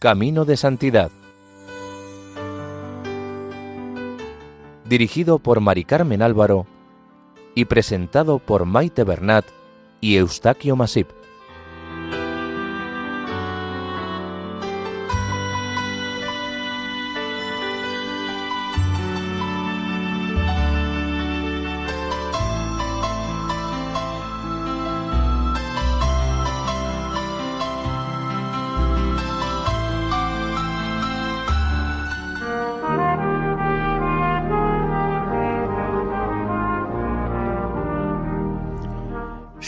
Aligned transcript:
Camino 0.00 0.46
de 0.46 0.56
Santidad. 0.56 1.10
Dirigido 4.86 5.38
por 5.38 5.60
Mari 5.60 5.84
Carmen 5.84 6.22
Álvaro 6.22 6.64
y 7.54 7.66
presentado 7.66 8.38
por 8.38 8.64
Maite 8.64 9.04
Bernat 9.04 9.44
y 10.00 10.16
Eustaquio 10.16 10.74
Masip. 10.74 11.19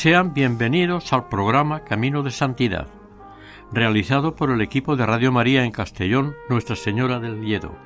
Sean 0.02 0.34
bienvenidos 0.34 1.12
al 1.12 1.28
programa 1.28 1.84
Camino 1.84 2.24
de 2.24 2.32
Santidad, 2.32 2.88
realizado 3.70 4.34
por 4.34 4.50
el 4.50 4.60
equipo 4.60 4.96
de 4.96 5.06
Radio 5.06 5.30
María 5.30 5.64
en 5.64 5.70
Castellón, 5.70 6.34
Nuestra 6.48 6.74
Señora 6.74 7.20
del 7.20 7.40
Lledo. 7.40 7.76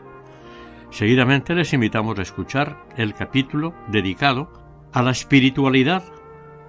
Seguidamente 0.89 1.55
les 1.55 1.75
invitamos 1.75 2.19
a 2.19 2.23
escuchar 2.23 2.87
el 2.97 3.13
capítulo 3.13 3.75
dedicado 3.89 4.51
a 4.95 5.03
la 5.03 5.11
espiritualidad 5.11 6.05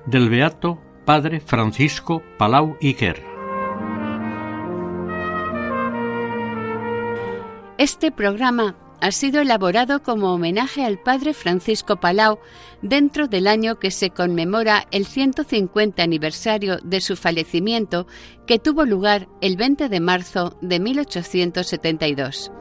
del 0.06 0.30
beato 0.30 0.81
Padre 1.06 1.40
Francisco 1.40 2.22
Palau 2.38 2.75
Iker. 2.81 3.23
Este 7.78 8.12
programa 8.12 8.75
ha 9.02 9.12
sido 9.12 9.42
elaborado 9.42 10.02
como 10.02 10.34
homenaje 10.34 10.84
al 10.84 11.00
padre 11.00 11.34
Francisco 11.34 11.98
Palau 11.98 12.40
dentro 12.81 13.28
del 13.28 13.48
año 13.48 13.80
que 13.80 13.92
se 13.92 14.09
conmemora 14.09 14.88
el 14.92 15.06
150 15.06 16.02
aniversario 16.02 16.78
de 16.84 17.02
su 17.02 17.16
fallecimiento 17.16 18.08
que 18.45 18.59
tuvo 18.59 18.86
lugar 18.86 19.28
el 19.42 19.58
20 19.58 19.90
de 19.90 20.00
marzo 20.00 20.58
de 20.62 20.80
1872. 20.80 22.52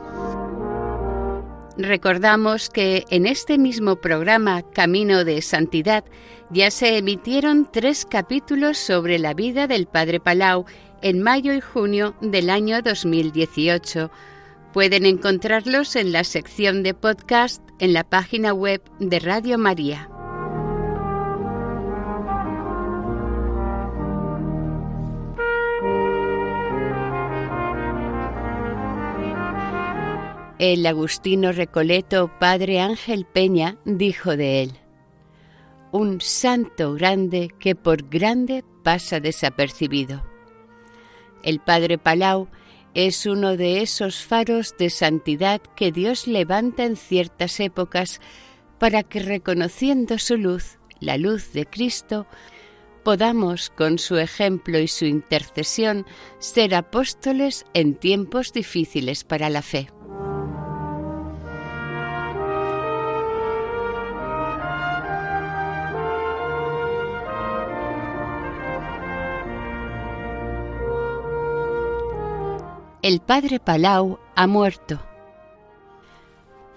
Recordamos 1.78 2.70
que 2.70 3.04
en 3.10 3.26
este 3.26 3.58
mismo 3.58 3.96
programa 3.96 4.62
Camino 4.62 5.24
de 5.24 5.42
Santidad 5.42 6.04
ya 6.48 6.70
se 6.70 6.96
emitieron 6.96 7.68
tres 7.70 8.06
capítulos 8.06 8.78
sobre 8.78 9.18
la 9.18 9.34
vida 9.34 9.66
del 9.66 9.86
padre 9.86 10.18
Palau 10.20 10.64
en 11.02 11.22
mayo 11.22 11.52
y 11.52 11.60
junio 11.60 12.14
del 12.22 12.48
año 12.48 12.80
2018 12.80 14.10
Pueden 14.76 15.06
encontrarlos 15.06 15.96
en 15.96 16.12
la 16.12 16.22
sección 16.22 16.82
de 16.82 16.92
podcast 16.92 17.62
en 17.78 17.94
la 17.94 18.04
página 18.04 18.52
web 18.52 18.82
de 19.00 19.20
Radio 19.20 19.56
María. 19.56 20.10
El 30.58 30.84
agustino 30.84 31.52
recoleto 31.52 32.30
Padre 32.38 32.80
Ángel 32.80 33.24
Peña 33.24 33.78
dijo 33.86 34.36
de 34.36 34.62
él, 34.62 34.72
un 35.90 36.20
santo 36.20 36.92
grande 36.92 37.50
que 37.58 37.74
por 37.74 38.02
grande 38.10 38.62
pasa 38.82 39.20
desapercibido. 39.20 40.22
El 41.42 41.60
Padre 41.60 41.96
Palau 41.96 42.48
es 42.96 43.26
uno 43.26 43.58
de 43.58 43.82
esos 43.82 44.24
faros 44.24 44.74
de 44.78 44.88
santidad 44.88 45.60
que 45.60 45.92
Dios 45.92 46.26
levanta 46.26 46.84
en 46.84 46.96
ciertas 46.96 47.60
épocas 47.60 48.22
para 48.78 49.02
que 49.02 49.20
reconociendo 49.20 50.18
su 50.18 50.38
luz, 50.38 50.78
la 50.98 51.18
luz 51.18 51.52
de 51.52 51.66
Cristo, 51.66 52.26
podamos, 53.04 53.68
con 53.68 53.98
su 53.98 54.16
ejemplo 54.16 54.78
y 54.78 54.88
su 54.88 55.04
intercesión, 55.04 56.06
ser 56.38 56.74
apóstoles 56.74 57.66
en 57.74 57.96
tiempos 57.96 58.54
difíciles 58.54 59.24
para 59.24 59.50
la 59.50 59.60
fe. 59.60 59.90
El 73.06 73.20
padre 73.20 73.60
Palau 73.60 74.18
ha 74.34 74.48
muerto. 74.48 75.00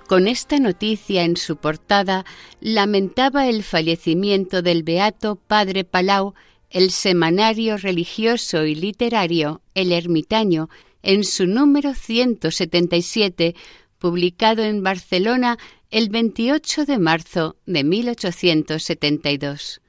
Con 0.07 0.28
esta 0.28 0.59
noticia 0.59 1.23
en 1.23 1.38
su 1.38 1.57
portada 1.57 2.23
lamentaba 2.62 3.47
el 3.47 3.63
fallecimiento 3.63 4.62
del 4.62 4.84
beato 4.84 5.38
padre 5.38 5.85
Palau 5.85 6.35
el 6.69 6.91
semanario 6.91 7.78
religioso 7.78 8.66
y 8.66 8.75
literario 8.75 9.63
El 9.73 9.91
Ermitaño 9.91 10.69
en 11.01 11.23
su 11.23 11.47
número 11.47 11.95
177, 11.95 13.56
publicado 13.97 14.61
en 14.61 14.84
Barcelona 14.84 15.57
el 15.90 16.09
28 16.09 16.85
de 16.85 17.00
marzo 17.00 17.56
de 17.66 17.84
1872. 17.84 19.81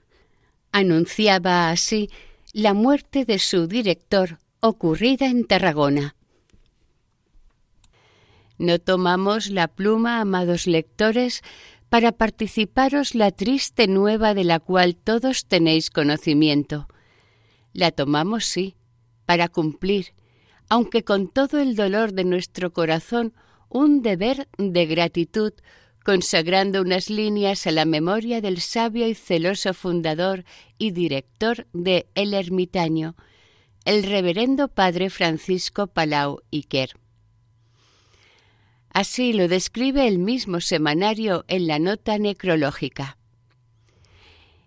Anunciaba 0.73 1.69
así 1.69 2.09
la 2.55 2.73
muerte 2.73 3.27
de 3.27 3.39
su 3.39 3.67
director 3.67 4.39
ocurrida 4.61 5.27
en 5.27 5.45
Tarragona. 5.47 6.15
No 8.61 8.79
tomamos 8.79 9.49
la 9.49 9.69
pluma, 9.69 10.21
amados 10.21 10.67
lectores, 10.67 11.41
para 11.89 12.13
participaros 12.13 13.15
la 13.15 13.31
triste 13.31 13.87
nueva 13.87 14.35
de 14.35 14.45
la 14.45 14.61
cual 14.61 14.97
todos 14.97 15.47
tenéis 15.47 15.89
conocimiento. 15.89 16.87
La 17.73 17.91
tomamos, 17.91 18.45
sí, 18.45 18.77
para 19.25 19.49
cumplir, 19.49 20.09
aunque 20.69 21.05
con 21.05 21.29
todo 21.29 21.59
el 21.59 21.75
dolor 21.75 22.13
de 22.13 22.25
nuestro 22.25 22.71
corazón, 22.75 23.33
un 23.71 24.03
deber 24.03 24.47
de 24.59 24.85
gratitud, 24.85 25.55
consagrando 26.05 26.83
unas 26.83 27.09
líneas 27.09 27.67
a 27.67 27.71
la 27.71 27.87
memoria 27.87 28.43
del 28.43 28.61
sabio 28.61 29.09
y 29.09 29.15
celoso 29.15 29.73
fundador 29.73 30.45
y 30.77 30.91
director 30.91 31.67
de 31.73 32.09
El 32.15 32.35
Ermitaño, 32.35 33.17
el 33.87 34.03
reverendo 34.03 34.69
padre 34.69 35.09
Francisco 35.09 35.87
Palau 35.87 36.43
Iquer. 36.51 37.00
Así 38.93 39.33
lo 39.33 39.49
describe 39.49 40.07
el 40.09 40.19
mismo 40.19 40.61
semanario 40.61 41.45
en 41.49 41.67
la 41.67 41.79
nota 41.79 42.19
necrológica. 42.19 43.17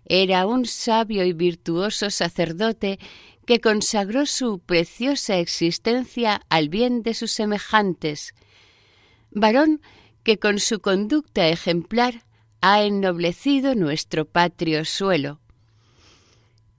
Era 0.06 0.46
un 0.46 0.66
sabio 0.66 1.24
y 1.24 1.32
virtuoso 1.32 2.10
sacerdote 2.10 2.98
que 3.46 3.60
consagró 3.60 4.26
su 4.26 4.58
preciosa 4.58 5.38
existencia 5.38 6.42
al 6.48 6.68
bien 6.68 7.02
de 7.02 7.14
sus 7.14 7.32
semejantes, 7.32 8.34
varón 9.30 9.82
que 10.22 10.38
con 10.38 10.58
su 10.58 10.80
conducta 10.80 11.48
ejemplar 11.48 12.24
ha 12.60 12.82
ennoblecido 12.82 13.74
nuestro 13.74 14.24
patrio 14.24 14.86
suelo. 14.86 15.40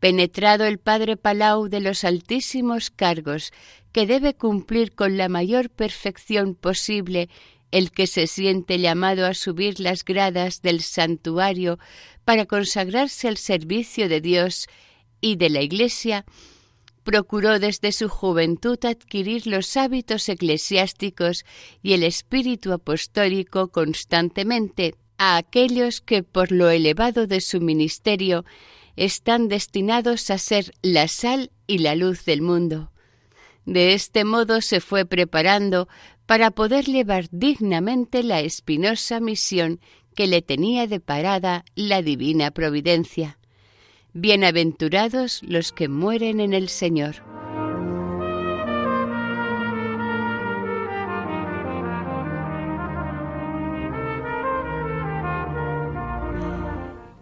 Penetrado 0.06 0.66
el 0.66 0.78
padre 0.78 1.18
Palau 1.18 1.68
de 1.68 1.80
los 1.80 2.04
altísimos 2.04 2.92
cargos 2.92 3.52
que 3.92 4.06
debe 4.06 4.36
cumplir 4.36 4.94
con 4.94 5.18
la 5.18 5.30
mayor 5.30 5.72
perfección 5.72 6.54
posible 6.54 7.28
el 7.72 7.90
que 7.90 8.06
se 8.06 8.28
siente 8.28 8.78
llamado 8.78 9.26
a 9.26 9.34
subir 9.34 9.80
las 9.80 10.06
gradas 10.06 10.62
del 10.62 10.82
santuario 10.82 11.80
para 12.24 12.46
consagrarse 12.46 13.28
al 13.28 13.38
servicio 13.38 14.08
de 14.08 14.22
Dios 14.22 14.68
y 15.22 15.38
de 15.38 15.50
la 15.50 15.64
Iglesia, 15.64 16.24
procuró 17.04 17.58
desde 17.58 17.92
su 17.92 18.08
juventud 18.08 18.78
adquirir 18.86 19.48
los 19.48 19.76
hábitos 19.76 20.30
eclesiásticos 20.30 21.46
y 21.82 21.94
el 21.94 22.04
espíritu 22.04 22.74
apostólico 22.74 23.70
constantemente 23.70 24.94
a 25.18 25.38
aquellos 25.38 26.00
que 26.00 26.22
por 26.22 26.52
lo 26.52 26.70
elevado 26.70 27.26
de 27.26 27.42
su 27.42 27.60
ministerio 27.60 28.46
están 28.96 29.48
destinados 29.48 30.30
a 30.30 30.38
ser 30.38 30.74
la 30.82 31.08
sal 31.08 31.52
y 31.68 31.80
la 31.80 31.96
luz 31.96 32.26
del 32.26 32.42
mundo. 32.42 32.92
De 33.66 33.94
este 33.94 34.24
modo 34.24 34.62
se 34.62 34.80
fue 34.80 35.06
preparando 35.06 35.88
para 36.26 36.52
poder 36.52 36.86
llevar 36.86 37.26
dignamente 37.32 38.24
la 38.24 38.42
espinosa 38.42 39.20
misión 39.20 39.80
que 40.16 40.28
le 40.28 40.42
tenía 40.42 40.88
deparada 40.88 41.66
la 41.76 42.02
divina 42.02 42.52
providencia. 42.52 43.38
Bienaventurados 44.14 45.42
los 45.44 45.72
que 45.72 45.90
mueren 45.90 46.40
en 46.40 46.54
el 46.54 46.70
Señor. 46.70 47.16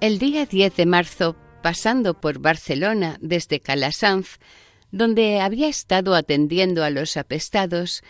El 0.01 0.19
día 0.19 0.45
10 0.45 0.75
de 0.75 0.85
marzo, 0.85 1.37
pasando 1.63 2.19
por 2.19 2.38
Barcelona 2.39 3.18
desde 3.21 3.62
Calasanz, 3.62 4.38
donde 4.92 5.39
había 5.39 5.68
estado 5.68 6.13
atendiendo 6.13 6.83
a 6.83 6.92
los 6.92 7.18
apestados, 7.18 8.04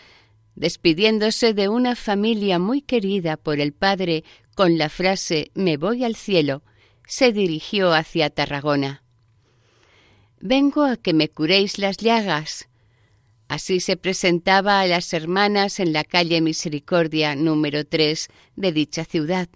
despidiéndose 0.56 1.54
de 1.54 1.68
una 1.68 1.96
familia 1.96 2.58
muy 2.58 2.82
querida 2.82 3.38
por 3.38 3.60
el 3.60 3.72
padre 3.72 4.24
con 4.54 4.76
la 4.76 4.90
frase 4.90 5.50
Me 5.54 5.76
voy 5.78 6.04
al 6.04 6.16
cielo, 6.16 6.62
se 7.06 7.32
dirigió 7.32 7.94
hacia 7.94 8.28
Tarragona. 8.28 9.02
Vengo 10.40 10.84
a 10.84 10.96
que 10.96 11.14
me 11.14 11.28
curéis 11.30 11.78
las 11.78 11.96
llagas. 11.96 12.68
Así 13.46 13.78
se 13.78 13.96
presentaba 13.96 14.80
a 14.80 14.86
las 14.86 15.12
hermanas 15.12 15.78
en 15.78 15.92
la 15.92 16.02
calle 16.02 16.40
Misericordia 16.40 17.36
número 17.36 17.86
3 17.86 18.28
de 18.56 18.72
dicha 18.72 19.04
ciudad. 19.04 19.48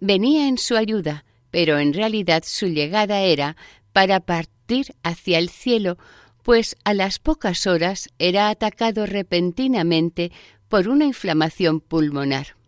Venía 0.00 0.48
en 0.48 0.58
su 0.58 0.76
ayuda, 0.76 1.24
pero 1.56 1.78
en 1.78 1.94
realidad 1.94 2.42
su 2.46 2.66
llegada 2.66 3.22
era 3.22 3.56
para 3.94 4.20
partir 4.20 4.94
hacia 5.02 5.38
el 5.38 5.48
cielo 5.48 5.96
pues 6.42 6.76
a 6.84 6.92
las 6.92 7.18
pocas 7.18 7.66
horas 7.66 8.10
era 8.18 8.50
atacado 8.50 9.06
repentinamente 9.06 10.32
por 10.68 10.86
una 10.86 11.06
inflamación 11.06 11.80
pulmonar. 11.80 12.58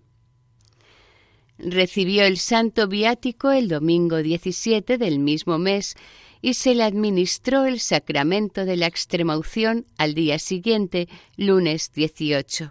Recibió 1.58 2.25
el 2.25 2.38
santo 2.38 2.88
viático 2.88 3.50
el 3.50 3.69
domingo 3.69 4.23
17 4.23 4.96
del 4.96 5.19
mismo 5.19 5.58
mes 5.58 5.94
y 6.40 6.55
se 6.55 6.75
le 6.75 6.85
administró 6.85 7.67
el 7.67 7.81
sacramento 7.81 8.64
de 8.64 8.79
la 8.79 8.87
extremaunción 8.87 9.85
al 9.99 10.14
día 10.14 10.38
siguiente, 10.38 11.11
lunes 11.37 11.93
18. 11.93 12.70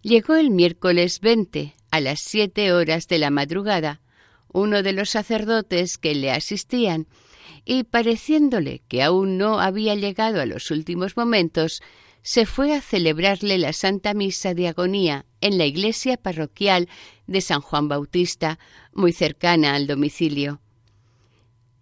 Llegó 0.00 0.34
el 0.36 0.50
miércoles 0.50 1.20
20, 1.20 1.74
a 1.90 2.00
las 2.00 2.20
siete 2.20 2.72
horas 2.72 3.06
de 3.06 3.18
la 3.18 3.28
madrugada, 3.28 4.00
uno 4.52 4.82
de 4.82 4.92
los 4.92 5.10
sacerdotes 5.10 5.98
que 5.98 6.14
le 6.14 6.30
asistían 6.30 7.06
y 7.64 7.84
pareciéndole 7.84 8.82
que 8.88 9.02
aún 9.02 9.36
no 9.36 9.60
había 9.60 9.94
llegado 9.94 10.40
a 10.40 10.46
los 10.46 10.70
últimos 10.70 11.16
momentos, 11.16 11.82
se 12.22 12.46
fue 12.46 12.74
a 12.74 12.80
celebrarle 12.80 13.58
la 13.58 13.72
Santa 13.72 14.14
Misa 14.14 14.54
de 14.54 14.68
Agonía 14.68 15.26
en 15.40 15.58
la 15.58 15.66
iglesia 15.66 16.16
parroquial 16.16 16.88
de 17.26 17.40
San 17.40 17.60
Juan 17.60 17.88
Bautista, 17.88 18.58
muy 18.92 19.12
cercana 19.12 19.74
al 19.74 19.86
domicilio. 19.86 20.60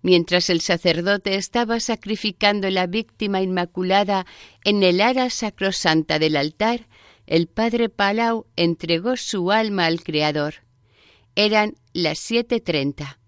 Mientras 0.03 0.51
el 0.51 0.61
sacerdote 0.61 1.35
estaba 1.35 1.81
sacrificando 1.81 2.71
la 2.71 2.87
víctima 2.87 3.43
inmaculada 3.43 4.27
en 4.63 4.83
el 4.83 5.01
ara 5.01 5.31
sacrosanta 5.31 6.19
del 6.19 6.37
altar, 6.37 6.87
el 7.27 7.49
padre 7.49 7.89
Palau 7.89 8.47
entregó 8.55 9.17
su 9.17 9.51
alma 9.51 9.87
al 9.87 10.05
Creador. 10.05 10.66
Eran 11.39 11.77
las 11.93 12.19
siete 12.19 12.61
treinta 12.61 13.19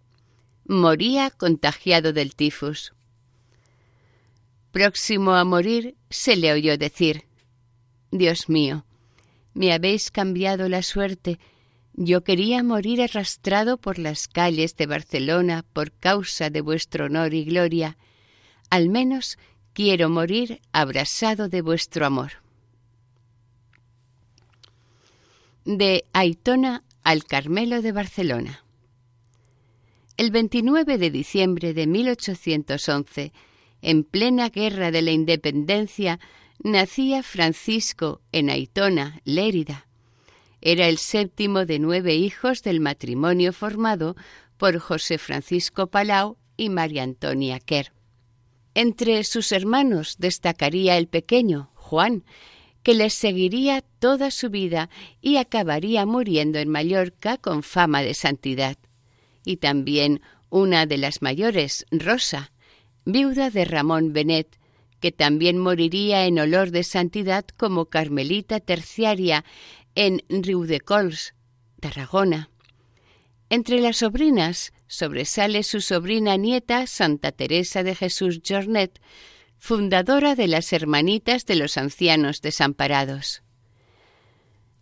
moría 0.65 1.31
contagiado 1.31 2.15
del 2.15 2.35
tifus. 2.35 2.95
Próximo 4.73 5.35
a 5.35 5.45
morir, 5.45 5.95
se 6.09 6.37
le 6.37 6.53
oyó 6.55 6.79
decir, 6.79 7.25
Dios 8.11 8.49
mío, 8.49 8.87
me 9.53 9.75
habéis 9.75 10.11
cambiado 10.11 10.71
la 10.71 10.83
suerte. 10.83 11.39
Yo 11.93 12.25
quería 12.25 12.63
morir 12.63 13.03
arrastrado 13.03 13.77
por 13.77 13.99
las 13.99 14.27
calles 14.27 14.75
de 14.77 14.87
Barcelona 14.87 15.67
por 15.75 15.93
causa 15.93 16.49
de 16.49 16.63
vuestro 16.63 17.07
honor 17.07 17.35
y 17.35 17.45
gloria. 17.45 17.99
Al 18.71 18.89
menos 18.89 19.37
quiero 19.75 20.09
morir 20.09 20.63
abrasado 20.73 21.51
de 21.51 21.61
vuestro 21.61 22.07
amor. 22.07 22.33
De 25.67 26.05
Aitona 26.15 26.85
al 27.03 27.25
Carmelo 27.25 27.83
de 27.83 27.93
Barcelona. 27.93 28.65
El 30.17 30.31
29 30.31 30.99
de 30.99 31.11
diciembre 31.11 31.75
de 31.75 31.87
1811, 31.87 33.33
en 33.83 34.05
plena 34.05 34.49
guerra 34.49 34.91
de 34.91 35.03
la 35.03 35.13
independencia, 35.13 36.19
nacía 36.59 37.23
Francisco 37.23 38.21
en 38.33 38.51
Aitona, 38.51 39.21
Lérida. 39.25 39.87
Era 40.61 40.89
el 40.89 40.99
séptimo 40.99 41.67
de 41.67 41.79
nueve 41.79 42.17
hijos 42.17 42.63
del 42.63 42.81
matrimonio 42.81 43.53
formado 43.53 44.17
por 44.57 44.79
José 44.79 45.19
Francisco 45.19 45.87
Palau 45.87 46.37
y 46.57 46.69
María 46.69 47.05
Antonia 47.05 47.61
Quer. 47.61 47.93
Entre 48.75 49.23
sus 49.25 49.53
hermanos 49.53 50.17
destacaría 50.19 50.99
el 50.99 51.09
pequeño, 51.09 51.71
Juan, 51.75 52.25
que 52.89 52.95
les 52.95 53.13
seguiría 53.13 53.85
toda 53.99 54.31
su 54.31 54.49
vida 54.49 54.89
y 55.21 55.37
acabaría 55.37 56.07
muriendo 56.07 56.59
en 56.59 56.71
Mallorca 56.71 57.37
con 57.37 57.63
fama 57.63 58.01
de 58.01 58.15
santidad 58.15 58.79
y 59.45 59.59
también 59.59 60.23
una 60.49 60.87
de 60.87 60.97
las 60.97 61.21
mayores, 61.21 61.85
Rosa, 61.91 62.51
viuda 63.05 63.51
de 63.51 63.67
Ramón 63.67 64.15
Benet, 64.15 64.59
que 65.01 65.13
también 65.13 65.59
moriría 65.59 66.25
en 66.25 66.39
olor 66.39 66.71
de 66.71 66.83
santidad 66.83 67.45
como 67.59 67.91
carmelita 67.91 68.59
terciaria 68.59 69.45
en 69.95 70.23
Riudecols, 70.31 71.35
Tarragona. 71.81 72.49
Entre 73.51 73.83
las 73.83 73.99
sobrinas 73.99 74.73
sobresale 74.87 75.63
su 75.63 75.83
sobrina 75.83 76.39
nieta 76.39 76.87
Santa 76.87 77.33
Teresa 77.33 77.83
de 77.83 77.95
Jesús 77.95 78.41
Jornet, 78.49 78.99
fundadora 79.59 80.35
de 80.35 80.49
las 80.49 80.73
Hermanitas 80.73 81.45
de 81.45 81.57
los 81.57 81.77
Ancianos 81.77 82.41
Desamparados. 82.41 83.43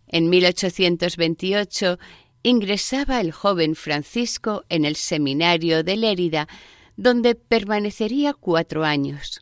En 0.07 0.29
1828 0.29 1.99
ingresaba 2.43 3.19
el 3.19 3.31
joven 3.31 3.75
Francisco 3.75 4.63
en 4.69 4.85
el 4.85 4.95
seminario 4.95 5.83
de 5.83 5.97
Lérida, 5.97 6.47
donde 6.95 7.35
permanecería 7.35 8.33
cuatro 8.33 8.85
años. 8.85 9.41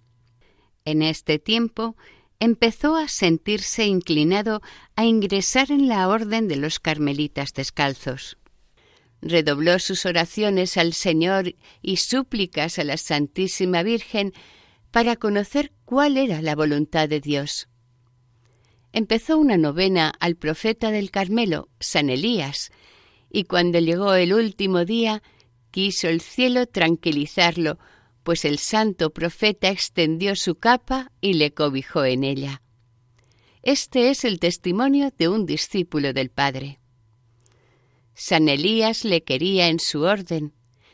En 0.86 1.02
este 1.02 1.38
tiempo 1.38 1.96
empezó 2.40 2.96
a 2.96 3.08
sentirse 3.08 3.86
inclinado 3.86 4.62
a 4.96 5.06
ingresar 5.06 5.72
en 5.72 5.88
la 5.88 6.08
orden 6.08 6.48
de 6.48 6.58
los 6.58 6.80
carmelitas 6.80 7.54
descalzos. 7.54 8.38
Redobló 9.22 9.80
sus 9.80 10.06
oraciones 10.06 10.78
al 10.78 10.94
Señor 10.94 11.56
y 11.82 11.98
súplicas 11.98 12.78
a 12.78 12.84
la 12.84 12.98
Santísima 12.98 13.84
Virgen 13.84 14.34
para 14.96 15.18
conocer 15.18 15.74
cuál 15.84 16.16
era 16.16 16.42
la 16.42 16.56
voluntad 16.56 17.10
de 17.10 17.20
Dios. 17.20 17.68
Empezó 18.94 19.38
una 19.38 19.58
novena 19.58 20.14
al 20.22 20.38
profeta 20.38 20.90
del 20.90 21.12
Carmelo, 21.12 21.68
San 21.82 22.10
Elías, 22.10 22.72
y 23.30 23.44
cuando 23.44 23.80
llegó 23.80 24.14
el 24.14 24.34
último 24.34 24.86
día, 24.86 25.22
quiso 25.70 26.08
el 26.08 26.22
cielo 26.22 26.66
tranquilizarlo, 26.66 27.78
pues 28.24 28.46
el 28.46 28.58
santo 28.58 29.10
profeta 29.10 29.68
extendió 29.68 30.34
su 30.38 30.56
capa 30.56 31.12
y 31.20 31.34
le 31.34 31.54
cobijó 31.54 32.06
en 32.06 32.24
ella. 32.24 32.62
Este 33.64 34.12
es 34.12 34.24
el 34.24 34.40
testimonio 34.40 35.12
de 35.18 35.28
un 35.28 35.46
discípulo 35.46 36.14
del 36.14 36.30
Padre. 36.30 36.80
San 38.14 38.48
Elías 38.48 39.04
le 39.04 39.26
quería 39.26 39.68
en 39.68 39.82
su 39.82 40.04
orden. 40.04 40.54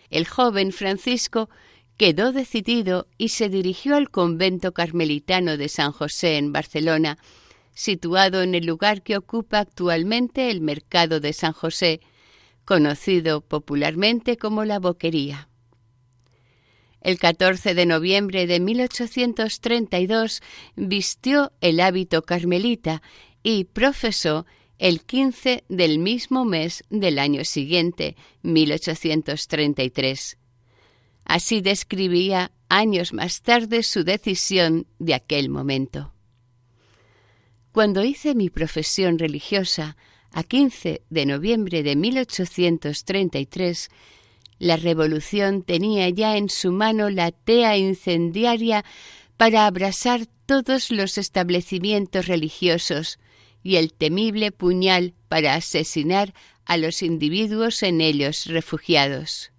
El 0.10 0.28
joven 0.28 0.72
Francisco 0.72 1.52
quedó 2.02 2.32
decidido 2.32 3.06
y 3.20 3.30
se 3.30 3.48
dirigió 3.48 3.96
al 3.96 4.10
convento 4.10 4.74
carmelitano 4.74 5.56
de 5.56 5.70
San 5.70 5.92
José 5.92 6.38
en 6.38 6.52
Barcelona, 6.52 7.20
situado 7.76 8.42
en 8.42 8.56
el 8.56 8.66
lugar 8.66 9.04
que 9.04 9.18
ocupa 9.18 9.60
actualmente 9.60 10.50
el 10.50 10.62
mercado 10.62 11.20
de 11.20 11.32
San 11.32 11.54
José, 11.54 12.02
conocido 12.66 13.42
popularmente 13.42 14.38
como 14.38 14.66
la 14.66 14.80
Boquería. 14.80 15.48
El 17.02 17.20
14 17.20 17.76
de 17.76 17.86
noviembre 17.86 18.48
de 18.48 18.60
1832 18.60 20.42
vistió 20.76 21.52
el 21.62 21.80
hábito 21.80 22.24
carmelita 22.24 23.04
y 23.44 23.66
profesó 23.66 24.48
el 24.80 25.04
15 25.04 25.66
del 25.70 26.00
mismo 26.00 26.46
mes 26.46 26.84
del 26.90 27.20
año 27.20 27.46
siguiente, 27.46 28.16
1833. 28.42 30.41
Así 31.26 31.62
describía 31.62 32.52
años 32.70 33.14
más 33.14 33.42
tarde 33.42 33.84
su 33.84 34.04
decisión 34.04 34.88
de 35.00 35.14
aquel 35.14 35.50
momento. 35.50 36.14
Cuando 37.72 38.04
hice 38.04 38.36
mi 38.36 38.50
profesión 38.50 39.18
religiosa, 39.18 39.96
a 40.32 40.44
15 40.44 41.02
de 41.10 41.26
noviembre 41.26 41.84
de 41.84 41.96
1833, 41.96 43.90
la 44.60 44.78
revolución 44.78 45.64
tenía 45.64 46.08
ya 46.10 46.38
en 46.38 46.50
su 46.50 46.72
mano 46.72 47.10
la 47.10 47.32
tea 47.32 47.78
incendiaria 47.78 48.86
para 49.38 49.66
abrasar 49.66 50.28
todos 50.46 50.92
los 50.92 51.18
establecimientos 51.18 52.28
religiosos 52.28 53.20
y 53.64 53.78
el 53.78 53.94
temible 53.94 54.52
puñal 54.52 55.14
para 55.28 55.56
asesinar 55.56 56.34
a 56.66 56.78
los 56.78 57.02
individuos 57.02 57.84
en 57.84 58.02
ellos 58.02 58.46
refugiados. 58.46 59.52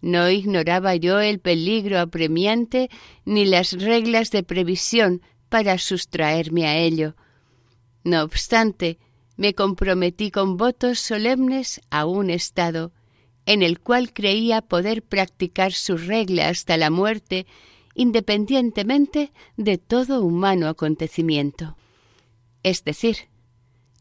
No 0.00 0.28
ignoraba 0.28 0.96
yo 0.96 1.20
el 1.20 1.40
peligro 1.40 1.98
apremiante 1.98 2.90
ni 3.24 3.44
las 3.44 3.72
reglas 3.72 4.30
de 4.30 4.42
previsión 4.42 5.22
para 5.48 5.78
sustraerme 5.78 6.66
a 6.66 6.76
ello. 6.76 7.16
No 8.02 8.22
obstante, 8.22 8.98
me 9.36 9.54
comprometí 9.54 10.30
con 10.30 10.56
votos 10.56 10.98
solemnes 10.98 11.80
a 11.90 12.06
un 12.06 12.30
estado 12.30 12.92
en 13.46 13.62
el 13.62 13.80
cual 13.80 14.12
creía 14.12 14.62
poder 14.62 15.02
practicar 15.02 15.72
su 15.72 15.96
regla 15.96 16.48
hasta 16.48 16.76
la 16.76 16.90
muerte 16.90 17.46
independientemente 17.94 19.32
de 19.56 19.78
todo 19.78 20.22
humano 20.22 20.68
acontecimiento. 20.68 21.76
Es 22.62 22.84
decir, 22.84 23.28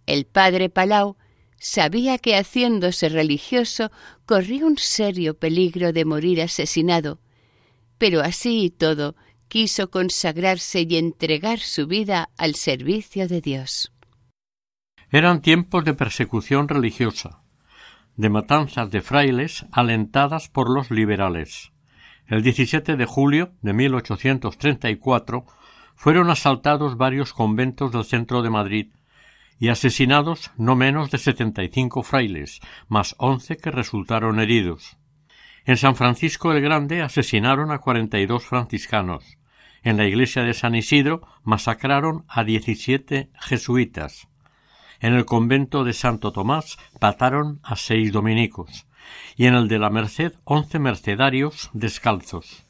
el 0.06 0.26
padre 0.26 0.70
Palau 0.70 1.18
sabía 1.58 2.18
que 2.18 2.36
haciéndose 2.36 3.10
religioso 3.10 3.92
corría 4.26 4.66
un 4.66 4.78
serio 4.78 5.38
peligro 5.38 5.94
de 5.94 6.06
morir 6.06 6.42
asesinado, 6.42 7.20
pero 7.98 8.22
así 8.22 8.66
y 8.66 8.70
todo 8.70 9.16
quiso 9.48 9.90
consagrarse 9.92 10.86
y 10.90 10.98
entregar 10.98 11.60
su 11.60 11.88
vida 11.88 12.30
al 12.38 12.56
servicio 12.56 13.28
de 13.28 13.40
Dios. 13.42 13.94
Eran 15.10 15.42
tiempos 15.42 15.86
de 15.86 15.94
persecución 15.94 16.68
religiosa, 16.68 17.44
de 18.16 18.30
matanzas 18.30 18.90
de 18.90 19.02
frailes 19.02 19.66
alentadas 19.72 20.50
por 20.50 20.70
los 20.70 20.90
liberales. 20.90 21.72
El 22.26 22.42
17 22.42 22.96
de 22.96 23.06
julio 23.06 23.54
de 23.62 23.74
1834 23.74 25.46
fueron 25.96 26.30
asaltados 26.30 26.98
varios 26.98 27.34
conventos 27.34 27.92
del 27.92 28.06
centro 28.06 28.42
de 28.42 28.50
Madrid 28.50 28.88
y 29.60 29.70
asesinados 29.70 30.52
no 30.58 30.76
menos 30.76 31.12
de 31.12 31.18
setenta 31.18 31.64
y 31.64 31.70
cinco 31.70 32.04
frailes, 32.04 32.60
más 32.88 33.16
once 33.18 33.58
que 33.58 33.72
resultaron 33.72 34.40
heridos. 34.40 34.98
En 35.66 35.78
San 35.78 35.96
Francisco 35.96 36.52
el 36.52 36.62
Grande 36.62 37.02
asesinaron 37.02 37.72
a 37.72 37.80
cuarenta 37.80 38.20
y 38.20 38.26
dos 38.26 38.46
franciscanos. 38.46 39.38
En 39.84 39.98
la 39.98 40.06
iglesia 40.06 40.44
de 40.44 40.54
San 40.54 40.76
Isidro 40.76 41.22
masacraron 41.44 42.26
a 42.28 42.44
diecisiete 42.44 43.30
jesuitas. 43.40 44.28
En 45.00 45.14
el 45.14 45.26
convento 45.26 45.84
de 45.84 45.94
Santo 45.94 46.32
Tomás 46.32 46.78
mataron 47.02 47.60
a 47.64 47.76
seis 47.76 48.12
dominicos 48.12 48.88
y 49.36 49.46
en 49.46 49.56
el 49.56 49.68
de 49.68 49.80
la 49.80 49.90
Merced 49.90 50.34
once 50.46 50.80
mercedarios 50.80 51.70
descalzos. 51.74 52.66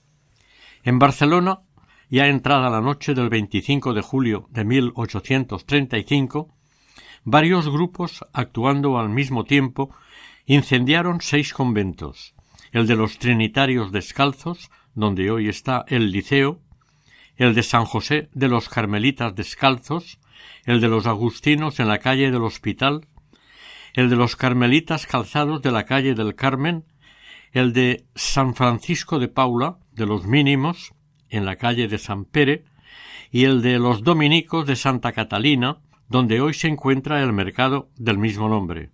En 0.84 1.00
Barcelona, 1.00 1.62
ya 2.10 2.28
entrada 2.28 2.70
la 2.70 2.82
noche 2.82 3.14
del 3.14 3.30
25 3.30 3.94
de 3.94 4.02
julio 4.02 4.48
de 4.52 4.66
1835, 4.66 6.50
varios 7.24 7.70
grupos, 7.70 8.26
actuando 8.34 8.98
al 8.98 9.10
mismo 9.10 9.44
tiempo, 9.46 9.96
incendiaron 10.46 11.22
seis 11.22 11.54
conventos, 11.54 12.34
el 12.72 12.88
de 12.88 12.96
los 12.96 13.18
Trinitarios 13.18 13.92
Descalzos, 13.92 14.70
donde 14.96 15.32
hoy 15.32 15.48
está 15.48 15.86
el 15.88 16.12
Liceo, 16.12 16.60
el 17.36 17.56
de 17.56 17.64
San 17.64 17.86
José 17.86 18.30
de 18.34 18.48
los 18.48 18.70
Carmelitas 18.70 19.36
Descalzos, 19.36 20.20
el 20.66 20.82
de 20.82 20.88
los 20.88 21.08
Agustinos 21.08 21.80
en 21.80 21.88
la 21.88 22.00
calle 22.00 22.32
del 22.32 22.44
Hospital, 22.44 23.06
el 23.94 24.10
de 24.10 24.16
los 24.16 24.36
Carmelitas 24.36 25.06
Calzados 25.06 25.62
de 25.62 25.72
la 25.72 25.86
calle 25.86 26.16
del 26.16 26.36
Carmen, 26.36 26.84
el 27.52 27.74
de 27.74 28.06
San 28.16 28.56
Francisco 28.56 29.20
de 29.20 29.28
Paula, 29.28 29.78
de 29.92 30.06
los 30.06 30.26
Mínimos, 30.26 30.94
en 31.30 31.46
la 31.46 31.56
calle 31.56 31.88
de 31.88 31.98
San 31.98 32.26
Pere, 32.26 32.66
y 33.32 33.46
el 33.46 33.62
de 33.62 33.80
los 33.80 34.04
Dominicos 34.04 34.66
de 34.68 34.76
Santa 34.76 35.12
Catalina, 35.12 35.78
donde 36.14 36.42
hoy 36.42 36.54
se 36.54 36.68
encuentra 36.68 37.24
el 37.24 37.34
mercado 37.34 37.90
del 37.96 38.20
mismo 38.20 38.48
nombre. 38.48 38.92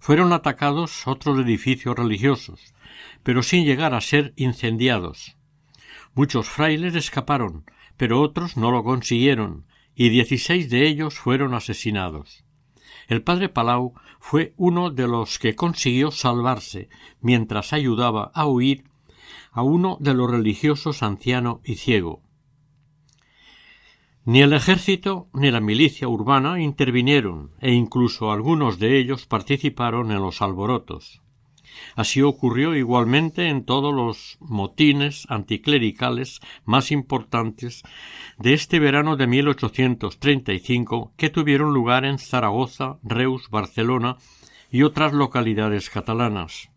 Fueron 0.00 0.32
atacados 0.32 1.06
otros 1.06 1.38
edificios 1.38 1.96
religiosos, 1.96 2.74
pero 3.22 3.44
sin 3.44 3.64
llegar 3.64 3.94
a 3.94 4.00
ser 4.00 4.32
incendiados. 4.34 5.36
Muchos 6.14 6.48
frailes 6.48 6.96
escaparon, 6.96 7.64
pero 7.96 8.20
otros 8.20 8.56
no 8.56 8.72
lo 8.72 8.82
consiguieron, 8.82 9.66
y 9.94 10.08
dieciséis 10.08 10.68
de 10.68 10.88
ellos 10.88 11.14
fueron 11.14 11.54
asesinados. 11.54 12.44
El 13.06 13.22
padre 13.22 13.48
Palau 13.48 13.94
fue 14.18 14.52
uno 14.56 14.90
de 14.90 15.06
los 15.06 15.38
que 15.38 15.54
consiguió 15.54 16.10
salvarse 16.10 16.88
mientras 17.20 17.72
ayudaba 17.72 18.32
a 18.34 18.46
huir 18.48 18.82
a 19.52 19.62
uno 19.62 19.96
de 20.00 20.14
los 20.14 20.28
religiosos 20.28 21.04
anciano 21.04 21.60
y 21.62 21.76
ciego. 21.76 22.20
Ni 24.24 24.40
el 24.40 24.52
ejército 24.52 25.28
ni 25.32 25.50
la 25.50 25.60
milicia 25.60 26.06
urbana 26.06 26.60
intervinieron, 26.60 27.50
e 27.60 27.72
incluso 27.72 28.30
algunos 28.30 28.78
de 28.78 28.98
ellos 28.98 29.26
participaron 29.26 30.12
en 30.12 30.22
los 30.22 30.42
alborotos. 30.42 31.22
Así 31.96 32.22
ocurrió 32.22 32.76
igualmente 32.76 33.48
en 33.48 33.64
todos 33.64 33.92
los 33.92 34.36
motines 34.40 35.26
anticlericales 35.28 36.40
más 36.64 36.92
importantes 36.92 37.82
de 38.38 38.52
este 38.54 38.78
verano 38.78 39.16
de 39.16 39.26
1835 39.26 41.14
que 41.16 41.30
tuvieron 41.30 41.72
lugar 41.74 42.04
en 42.04 42.18
Zaragoza, 42.18 42.98
Reus, 43.02 43.48
Barcelona 43.50 44.18
y 44.70 44.84
otras 44.84 45.12
localidades 45.12 45.90
catalanas. 45.90 46.70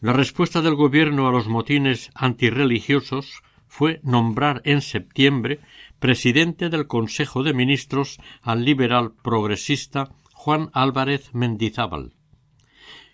La 0.00 0.14
respuesta 0.14 0.62
del 0.62 0.74
gobierno 0.74 1.28
a 1.28 1.32
los 1.32 1.48
motines 1.48 2.10
antirreligiosos 2.14 3.42
fue 3.66 4.00
nombrar 4.04 4.62
en 4.64 4.82
septiembre 4.82 5.60
presidente 6.04 6.68
del 6.68 6.86
Consejo 6.86 7.42
de 7.44 7.54
Ministros 7.54 8.18
al 8.42 8.62
liberal 8.62 9.14
progresista 9.22 10.10
Juan 10.34 10.68
Álvarez 10.74 11.30
Mendizábal. 11.32 12.12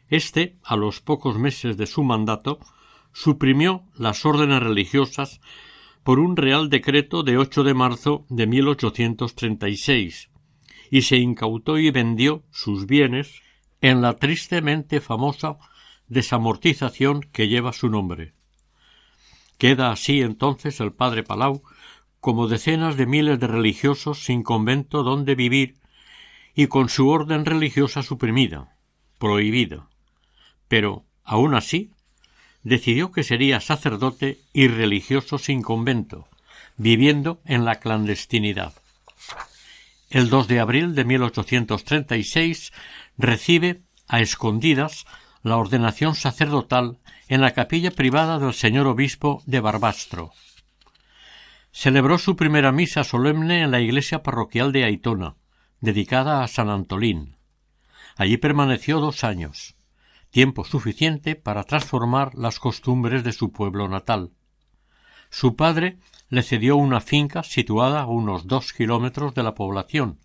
Este, 0.09 0.57
a 0.65 0.75
los 0.75 1.01
pocos 1.01 1.39
meses 1.39 1.77
de 1.77 1.87
su 1.87 2.03
mandato, 2.03 2.59
suprimió 3.13 3.85
las 3.95 4.27
órdenes 4.27 4.61
religiosas 4.61 5.41
por 6.03 6.19
un 6.19 6.37
real 6.37 6.69
decreto 6.69 7.23
de 7.23 7.39
8 7.39 7.63
de 7.63 7.75
marzo 7.75 8.27
de 8.29 8.49
1836 8.49 10.29
y 10.91 11.03
se 11.03 11.17
incautó 11.17 11.79
y 11.79 11.93
vendió 11.93 12.43
sus 12.51 12.87
bienes 12.87 13.41
en 13.81 14.03
la 14.03 14.17
tristemente 14.17 15.01
famosa 15.01 15.59
desamortización 16.09 17.21
que 17.21 17.47
lleva 17.47 17.73
su 17.73 17.89
nombre. 17.89 18.35
Queda 19.59 19.93
así 19.93 20.23
entonces 20.23 20.81
el 20.81 20.93
padre 20.93 21.23
Palau 21.23 21.63
como 22.21 22.49
decenas 22.49 22.97
de 22.97 23.07
miles 23.07 23.41
de 23.41 23.47
religiosos 23.47 24.25
sin 24.25 24.43
convento 24.43 25.03
donde 25.03 25.35
vivir 25.35 25.77
y 26.55 26.67
con 26.67 26.89
su 26.89 27.09
orden 27.09 27.45
religiosa 27.45 28.03
suprimida, 28.03 28.77
prohibida. 29.19 29.89
Pero, 30.69 31.05
aun 31.25 31.55
así, 31.55 31.91
decidió 32.63 33.13
que 33.13 33.25
sería 33.25 33.61
sacerdote 33.61 34.39
y 34.53 34.69
religioso 34.69 35.39
sin 35.39 35.63
convento, 35.63 36.29
viviendo 36.77 37.41
en 37.45 37.65
la 37.65 37.77
clandestinidad. 37.77 38.75
El 40.11 40.29
2 40.29 40.49
de 40.49 40.61
abril 40.61 40.95
de 40.95 41.05
1836 41.05 42.73
recibe 43.17 43.83
a 44.09 44.21
escondidas 44.21 45.07
la 45.43 45.57
ordenación 45.57 46.15
sacerdotal 46.15 46.99
en 47.29 47.41
la 47.41 47.53
capilla 47.53 47.93
privada 47.93 48.39
del 48.39 48.53
señor 48.53 48.87
obispo 48.89 49.43
de 49.47 49.61
Barbastro, 49.61 50.33
celebró 51.73 52.19
su 52.19 52.37
primera 52.37 52.73
misa 52.73 53.05
solemne 53.05 53.63
en 53.63 53.71
la 53.71 53.81
iglesia 53.81 54.23
parroquial 54.23 54.73
de 54.73 54.85
Aitona, 54.85 55.37
dedicada 55.81 56.43
a 56.43 56.49
San 56.49 56.69
Antolín. 56.69 57.37
Allí 58.17 58.37
permaneció 58.37 59.01
dos 59.01 59.25
años, 59.25 59.77
tiempo 60.31 60.65
suficiente 60.65 61.37
para 61.37 61.65
transformar 61.65 62.35
las 62.35 62.59
costumbres 62.59 63.25
de 63.25 63.33
su 63.33 63.53
pueblo 63.53 63.89
natal. 63.89 64.33
Su 65.31 65.57
padre 65.57 65.99
le 66.29 66.43
cedió 66.43 66.77
una 66.77 67.01
finca 67.01 67.43
situada 67.43 68.03
a 68.03 68.07
unos 68.07 68.47
dos 68.47 68.73
kilómetros 68.73 69.35
de 69.35 69.43
la 69.43 69.55
población, 69.55 70.19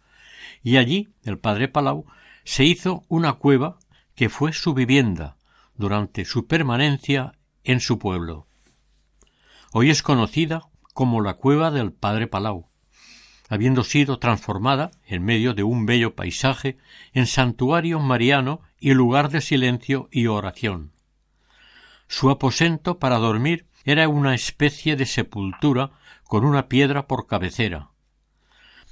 y 0.63 0.77
allí 0.77 1.09
el 1.23 1.37
padre 1.37 1.67
Palau 1.67 2.05
se 2.43 2.63
hizo 2.63 3.03
una 3.07 3.33
cueva 3.33 3.77
que 4.15 4.29
fue 4.29 4.53
su 4.53 4.73
vivienda 4.73 5.37
durante 5.75 6.25
su 6.25 6.47
permanencia 6.47 7.33
en 7.63 7.79
su 7.79 7.99
pueblo. 7.99 8.47
Hoy 9.73 9.89
es 9.89 10.03
conocida 10.03 10.67
como 10.95 11.19
la 11.19 11.33
cueva 11.33 11.71
del 11.71 11.91
padre 11.91 12.25
Palau, 12.25 12.69
habiendo 13.49 13.83
sido 13.83 14.17
transformada, 14.17 14.91
en 15.05 15.25
medio 15.25 15.53
de 15.53 15.61
un 15.61 15.85
bello 15.85 16.15
paisaje, 16.15 16.77
en 17.11 17.27
santuario 17.27 17.99
mariano 17.99 18.61
y 18.79 18.93
lugar 18.93 19.29
de 19.29 19.41
silencio 19.41 20.07
y 20.09 20.27
oración. 20.27 20.93
Su 22.07 22.29
aposento 22.29 22.97
para 22.97 23.17
dormir 23.17 23.67
era 23.83 24.07
una 24.07 24.33
especie 24.33 24.95
de 24.95 25.05
sepultura 25.05 25.91
con 26.23 26.45
una 26.45 26.69
piedra 26.69 27.07
por 27.07 27.27
cabecera. 27.27 27.89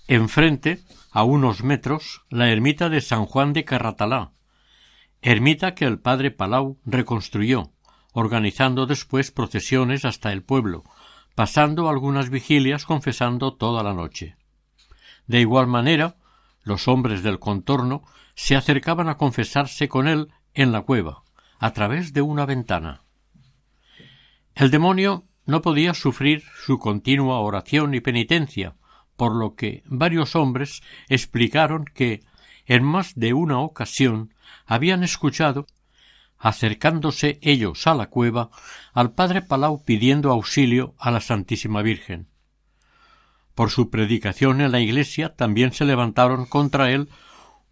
Enfrente, 0.09 0.83
a 1.09 1.23
unos 1.23 1.63
metros, 1.63 2.21
la 2.29 2.49
ermita 2.51 2.89
de 2.89 2.99
San 2.99 3.25
Juan 3.25 3.53
de 3.53 3.63
Carratalá, 3.63 4.33
ermita 5.21 5.73
que 5.73 5.85
el 5.85 5.99
padre 5.99 6.31
Palau 6.31 6.81
reconstruyó, 6.83 7.71
organizando 8.11 8.87
después 8.87 9.31
procesiones 9.31 10.03
hasta 10.03 10.33
el 10.33 10.43
pueblo, 10.43 10.83
pasando 11.35 11.89
algunas 11.89 12.29
vigilias 12.29 12.85
confesando 12.85 13.53
toda 13.53 13.83
la 13.83 13.93
noche. 13.93 14.35
De 15.27 15.39
igual 15.39 15.67
manera, 15.67 16.17
los 16.63 16.87
hombres 16.87 17.23
del 17.23 17.39
contorno 17.39 18.03
se 18.35 18.55
acercaban 18.55 19.09
a 19.09 19.17
confesarse 19.17 19.87
con 19.87 20.07
él 20.07 20.29
en 20.53 20.71
la 20.71 20.81
cueva, 20.81 21.23
a 21.59 21.71
través 21.71 22.13
de 22.13 22.21
una 22.21 22.45
ventana. 22.45 23.03
El 24.55 24.69
demonio 24.69 25.25
no 25.45 25.61
podía 25.61 25.93
sufrir 25.93 26.43
su 26.63 26.79
continua 26.79 27.39
oración 27.39 27.93
y 27.93 28.01
penitencia, 28.01 28.75
por 29.15 29.35
lo 29.35 29.55
que 29.55 29.83
varios 29.85 30.35
hombres 30.35 30.81
explicaron 31.09 31.85
que, 31.85 32.21
en 32.65 32.83
más 32.83 33.15
de 33.15 33.33
una 33.33 33.59
ocasión, 33.59 34.33
habían 34.65 35.03
escuchado 35.03 35.65
acercándose 36.43 37.39
ellos 37.41 37.87
a 37.87 37.95
la 37.95 38.09
cueva, 38.09 38.49
al 38.93 39.13
padre 39.13 39.41
Palau 39.41 39.81
pidiendo 39.85 40.29
auxilio 40.29 40.93
a 40.99 41.09
la 41.09 41.21
Santísima 41.21 41.81
Virgen. 41.81 42.27
Por 43.55 43.69
su 43.69 43.89
predicación 43.89 44.59
en 44.59 44.73
la 44.73 44.81
iglesia 44.81 45.35
también 45.37 45.71
se 45.71 45.85
levantaron 45.85 46.45
contra 46.45 46.91
él 46.91 47.07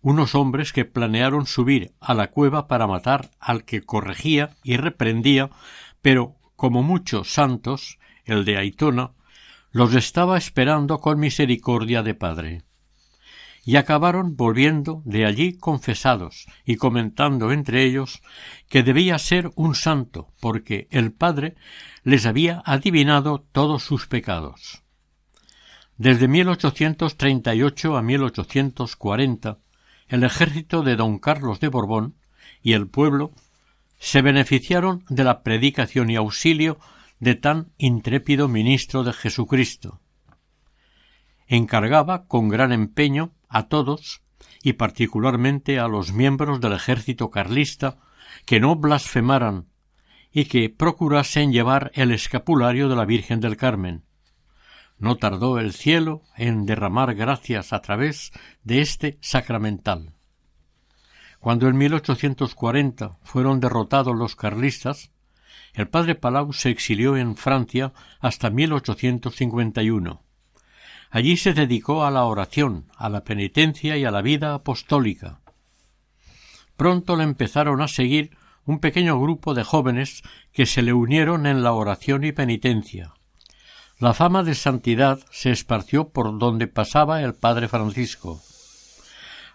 unos 0.01 0.35
hombres 0.35 0.71
que 0.71 0.85
planearon 0.85 1.47
subir 1.47 1.91
a 1.99 2.13
la 2.13 2.31
cueva 2.31 2.69
para 2.69 2.87
matar 2.87 3.31
al 3.41 3.65
que 3.65 3.81
corregía 3.81 4.55
y 4.63 4.77
reprendía, 4.77 5.49
pero 6.01 6.35
como 6.55 6.81
muchos 6.81 7.33
santos, 7.33 7.99
el 8.23 8.45
de 8.45 8.57
Aitona, 8.57 9.11
los 9.71 9.93
estaba 9.95 10.37
esperando 10.37 10.99
con 10.99 11.19
misericordia 11.19 12.03
de 12.03 12.13
Padre. 12.13 12.63
Y 13.63 13.75
acabaron 13.75 14.35
volviendo 14.35 15.01
de 15.05 15.25
allí 15.25 15.53
confesados 15.53 16.47
y 16.65 16.77
comentando 16.77 17.51
entre 17.51 17.83
ellos 17.83 18.21
que 18.69 18.81
debía 18.81 19.19
ser 19.19 19.51
un 19.55 19.75
santo, 19.75 20.33
porque 20.39 20.87
el 20.89 21.11
Padre 21.11 21.55
les 22.03 22.25
había 22.25 22.63
adivinado 22.65 23.45
todos 23.51 23.83
sus 23.83 24.07
pecados. 24.07 24.81
Desde 25.97 26.27
1838 26.27 27.97
a 27.97 28.01
1840, 28.01 29.59
el 30.07 30.23
ejército 30.23 30.81
de 30.81 30.95
don 30.95 31.19
Carlos 31.19 31.59
de 31.59 31.67
Borbón 31.67 32.15
y 32.63 32.73
el 32.73 32.87
pueblo 32.87 33.31
se 33.99 34.23
beneficiaron 34.23 35.05
de 35.09 35.23
la 35.23 35.43
predicación 35.43 36.09
y 36.09 36.15
auxilio 36.15 36.79
de 37.19 37.35
tan 37.35 37.71
intrépido 37.77 38.47
ministro 38.47 39.03
de 39.03 39.13
Jesucristo. 39.13 40.01
Encargaba 41.47 42.25
con 42.25 42.49
gran 42.49 42.71
empeño 42.71 43.31
a 43.51 43.67
todos, 43.67 44.21
y 44.63 44.73
particularmente 44.73 45.79
a 45.79 45.87
los 45.87 46.13
miembros 46.13 46.61
del 46.61 46.73
ejército 46.73 47.29
carlista, 47.29 47.97
que 48.45 48.59
no 48.59 48.75
blasfemaran 48.75 49.67
y 50.31 50.45
que 50.45 50.69
procurasen 50.69 51.51
llevar 51.51 51.91
el 51.93 52.11
escapulario 52.11 52.87
de 52.89 52.95
la 52.95 53.05
Virgen 53.05 53.41
del 53.41 53.57
Carmen. 53.57 54.05
No 54.97 55.17
tardó 55.17 55.59
el 55.59 55.73
cielo 55.73 56.23
en 56.37 56.65
derramar 56.65 57.15
gracias 57.15 57.73
a 57.73 57.81
través 57.81 58.31
de 58.63 58.81
este 58.81 59.17
sacramental. 59.19 60.13
Cuando 61.39 61.67
en 61.67 61.77
1840 61.77 63.17
fueron 63.23 63.59
derrotados 63.59 64.15
los 64.15 64.35
carlistas, 64.35 65.11
el 65.73 65.87
padre 65.89 66.15
Palau 66.15 66.53
se 66.53 66.69
exilió 66.69 67.17
en 67.17 67.35
Francia 67.35 67.93
hasta 68.19 68.49
1851. 68.49 70.23
Allí 71.11 71.35
se 71.35 71.53
dedicó 71.53 72.05
a 72.05 72.11
la 72.11 72.23
oración, 72.23 72.85
a 72.95 73.09
la 73.09 73.25
penitencia 73.25 73.97
y 73.97 74.05
a 74.05 74.11
la 74.11 74.21
vida 74.21 74.53
apostólica. 74.53 75.41
Pronto 76.77 77.17
le 77.17 77.25
empezaron 77.25 77.81
a 77.81 77.89
seguir 77.89 78.31
un 78.65 78.79
pequeño 78.79 79.19
grupo 79.19 79.53
de 79.53 79.65
jóvenes 79.65 80.23
que 80.53 80.65
se 80.65 80.81
le 80.81 80.93
unieron 80.93 81.45
en 81.45 81.63
la 81.63 81.73
oración 81.73 82.23
y 82.23 82.31
penitencia. 82.31 83.13
La 83.99 84.13
fama 84.13 84.43
de 84.43 84.55
santidad 84.55 85.19
se 85.31 85.51
esparció 85.51 86.09
por 86.09 86.39
donde 86.39 86.67
pasaba 86.67 87.21
el 87.21 87.33
padre 87.33 87.67
Francisco. 87.67 88.41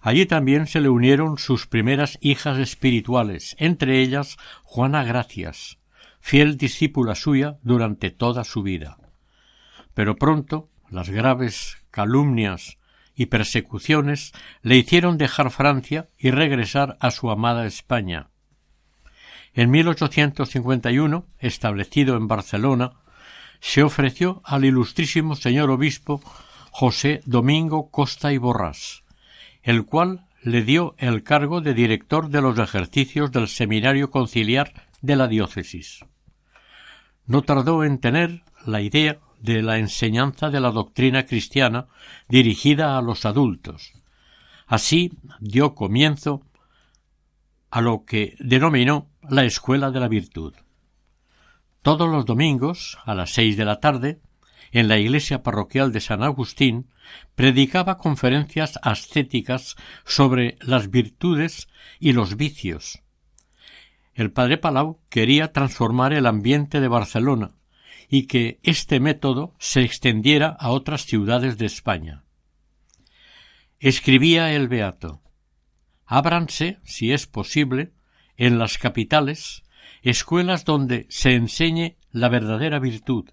Allí 0.02 0.26
también 0.26 0.66
se 0.66 0.80
le 0.80 0.90
unieron 0.90 1.38
sus 1.38 1.66
primeras 1.66 2.18
hijas 2.20 2.58
espirituales, 2.58 3.56
entre 3.58 4.02
ellas 4.02 4.36
Juana 4.62 5.04
Gracias, 5.04 5.78
fiel 6.20 6.58
discípula 6.58 7.14
suya 7.14 7.58
durante 7.62 8.10
toda 8.10 8.44
su 8.44 8.62
vida. 8.62 8.98
Pero 9.94 10.16
pronto 10.16 10.68
las 10.90 11.10
graves 11.10 11.76
calumnias 11.90 12.78
y 13.14 13.26
persecuciones 13.26 14.32
le 14.62 14.76
hicieron 14.76 15.18
dejar 15.18 15.50
Francia 15.50 16.08
y 16.18 16.30
regresar 16.30 16.96
a 17.00 17.10
su 17.10 17.30
amada 17.30 17.66
España. 17.66 18.28
En 19.54 19.70
1851, 19.70 21.26
establecido 21.38 22.16
en 22.16 22.28
Barcelona, 22.28 22.92
se 23.60 23.82
ofreció 23.82 24.42
al 24.44 24.64
ilustrísimo 24.64 25.34
señor 25.34 25.70
obispo 25.70 26.20
José 26.70 27.22
Domingo 27.24 27.90
Costa 27.90 28.32
y 28.32 28.38
Borrás, 28.38 29.02
el 29.62 29.86
cual 29.86 30.26
le 30.42 30.62
dio 30.62 30.94
el 30.98 31.22
cargo 31.22 31.62
de 31.62 31.72
director 31.72 32.28
de 32.28 32.42
los 32.42 32.58
ejercicios 32.58 33.32
del 33.32 33.48
Seminario 33.48 34.10
Conciliar 34.10 34.86
de 35.00 35.16
la 35.16 35.26
diócesis 35.26 36.04
no 37.26 37.42
tardó 37.42 37.84
en 37.84 37.98
tener 37.98 38.42
la 38.64 38.80
idea 38.80 39.18
de 39.46 39.62
la 39.62 39.78
enseñanza 39.78 40.50
de 40.50 40.60
la 40.60 40.72
doctrina 40.72 41.24
cristiana 41.24 41.86
dirigida 42.28 42.98
a 42.98 43.00
los 43.00 43.24
adultos. 43.24 43.92
Así 44.66 45.12
dio 45.40 45.74
comienzo 45.74 46.42
a 47.70 47.80
lo 47.80 48.04
que 48.04 48.34
denominó 48.40 49.08
la 49.22 49.44
Escuela 49.44 49.90
de 49.90 50.00
la 50.00 50.08
Virtud. 50.08 50.54
Todos 51.82 52.08
los 52.10 52.26
domingos, 52.26 52.98
a 53.04 53.14
las 53.14 53.30
seis 53.30 53.56
de 53.56 53.64
la 53.64 53.78
tarde, 53.78 54.20
en 54.72 54.88
la 54.88 54.98
iglesia 54.98 55.44
parroquial 55.44 55.92
de 55.92 56.00
San 56.00 56.24
Agustín, 56.24 56.90
predicaba 57.36 57.98
conferencias 57.98 58.80
ascéticas 58.82 59.76
sobre 60.04 60.58
las 60.60 60.90
virtudes 60.90 61.68
y 62.00 62.12
los 62.12 62.36
vicios, 62.36 63.04
el 64.16 64.32
padre 64.32 64.56
Palau 64.56 64.98
quería 65.10 65.52
transformar 65.52 66.14
el 66.14 66.24
ambiente 66.24 66.80
de 66.80 66.88
Barcelona 66.88 67.55
y 68.08 68.26
que 68.26 68.60
este 68.62 69.00
método 69.00 69.54
se 69.58 69.82
extendiera 69.82 70.48
a 70.48 70.70
otras 70.70 71.06
ciudades 71.06 71.58
de 71.58 71.66
España. 71.66 72.24
Escribía 73.78 74.52
el 74.52 74.68
Beato 74.68 75.20
Ábranse, 76.06 76.78
si 76.84 77.12
es 77.12 77.26
posible, 77.26 77.92
en 78.36 78.58
las 78.58 78.78
capitales, 78.78 79.64
escuelas 80.02 80.64
donde 80.64 81.06
se 81.10 81.34
enseñe 81.34 81.96
la 82.12 82.28
verdadera 82.28 82.78
virtud, 82.78 83.28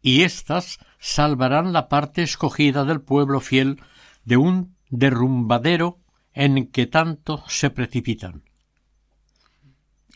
y 0.00 0.22
éstas 0.22 0.78
salvarán 1.00 1.72
la 1.72 1.88
parte 1.88 2.22
escogida 2.22 2.84
del 2.84 3.00
pueblo 3.00 3.40
fiel 3.40 3.82
de 4.24 4.36
un 4.36 4.76
derrumbadero 4.90 5.98
en 6.32 6.68
que 6.68 6.86
tanto 6.86 7.42
se 7.48 7.70
precipitan. 7.70 8.43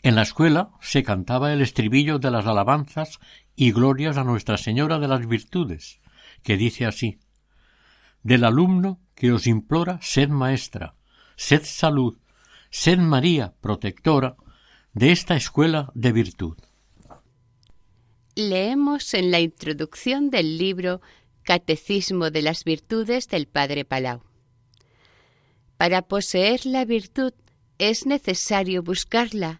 En 0.01 0.15
la 0.15 0.21
escuela 0.21 0.71
se 0.79 1.03
cantaba 1.03 1.51
el 1.51 1.61
estribillo 1.61 2.19
de 2.19 2.31
las 2.31 2.45
alabanzas 2.45 3.19
y 3.55 3.71
glorias 3.71 4.17
a 4.17 4.23
Nuestra 4.23 4.57
Señora 4.57 4.97
de 4.99 5.09
las 5.09 5.27
Virtudes, 5.27 5.99
que 6.41 6.55
dice 6.55 6.85
así 6.85 7.19
Del 8.23 8.45
alumno 8.45 9.01
que 9.13 9.33
os 9.33 9.45
implora, 9.45 9.99
sed 10.01 10.29
maestra, 10.29 10.95
sed 11.35 11.63
salud, 11.65 12.17
sed 12.69 12.99
María 12.99 13.53
protectora 13.59 14.37
de 14.93 15.11
esta 15.11 15.35
escuela 15.35 15.91
de 15.93 16.11
virtud. 16.13 16.57
Leemos 18.35 19.13
en 19.13 19.31
la 19.31 19.41
introducción 19.41 20.29
del 20.29 20.57
libro 20.57 21.01
Catecismo 21.43 22.31
de 22.31 22.41
las 22.41 22.63
Virtudes 22.63 23.27
del 23.27 23.47
Padre 23.47 23.83
Palau. 23.83 24.21
Para 25.75 26.03
poseer 26.03 26.65
la 26.65 26.85
virtud 26.85 27.33
es 27.77 28.05
necesario 28.05 28.81
buscarla, 28.83 29.59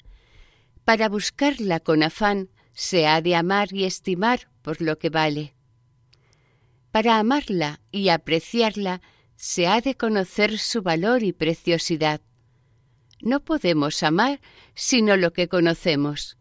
para 0.89 1.07
buscarla 1.07 1.79
con 1.79 2.01
afán 2.01 2.49
se 2.73 3.05
ha 3.05 3.21
de 3.21 3.35
amar 3.35 3.71
y 3.71 3.83
estimar 3.83 4.49
por 4.63 4.81
lo 4.81 4.97
que 4.97 5.11
vale. 5.11 5.53
Para 6.89 7.19
amarla 7.19 7.79
y 7.91 8.09
apreciarla 8.09 8.99
se 9.35 9.67
ha 9.67 9.81
de 9.81 9.93
conocer 9.93 10.57
su 10.57 10.81
valor 10.81 11.21
y 11.21 11.31
preciosidad. 11.31 12.21
No 13.21 13.39
podemos 13.41 14.01
amar 14.01 14.41
sino 14.73 15.15
lo 15.15 15.31
que 15.31 15.47
conocemos. 15.47 16.37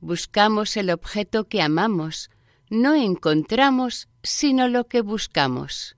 Buscamos 0.00 0.76
el 0.76 0.90
objeto 0.90 1.46
que 1.46 1.62
amamos, 1.62 2.28
no 2.70 2.96
encontramos 2.96 4.08
sino 4.24 4.66
lo 4.66 4.88
que 4.88 5.00
buscamos. 5.00 5.94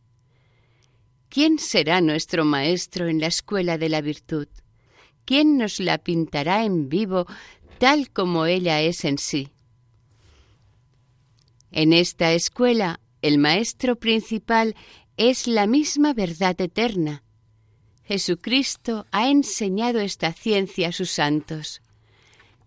¿Quién 1.31 1.59
será 1.59 2.03
nuestro 2.03 2.45
maestro 2.45 3.09
en 3.09 3.19
la 3.19 3.29
escuela 3.29 3.79
de 3.79 3.89
la 3.89 4.03
virtud? 4.03 4.49
¿Quién 5.25 5.57
nos 5.57 5.79
la 5.79 5.99
pintará 5.99 6.65
en 6.65 6.89
vivo 6.89 7.27
tal 7.83 8.11
como 8.11 8.47
ella 8.47 8.81
es 8.81 9.05
en 9.05 9.19
sí. 9.19 9.49
En 11.73 11.93
esta 11.93 12.33
escuela, 12.33 13.01
el 13.23 13.39
maestro 13.39 13.97
principal 13.97 14.77
es 15.17 15.49
la 15.49 15.67
misma 15.67 16.15
verdad 16.15 16.61
eterna. 16.61 17.25
Jesucristo 18.05 19.07
ha 19.11 19.29
enseñado 19.31 19.99
esta 19.99 20.33
ciencia 20.33 20.91
a 20.91 20.93
sus 20.93 21.11
santos. 21.11 21.83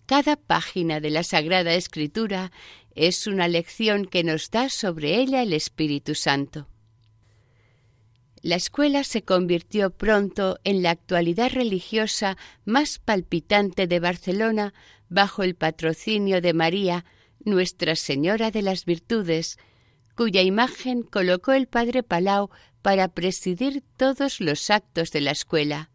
Cada 0.06 0.36
página 0.36 0.99
de 0.99 1.12
la 1.12 1.23
Sagrada 1.23 1.75
Escritura 1.75 2.51
es 2.93 3.25
una 3.25 3.47
lección 3.47 4.08
que 4.08 4.25
nos 4.25 4.51
da 4.51 4.67
sobre 4.67 5.15
ella 5.15 5.43
el 5.43 5.54
Espíritu 5.54 6.13
Santo. 6.13 6.67
La 8.41 8.58
escuela 8.58 9.06
se 9.06 9.23
convirtió 9.23 9.91
pronto 9.91 10.60
en 10.65 10.84
la 10.84 10.91
actualidad 10.91 11.51
religiosa 11.51 12.38
más 12.65 12.99
palpitante 12.99 13.88
de 13.88 13.99
Barcelona 14.01 14.73
bajo 15.09 15.43
el 15.43 15.55
patrocinio 15.55 16.41
de 16.41 16.53
María, 16.53 17.05
Nuestra 17.43 17.95
Señora 17.95 18.51
de 18.51 18.61
las 18.61 18.85
Virtudes, 18.85 19.57
cuya 20.15 20.41
imagen 20.41 21.03
colocó 21.03 21.51
el 21.51 21.67
padre 21.67 22.01
Palau 22.01 22.49
para 22.81 23.07
presidir 23.09 23.83
todos 23.97 24.39
los 24.39 24.69
actos 24.69 25.11
de 25.11 25.21
la 25.21 25.31
escuela. 25.31 25.89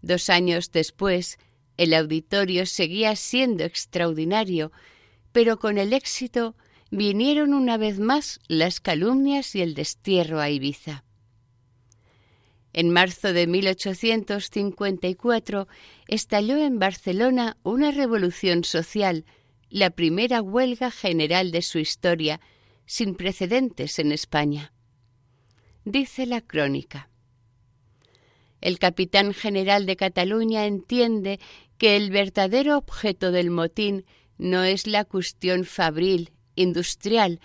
Dos 0.00 0.30
años 0.30 0.70
después, 0.72 1.38
El 1.76 1.94
auditorio 1.94 2.66
seguía 2.66 3.16
siendo 3.16 3.64
extraordinario, 3.64 4.72
pero 5.32 5.58
con 5.58 5.78
el 5.78 5.92
éxito 5.92 6.54
vinieron 6.90 7.54
una 7.54 7.78
vez 7.78 7.98
más 7.98 8.40
las 8.46 8.80
calumnias 8.80 9.54
y 9.54 9.62
el 9.62 9.74
destierro 9.74 10.40
a 10.40 10.50
Ibiza. 10.50 11.04
En 12.72 12.90
marzo 12.90 13.32
de 13.32 13.46
1854 13.46 15.68
estalló 16.08 16.56
en 16.56 16.78
Barcelona 16.78 17.58
una 17.62 17.90
revolución 17.90 18.64
social, 18.64 19.26
la 19.68 19.90
primera 19.90 20.40
huelga 20.40 20.90
general 20.90 21.50
de 21.50 21.62
su 21.62 21.78
historia, 21.78 22.40
sin 22.86 23.14
precedentes 23.14 23.98
en 23.98 24.12
España. 24.12 24.72
Dice 25.84 26.26
la 26.26 26.40
crónica. 26.40 27.08
El 28.60 28.78
capitán 28.78 29.34
general 29.34 29.86
de 29.86 29.96
Cataluña 29.96 30.66
entiende 30.66 31.40
que 31.78 31.96
el 31.96 32.10
verdadero 32.10 32.78
objeto 32.78 33.32
del 33.32 33.50
motín 33.50 34.04
no 34.38 34.62
es 34.62 34.86
la 34.86 35.04
cuestión 35.04 35.64
fabril, 35.64 36.30
industrial, 36.54 37.40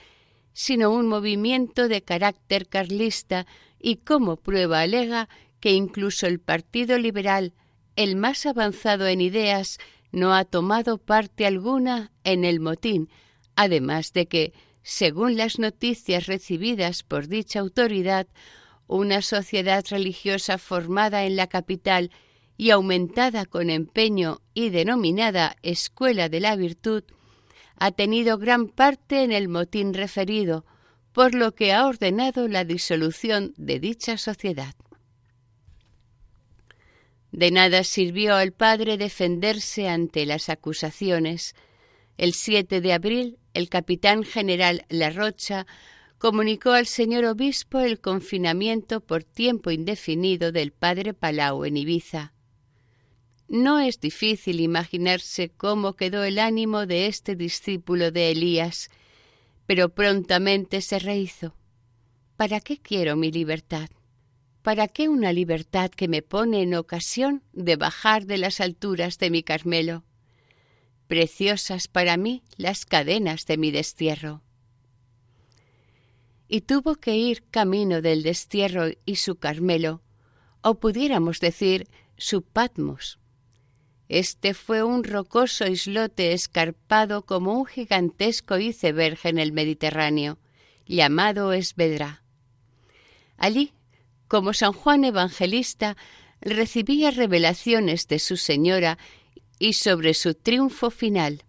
sino 0.59 0.89
un 0.89 1.05
movimiento 1.05 1.87
de 1.87 2.01
carácter 2.01 2.67
carlista 2.67 3.45
y 3.79 3.97
como 3.97 4.37
prueba 4.37 4.79
alega 4.79 5.29
que 5.59 5.73
incluso 5.73 6.25
el 6.25 6.39
Partido 6.39 6.97
Liberal, 6.97 7.53
el 7.95 8.15
más 8.15 8.47
avanzado 8.47 9.05
en 9.05 9.21
ideas, 9.21 9.77
no 10.11 10.33
ha 10.33 10.45
tomado 10.45 10.97
parte 10.97 11.45
alguna 11.45 12.11
en 12.23 12.43
el 12.43 12.59
motín, 12.59 13.07
además 13.55 14.13
de 14.13 14.25
que, 14.25 14.53
según 14.81 15.37
las 15.37 15.59
noticias 15.59 16.25
recibidas 16.25 17.03
por 17.03 17.27
dicha 17.27 17.59
autoridad, 17.59 18.25
una 18.87 19.21
sociedad 19.21 19.85
religiosa 19.87 20.57
formada 20.57 21.25
en 21.25 21.35
la 21.35 21.45
capital 21.45 22.09
y 22.57 22.71
aumentada 22.71 23.45
con 23.45 23.69
empeño 23.69 24.41
y 24.55 24.69
denominada 24.69 25.55
Escuela 25.61 26.29
de 26.29 26.39
la 26.39 26.55
Virtud, 26.55 27.03
ha 27.79 27.91
tenido 27.91 28.37
gran 28.37 28.67
parte 28.67 29.23
en 29.23 29.31
el 29.31 29.47
motín 29.47 29.93
referido, 29.93 30.65
por 31.13 31.33
lo 31.33 31.55
que 31.55 31.73
ha 31.73 31.87
ordenado 31.87 32.47
la 32.47 32.63
disolución 32.63 33.53
de 33.57 33.79
dicha 33.79 34.17
sociedad. 34.17 34.75
De 37.31 37.51
nada 37.51 37.83
sirvió 37.83 38.35
al 38.35 38.51
padre 38.51 38.97
defenderse 38.97 39.89
ante 39.89 40.25
las 40.25 40.49
acusaciones. 40.49 41.55
El 42.17 42.33
7 42.33 42.81
de 42.81 42.93
abril, 42.93 43.37
el 43.53 43.69
capitán 43.69 44.23
general 44.23 44.85
La 44.89 45.09
Rocha 45.09 45.67
comunicó 46.17 46.71
al 46.71 46.87
señor 46.87 47.25
obispo 47.25 47.79
el 47.79 47.99
confinamiento 47.99 49.01
por 49.01 49.23
tiempo 49.23 49.69
indefinido 49.71 50.51
del 50.51 50.71
padre 50.71 51.13
Palau 51.13 51.65
en 51.65 51.77
Ibiza. 51.77 52.33
No 53.49 53.79
es 53.79 54.01
difícil 54.01 54.59
imaginarse 54.59 55.49
cómo 55.49 55.93
quedó 55.93 56.25
el 56.25 56.37
ánimo 56.37 56.85
de 56.85 57.07
este 57.07 57.37
discípulo 57.37 58.11
de 58.11 58.31
Elías, 58.31 58.89
pero 59.65 59.89
prontamente 59.89 60.81
se 60.81 60.99
rehizo. 60.99 61.55
¿Para 62.35 62.59
qué 62.59 62.77
quiero 62.77 63.15
mi 63.15 63.31
libertad? 63.31 63.89
¿Para 64.63 64.89
qué 64.89 65.07
una 65.07 65.31
libertad 65.31 65.89
que 65.91 66.09
me 66.09 66.21
pone 66.21 66.61
en 66.61 66.75
ocasión 66.75 67.41
de 67.53 67.77
bajar 67.77 68.25
de 68.25 68.37
las 68.37 68.59
alturas 68.59 69.17
de 69.17 69.29
mi 69.29 69.43
Carmelo? 69.43 70.03
Preciosas 71.07 71.87
para 71.87 72.17
mí 72.17 72.43
las 72.57 72.85
cadenas 72.85 73.45
de 73.45 73.57
mi 73.57 73.71
destierro. 73.71 74.43
Y 76.49 76.61
tuvo 76.61 76.95
que 76.95 77.15
ir 77.15 77.45
camino 77.49 78.01
del 78.01 78.23
destierro 78.23 78.87
y 79.05 79.15
su 79.15 79.37
Carmelo, 79.37 80.01
o 80.61 80.81
pudiéramos 80.81 81.39
decir 81.39 81.87
su 82.17 82.41
Patmos, 82.41 83.19
este 84.09 84.53
fue 84.53 84.83
un 84.83 85.03
rocoso 85.03 85.67
islote 85.67 86.33
escarpado 86.33 87.23
como 87.23 87.53
un 87.53 87.65
gigantesco 87.65 88.57
iceberg 88.57 89.19
en 89.23 89.37
el 89.37 89.51
Mediterráneo, 89.51 90.39
llamado 90.85 91.51
Esvedra. 91.51 92.23
Allí, 93.37 93.73
como 94.27 94.53
San 94.53 94.71
Juan 94.71 95.03
Evangelista, 95.03 95.97
recibía 96.39 97.11
revelaciones 97.11 98.07
de 98.07 98.19
su 98.19 98.37
Señora 98.37 98.97
y 99.59 99.73
sobre 99.73 100.13
su 100.13 100.33
triunfo 100.33 100.89
final. 100.89 101.43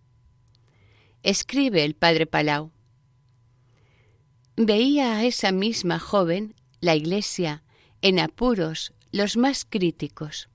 Escribe 1.23 1.85
el 1.85 1.95
padre 1.95 2.27
Palau. 2.27 2.73
Veía 4.57 5.17
a 5.17 5.25
esa 5.25 5.53
misma 5.53 6.01
joven, 6.01 6.55
la 6.81 6.97
Iglesia, 6.97 7.63
en 8.03 8.19
apuros 8.19 8.93
los 9.13 9.37
más 9.37 9.65
críticos. 9.65 10.49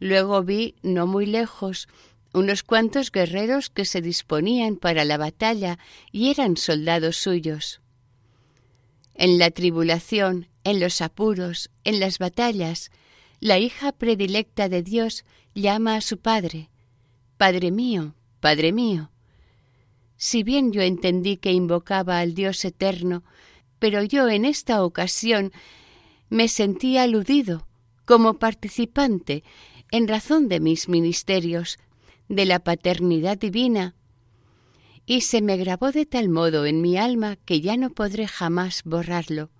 Luego 0.00 0.42
vi, 0.42 0.74
no 0.82 1.06
muy 1.06 1.26
lejos, 1.26 1.88
unos 2.32 2.62
cuantos 2.62 3.12
guerreros 3.12 3.70
que 3.70 3.84
se 3.84 4.00
disponían 4.00 4.76
para 4.76 5.04
la 5.04 5.16
batalla 5.16 5.78
y 6.10 6.30
eran 6.30 6.56
soldados 6.56 7.16
suyos. 7.16 7.80
En 9.14 9.38
la 9.38 9.50
tribulación, 9.50 10.48
en 10.64 10.80
los 10.80 11.00
apuros, 11.00 11.70
en 11.84 12.00
las 12.00 12.18
batallas, 12.18 12.90
la 13.38 13.58
hija 13.58 13.92
predilecta 13.92 14.68
de 14.68 14.82
Dios 14.82 15.24
llama 15.54 15.94
a 15.94 16.00
su 16.00 16.18
Padre, 16.18 16.70
Padre 17.36 17.70
mío, 17.70 18.14
Padre 18.40 18.72
mío. 18.72 19.10
Si 20.16 20.42
bien 20.42 20.72
yo 20.72 20.82
entendí 20.82 21.36
que 21.36 21.52
invocaba 21.52 22.18
al 22.18 22.34
Dios 22.34 22.64
eterno, 22.64 23.22
pero 23.78 24.02
yo 24.02 24.28
en 24.28 24.44
esta 24.44 24.82
ocasión 24.82 25.52
me 26.30 26.48
sentí 26.48 26.96
aludido 26.96 27.66
como 28.04 28.34
participante 28.34 29.44
en 29.94 30.08
razón 30.08 30.48
de 30.48 30.58
mis 30.58 30.88
ministerios, 30.88 31.78
de 32.28 32.46
la 32.46 32.58
paternidad 32.58 33.38
divina, 33.38 33.94
y 35.06 35.20
se 35.20 35.40
me 35.40 35.56
grabó 35.56 35.92
de 35.92 36.04
tal 36.04 36.28
modo 36.30 36.66
en 36.66 36.80
mi 36.80 36.96
alma 36.96 37.36
que 37.36 37.60
ya 37.60 37.76
no 37.76 37.90
podré 37.90 38.26
jamás 38.26 38.82
borrarlo. 38.84 39.50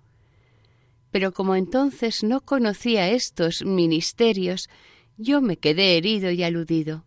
Pero 1.09 1.31
como 1.31 1.55
entonces 1.55 2.21
no 2.21 2.41
conocía 2.41 3.09
estos 3.11 3.63
ministerios, 3.63 4.67
yo 5.15 5.39
me 5.39 5.55
quedé 5.55 5.95
herido 5.95 6.29
y 6.31 6.43
aludido. 6.43 7.05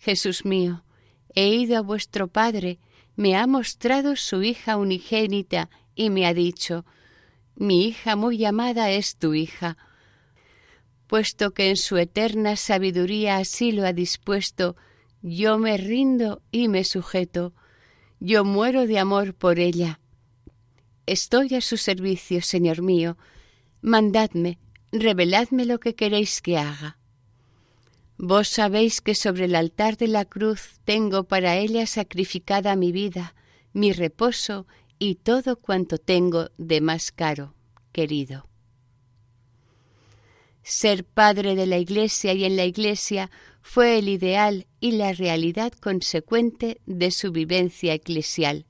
Jesús 0.00 0.46
mío, 0.46 0.82
he 1.34 1.48
ido 1.48 1.76
a 1.76 1.82
vuestro 1.82 2.28
Padre, 2.28 2.78
me 3.16 3.36
ha 3.36 3.46
mostrado 3.46 4.16
su 4.16 4.42
hija 4.42 4.78
unigénita 4.78 5.68
y 5.94 6.08
me 6.08 6.24
ha 6.24 6.32
dicho, 6.32 6.86
mi 7.54 7.86
hija 7.86 8.16
muy 8.16 8.42
amada 8.46 8.90
es 8.90 9.16
tu 9.18 9.34
hija, 9.34 9.76
puesto 11.14 11.54
que 11.54 11.70
en 11.70 11.76
su 11.76 11.96
eterna 11.96 12.56
sabiduría 12.56 13.36
así 13.36 13.70
lo 13.70 13.86
ha 13.86 13.92
dispuesto, 13.92 14.74
yo 15.22 15.58
me 15.58 15.76
rindo 15.76 16.42
y 16.50 16.66
me 16.66 16.82
sujeto, 16.82 17.54
yo 18.18 18.44
muero 18.44 18.88
de 18.88 18.98
amor 18.98 19.32
por 19.32 19.60
ella. 19.60 20.00
Estoy 21.06 21.54
a 21.54 21.60
su 21.60 21.76
servicio, 21.76 22.42
Señor 22.42 22.82
mío, 22.82 23.16
mandadme, 23.80 24.58
reveladme 24.90 25.66
lo 25.66 25.78
que 25.78 25.94
queréis 25.94 26.42
que 26.42 26.58
haga. 26.58 26.98
Vos 28.18 28.48
sabéis 28.48 29.00
que 29.00 29.14
sobre 29.14 29.44
el 29.44 29.54
altar 29.54 29.96
de 29.96 30.08
la 30.08 30.24
cruz 30.24 30.80
tengo 30.84 31.22
para 31.22 31.54
ella 31.54 31.86
sacrificada 31.86 32.74
mi 32.74 32.90
vida, 32.90 33.36
mi 33.72 33.92
reposo 33.92 34.66
y 34.98 35.14
todo 35.14 35.60
cuanto 35.60 35.98
tengo 35.98 36.50
de 36.58 36.80
más 36.80 37.12
caro, 37.12 37.54
querido. 37.92 38.48
Ser 40.64 41.04
padre 41.04 41.54
de 41.56 41.66
la 41.66 41.76
Iglesia 41.76 42.32
y 42.32 42.44
en 42.44 42.56
la 42.56 42.64
Iglesia 42.64 43.30
fue 43.60 43.98
el 43.98 44.08
ideal 44.08 44.66
y 44.80 44.92
la 44.92 45.12
realidad 45.12 45.72
consecuente 45.74 46.80
de 46.86 47.10
su 47.10 47.32
vivencia 47.32 47.92
eclesial. 47.92 48.64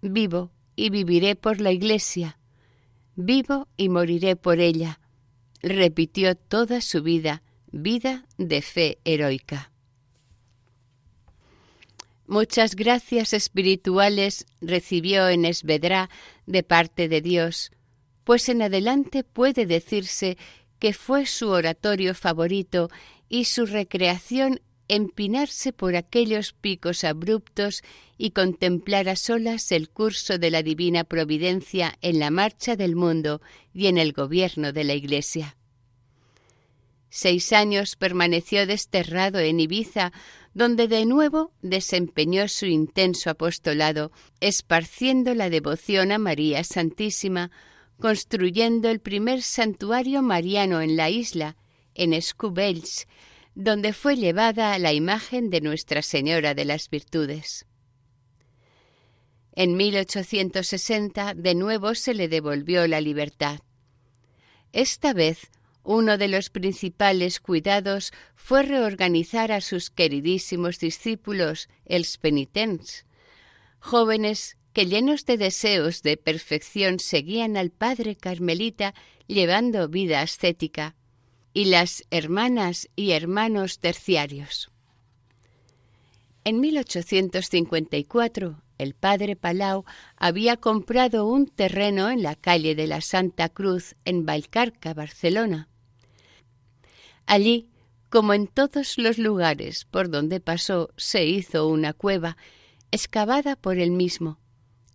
Vivo 0.00 0.50
y 0.76 0.88
viviré 0.88 1.36
por 1.36 1.60
la 1.60 1.72
Iglesia, 1.72 2.38
vivo 3.16 3.68
y 3.76 3.90
moriré 3.90 4.34
por 4.34 4.60
ella, 4.60 4.98
repitió 5.60 6.34
toda 6.36 6.80
su 6.80 7.02
vida, 7.02 7.42
vida 7.70 8.26
de 8.38 8.62
fe 8.62 8.98
heroica. 9.04 9.70
Muchas 12.26 12.76
gracias 12.76 13.34
espirituales 13.34 14.46
recibió 14.62 15.28
en 15.28 15.44
Esvedra 15.44 16.08
de 16.46 16.62
parte 16.62 17.08
de 17.08 17.20
Dios, 17.20 17.72
pues 18.24 18.48
en 18.48 18.62
adelante 18.62 19.24
puede 19.24 19.66
decirse 19.66 20.36
que 20.78 20.92
fue 20.92 21.26
su 21.26 21.48
oratorio 21.48 22.14
favorito 22.14 22.90
y 23.28 23.44
su 23.44 23.66
recreación 23.66 24.60
empinarse 24.88 25.72
por 25.72 25.96
aquellos 25.96 26.52
picos 26.54 27.04
abruptos 27.04 27.82
y 28.16 28.30
contemplar 28.30 29.08
a 29.08 29.16
solas 29.16 29.70
el 29.70 29.90
curso 29.90 30.38
de 30.38 30.50
la 30.50 30.62
divina 30.62 31.04
providencia 31.04 31.96
en 32.00 32.18
la 32.18 32.30
marcha 32.30 32.74
del 32.74 32.96
mundo 32.96 33.42
y 33.72 33.86
en 33.86 33.98
el 33.98 34.12
gobierno 34.12 34.72
de 34.72 34.84
la 34.84 34.94
Iglesia. 34.94 35.56
Seis 37.10 37.52
años 37.52 37.96
permaneció 37.96 38.66
desterrado 38.66 39.38
en 39.38 39.60
Ibiza, 39.60 40.12
donde 40.52 40.88
de 40.88 41.06
nuevo 41.06 41.52
desempeñó 41.62 42.48
su 42.48 42.66
intenso 42.66 43.30
apostolado, 43.30 44.10
esparciendo 44.40 45.34
la 45.34 45.48
devoción 45.48 46.12
a 46.12 46.18
María 46.18 46.64
Santísima, 46.64 47.50
construyendo 48.00 48.90
el 48.90 49.00
primer 49.00 49.42
santuario 49.42 50.22
mariano 50.22 50.80
en 50.80 50.96
la 50.96 51.10
isla, 51.10 51.56
en 51.94 52.20
Scubells, 52.20 53.06
donde 53.54 53.92
fue 53.92 54.16
llevada 54.16 54.78
la 54.78 54.92
imagen 54.92 55.50
de 55.50 55.60
Nuestra 55.60 56.02
Señora 56.02 56.54
de 56.54 56.64
las 56.64 56.90
Virtudes. 56.90 57.66
En 59.52 59.76
1860 59.76 61.34
de 61.34 61.54
nuevo 61.56 61.96
se 61.96 62.14
le 62.14 62.28
devolvió 62.28 62.86
la 62.86 63.00
libertad. 63.00 63.58
Esta 64.72 65.12
vez 65.12 65.50
uno 65.82 66.18
de 66.18 66.28
los 66.28 66.50
principales 66.50 67.40
cuidados 67.40 68.12
fue 68.36 68.62
reorganizar 68.62 69.50
a 69.50 69.62
sus 69.62 69.90
queridísimos 69.90 70.78
discípulos, 70.78 71.68
els 71.86 72.18
penitents, 72.18 73.06
jóvenes 73.80 74.57
que 74.78 74.86
llenos 74.86 75.24
de 75.24 75.36
deseos 75.36 76.04
de 76.04 76.16
perfección 76.16 77.00
seguían 77.00 77.56
al 77.56 77.70
padre 77.70 78.14
carmelita 78.14 78.94
llevando 79.26 79.88
vida 79.88 80.20
ascética, 80.20 80.94
y 81.52 81.64
las 81.64 82.04
hermanas 82.12 82.88
y 82.94 83.10
hermanos 83.10 83.80
terciarios. 83.80 84.70
En 86.44 86.60
1854, 86.60 88.62
el 88.78 88.94
padre 88.94 89.34
Palau 89.34 89.84
había 90.16 90.56
comprado 90.56 91.26
un 91.26 91.48
terreno 91.48 92.08
en 92.08 92.22
la 92.22 92.36
calle 92.36 92.76
de 92.76 92.86
la 92.86 93.00
Santa 93.00 93.48
Cruz 93.48 93.96
en 94.04 94.26
Valcarca, 94.26 94.94
Barcelona. 94.94 95.68
Allí, 97.26 97.68
como 98.10 98.32
en 98.32 98.46
todos 98.46 98.96
los 98.96 99.18
lugares 99.18 99.86
por 99.86 100.08
donde 100.08 100.38
pasó, 100.38 100.90
se 100.96 101.26
hizo 101.26 101.66
una 101.66 101.94
cueva, 101.94 102.36
excavada 102.92 103.56
por 103.56 103.78
él 103.78 103.90
mismo, 103.90 104.38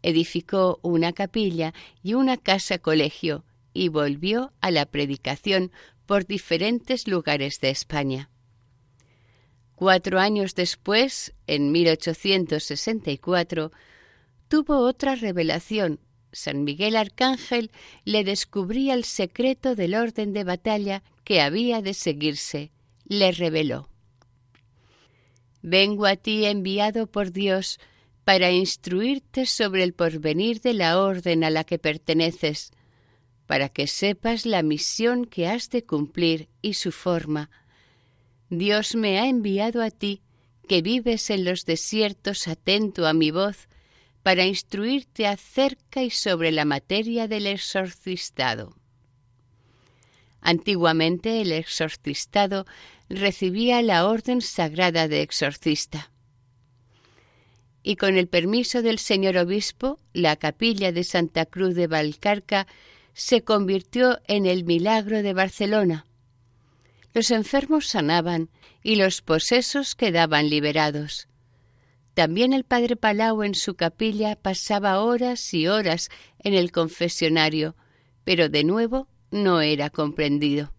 edificó 0.04 0.80
una 0.84 1.14
capilla 1.14 1.74
y 2.04 2.14
una 2.14 2.38
casa 2.38 2.78
colegio 2.78 3.44
y 3.74 3.90
volvió 3.90 4.54
a 4.62 4.70
la 4.70 4.86
predicación 4.86 5.72
por 6.06 6.28
diferentes 6.28 7.08
lugares 7.08 7.60
de 7.60 7.72
España. 7.72 8.30
Cuatro 9.76 10.20
años 10.20 10.54
después, 10.54 11.34
en 11.48 11.72
1864, 11.72 13.72
tuvo 14.48 14.78
otra 14.78 15.16
revelación. 15.16 16.00
San 16.32 16.64
Miguel 16.64 16.96
Arcángel 16.96 17.72
le 18.06 18.24
descubría 18.24 18.94
el 18.94 19.04
secreto 19.04 19.76
del 19.76 19.96
orden 19.96 20.34
de 20.34 20.44
batalla 20.44 21.04
que 21.24 21.42
había 21.42 21.82
de 21.82 21.94
seguirse. 21.94 22.72
Le 23.06 23.32
reveló. 23.32 23.90
Vengo 25.62 26.06
a 26.06 26.16
ti 26.16 26.46
enviado 26.46 27.08
por 27.08 27.32
Dios 27.32 27.80
para 28.24 28.52
instruirte 28.52 29.46
sobre 29.46 29.84
el 29.84 29.94
porvenir 29.94 30.62
de 30.62 30.74
la 30.74 31.00
orden 31.00 31.44
a 31.44 31.50
la 31.50 31.64
que 31.64 31.78
perteneces, 31.78 32.72
para 33.46 33.70
que 33.70 33.88
sepas 33.88 34.46
la 34.46 34.64
misión 34.64 35.26
que 35.26 35.48
has 35.48 35.70
de 35.70 35.84
cumplir 35.84 36.48
y 36.62 36.76
su 36.76 36.92
forma. 36.92 37.50
Dios 38.50 38.96
me 38.96 39.20
ha 39.20 39.28
enviado 39.28 39.82
a 39.82 39.92
ti, 39.92 40.22
que 40.68 40.82
vives 40.82 41.30
en 41.30 41.44
los 41.44 41.66
desiertos 41.66 42.48
atento 42.48 43.06
a 43.08 43.14
mi 43.14 43.32
voz, 43.32 43.68
para 44.22 44.46
instruirte 44.46 45.28
acerca 45.28 46.02
y 46.02 46.10
sobre 46.10 46.54
la 46.54 46.64
materia 46.64 47.28
del 47.28 47.46
exorcistado. 47.46 48.78
Antiguamente 50.40 51.42
el 51.42 51.52
exorcistado 51.52 52.66
recibía 53.10 53.82
la 53.82 54.08
orden 54.08 54.40
sagrada 54.40 55.10
de 55.10 55.22
exorcista 55.22 56.13
y 57.84 57.98
con 57.98 58.18
el 58.18 58.28
permiso 58.28 58.82
del 58.82 58.98
señor 58.98 59.38
obispo, 59.38 60.00
la 60.14 60.38
capilla 60.38 60.94
de 60.94 61.04
Santa 61.04 61.46
Cruz 61.46 61.76
de 61.76 61.88
Valcarca 61.88 62.66
se 63.14 63.44
convirtió 63.44 64.20
en 64.28 64.46
el 64.46 64.64
milagro 64.64 65.22
de 65.22 65.34
Barcelona. 65.34 66.06
Los 67.14 67.30
enfermos 67.30 67.88
sanaban 67.88 68.50
y 68.82 68.96
los 68.96 69.22
posesos 69.22 69.96
quedaban 69.96 70.50
liberados. 70.50 71.28
También 72.14 72.54
el 72.54 72.64
padre 72.64 72.96
Palau 72.96 73.44
en 73.44 73.54
su 73.54 73.76
capilla 73.76 74.36
pasaba 74.36 75.02
horas 75.02 75.54
y 75.54 75.68
horas 75.68 76.10
en 76.40 76.54
el 76.54 76.72
confesionario, 76.72 77.76
pero 78.24 78.50
de 78.50 78.64
nuevo 78.64 79.08
no 79.30 79.62
era 79.62 79.90
comprendido. 79.90 80.74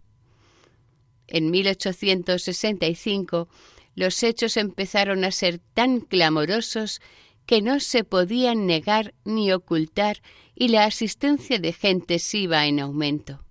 En 1.27 1.51
1865 1.51 3.47
los 3.95 4.21
hechos 4.23 4.57
empezaron 4.57 5.23
a 5.23 5.31
ser 5.31 5.59
tan 5.73 6.01
clamorosos 6.01 7.01
que 7.45 7.61
no 7.61 7.79
se 7.79 8.03
podían 8.03 8.65
negar 8.65 9.13
ni 9.23 9.51
ocultar 9.51 10.21
y 10.53 10.67
la 10.67 10.85
asistencia 10.85 11.59
de 11.59 11.73
gentes 11.73 12.33
iba 12.33 12.65
en 12.65 12.79
aumento. 12.79 13.43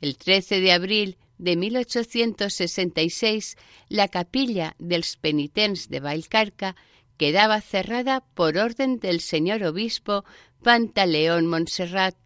El 0.00 0.16
13 0.16 0.60
de 0.60 0.72
abril 0.72 1.18
de 1.38 1.56
1866, 1.56 3.56
la 3.88 4.08
capilla 4.08 4.74
del 4.78 5.04
Penitents 5.20 5.88
de 5.88 6.00
Valcarca 6.00 6.76
quedaba 7.16 7.60
cerrada 7.60 8.24
por 8.34 8.58
orden 8.58 8.98
del 8.98 9.20
señor 9.20 9.62
obispo 9.64 10.24
Pantaleón 10.62 11.46
Montserrat 11.46 12.16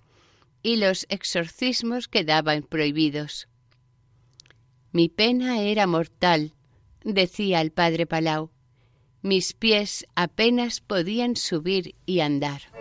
y 0.63 0.77
los 0.77 1.07
exorcismos 1.09 2.09
quedaban 2.09 2.63
prohibidos. 2.63 3.49
Mi 4.93 5.09
pena 5.09 5.61
era 5.61 5.87
mortal, 5.87 6.55
decía 7.05 7.61
el 7.61 7.73
padre 7.73 8.07
Palau. 8.07 8.51
Mis 9.23 9.53
pies 9.53 10.07
apenas 10.15 10.81
podían 10.81 11.37
subir 11.37 11.95
y 12.07 12.21
andar. 12.21 12.72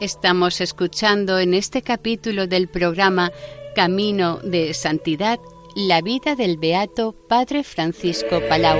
Estamos 0.00 0.60
escuchando 0.62 1.38
en 1.38 1.52
este 1.52 1.82
capítulo 1.82 2.46
del 2.46 2.68
programa 2.68 3.32
Camino 3.74 4.38
de 4.38 4.72
Santidad 4.72 5.38
la 5.76 6.00
vida 6.00 6.36
del 6.36 6.56
beato 6.56 7.14
Padre 7.28 7.64
Francisco 7.64 8.40
Palau. 8.48 8.78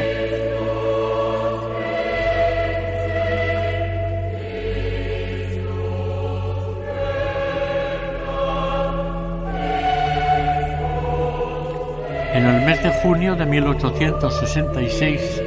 En 12.33 12.47
el 12.47 12.65
mes 12.65 12.83
de 12.83 12.91
junio 13.03 13.37
de 13.37 13.45
1866 13.45 15.43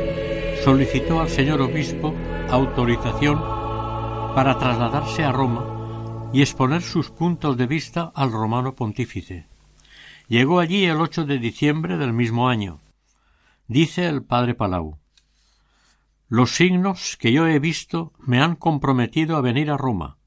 solicitó 0.63 1.19
al 1.19 1.29
señor 1.29 1.61
obispo 1.61 2.13
autorización 2.51 3.62
para 4.35 4.57
trasladarse 4.57 5.23
a 5.23 5.31
Roma 5.31 6.31
y 6.33 6.41
exponer 6.41 6.81
sus 6.81 7.11
puntos 7.11 7.55
de 7.55 7.67
vista 7.67 8.11
al 8.15 8.31
romano 8.31 8.73
pontífice. 8.73 9.47
Llegó 10.27 10.59
allí 10.59 10.85
el 10.85 10.99
8 10.99 11.25
de 11.25 11.37
diciembre 11.37 11.97
del 11.97 12.13
mismo 12.13 12.49
año. 12.49 12.79
Dice 13.67 14.07
el 14.07 14.23
padre 14.23 14.55
Palau 14.55 14.97
Los 16.29 16.55
signos 16.55 17.15
que 17.17 17.31
yo 17.31 17.45
he 17.45 17.59
visto 17.59 18.13
me 18.19 18.41
han 18.41 18.55
comprometido 18.55 19.37
a 19.37 19.41
venir 19.41 19.69
a 19.69 19.77
Roma, 19.77 20.17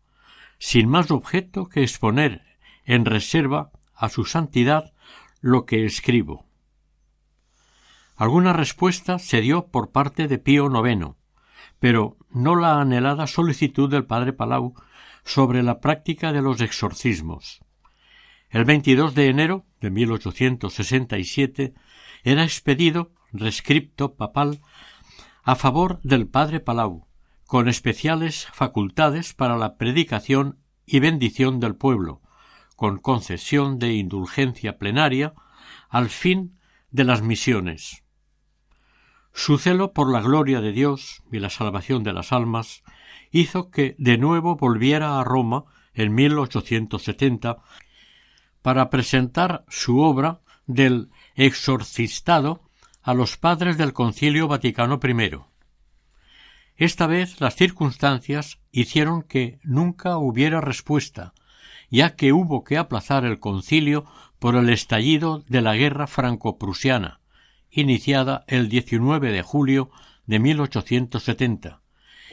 sin 0.58 0.88
más 0.88 1.10
objeto 1.10 1.66
que 1.66 1.82
exponer 1.82 2.42
en 2.84 3.04
reserva 3.04 3.72
a 3.94 4.08
su 4.08 4.24
santidad 4.24 4.92
lo 5.40 5.66
que 5.66 5.84
escribo. 5.84 6.46
Alguna 8.14 8.52
respuesta 8.52 9.18
se 9.18 9.40
dio 9.40 9.66
por 9.66 9.90
parte 9.90 10.28
de 10.28 10.38
Pío 10.38 10.70
IX, 10.70 11.16
pero 11.80 12.15
no 12.30 12.56
la 12.56 12.80
anhelada 12.80 13.26
solicitud 13.26 13.90
del 13.90 14.04
padre 14.04 14.32
Palau 14.32 14.74
sobre 15.24 15.62
la 15.62 15.80
práctica 15.80 16.32
de 16.32 16.42
los 16.42 16.60
exorcismos. 16.60 17.60
El 18.48 18.64
22 18.64 19.14
de 19.14 19.28
enero 19.28 19.66
de 19.80 19.90
1867 19.90 21.74
era 22.22 22.44
expedido 22.44 23.12
rescripto 23.32 24.14
papal 24.14 24.60
a 25.42 25.56
favor 25.56 26.00
del 26.02 26.28
padre 26.28 26.60
Palau, 26.60 27.06
con 27.46 27.68
especiales 27.68 28.46
facultades 28.52 29.34
para 29.34 29.56
la 29.56 29.76
predicación 29.76 30.58
y 30.84 31.00
bendición 31.00 31.60
del 31.60 31.76
pueblo, 31.76 32.22
con 32.76 32.98
concesión 32.98 33.78
de 33.78 33.94
indulgencia 33.94 34.78
plenaria 34.78 35.34
al 35.88 36.08
fin 36.08 36.58
de 36.90 37.04
las 37.04 37.22
misiones. 37.22 38.05
Su 39.38 39.58
celo 39.58 39.92
por 39.92 40.10
la 40.10 40.22
gloria 40.22 40.62
de 40.62 40.72
Dios 40.72 41.22
y 41.30 41.40
la 41.40 41.50
salvación 41.50 42.02
de 42.02 42.14
las 42.14 42.32
almas 42.32 42.82
hizo 43.30 43.70
que 43.70 43.94
de 43.98 44.16
nuevo 44.16 44.56
volviera 44.56 45.20
a 45.20 45.24
Roma 45.24 45.66
en 45.92 46.14
1870 46.14 47.58
para 48.62 48.88
presentar 48.88 49.66
su 49.68 50.00
obra 50.00 50.40
del 50.66 51.10
exorcistado 51.34 52.62
a 53.02 53.12
los 53.12 53.36
padres 53.36 53.76
del 53.76 53.92
Concilio 53.92 54.48
Vaticano 54.48 54.98
I. 55.04 55.38
Esta 56.76 57.06
vez 57.06 57.38
las 57.38 57.56
circunstancias 57.56 58.58
hicieron 58.72 59.22
que 59.22 59.60
nunca 59.62 60.16
hubiera 60.16 60.62
respuesta, 60.62 61.34
ya 61.90 62.16
que 62.16 62.32
hubo 62.32 62.64
que 62.64 62.78
aplazar 62.78 63.26
el 63.26 63.38
concilio 63.38 64.06
por 64.38 64.56
el 64.56 64.70
estallido 64.70 65.44
de 65.46 65.60
la 65.60 65.76
guerra 65.76 66.06
franco-prusiana, 66.06 67.20
iniciada 67.76 68.44
el 68.48 68.68
19 68.68 69.32
de 69.32 69.42
julio 69.42 69.90
de 70.26 70.38
1870, 70.38 71.82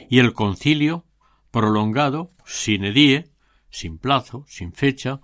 y 0.08 0.18
el 0.18 0.32
concilio, 0.32 1.04
prolongado, 1.50 2.32
sin 2.44 2.84
edie, 2.84 3.30
sin 3.70 3.98
plazo, 3.98 4.44
sin 4.48 4.72
fecha, 4.72 5.20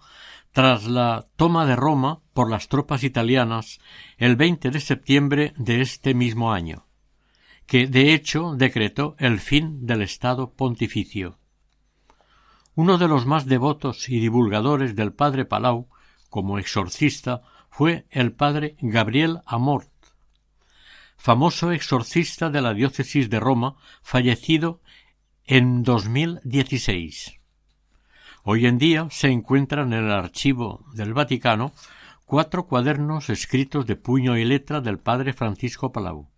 tras 0.52 0.86
la 0.86 1.28
toma 1.36 1.66
de 1.66 1.76
Roma 1.76 2.20
por 2.32 2.50
las 2.50 2.68
tropas 2.68 3.04
italianas 3.04 3.80
el 4.18 4.36
20 4.36 4.70
de 4.70 4.80
septiembre 4.80 5.52
de 5.56 5.80
este 5.80 6.14
mismo 6.14 6.52
año, 6.52 6.86
que 7.66 7.86
de 7.86 8.14
hecho 8.14 8.54
decretó 8.56 9.14
el 9.18 9.38
fin 9.38 9.86
del 9.86 10.02
Estado 10.02 10.52
pontificio. 10.52 11.38
Uno 12.74 12.98
de 12.98 13.08
los 13.08 13.26
más 13.26 13.46
devotos 13.46 14.08
y 14.08 14.20
divulgadores 14.20 14.96
del 14.96 15.12
padre 15.12 15.44
Palau 15.44 15.88
como 16.28 16.58
exorcista 16.58 17.42
fue 17.68 18.06
el 18.10 18.32
padre 18.32 18.76
Gabriel 18.80 19.40
Amort, 19.46 19.89
famoso 21.20 21.70
exorcista 21.70 22.48
de 22.48 22.62
la 22.62 22.72
diócesis 22.72 23.28
de 23.28 23.38
Roma, 23.38 23.76
fallecido 24.02 24.80
en 25.44 25.82
2016. 25.82 27.38
Hoy 28.42 28.64
en 28.64 28.78
día 28.78 29.06
se 29.10 29.28
encuentran 29.28 29.92
en 29.92 30.04
el 30.04 30.12
archivo 30.12 30.86
del 30.94 31.12
Vaticano 31.12 31.74
cuatro 32.24 32.64
cuadernos 32.64 33.28
escritos 33.28 33.84
de 33.84 33.96
puño 33.96 34.38
y 34.38 34.46
letra 34.46 34.80
del 34.80 34.98
padre 34.98 35.34
Francisco 35.34 35.92
Palau. 35.92 36.30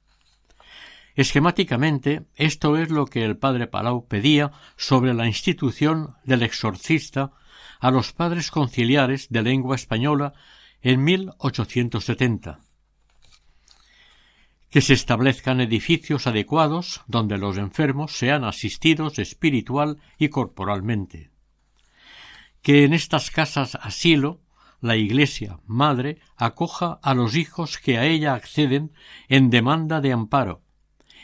Esquemáticamente, 1.14 2.26
esto 2.34 2.76
es 2.76 2.90
lo 2.90 3.06
que 3.06 3.24
el 3.24 3.36
padre 3.36 3.68
Palau 3.68 4.08
pedía 4.08 4.50
sobre 4.76 5.14
la 5.14 5.28
institución 5.28 6.16
del 6.24 6.42
exorcista 6.42 7.30
a 7.78 7.92
los 7.92 8.12
padres 8.12 8.50
conciliares 8.50 9.28
de 9.28 9.42
lengua 9.42 9.76
española 9.76 10.32
en 10.80 11.04
1870 11.04 12.58
que 14.72 14.80
se 14.80 14.94
establezcan 14.94 15.60
edificios 15.60 16.26
adecuados 16.26 17.02
donde 17.06 17.36
los 17.36 17.58
enfermos 17.58 18.16
sean 18.16 18.42
asistidos 18.42 19.18
espiritual 19.18 19.98
y 20.18 20.30
corporalmente. 20.30 21.30
Que 22.62 22.84
en 22.84 22.94
estas 22.94 23.30
casas 23.30 23.76
asilo 23.82 24.40
la 24.80 24.96
Iglesia 24.96 25.60
Madre 25.66 26.20
acoja 26.38 26.98
a 27.02 27.12
los 27.12 27.36
hijos 27.36 27.76
que 27.76 27.98
a 27.98 28.06
ella 28.06 28.32
acceden 28.32 28.92
en 29.28 29.50
demanda 29.50 30.00
de 30.00 30.12
amparo, 30.12 30.62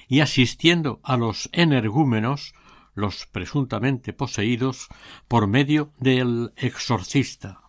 y 0.09 0.21
asistiendo 0.21 1.01
a 1.03 1.17
los 1.17 1.49
energúmenos, 1.53 2.53
los 2.95 3.25
presuntamente 3.27 4.13
poseídos, 4.13 4.89
por 5.27 5.47
medio 5.47 5.95
del 5.99 6.53
exorcista 6.57 7.68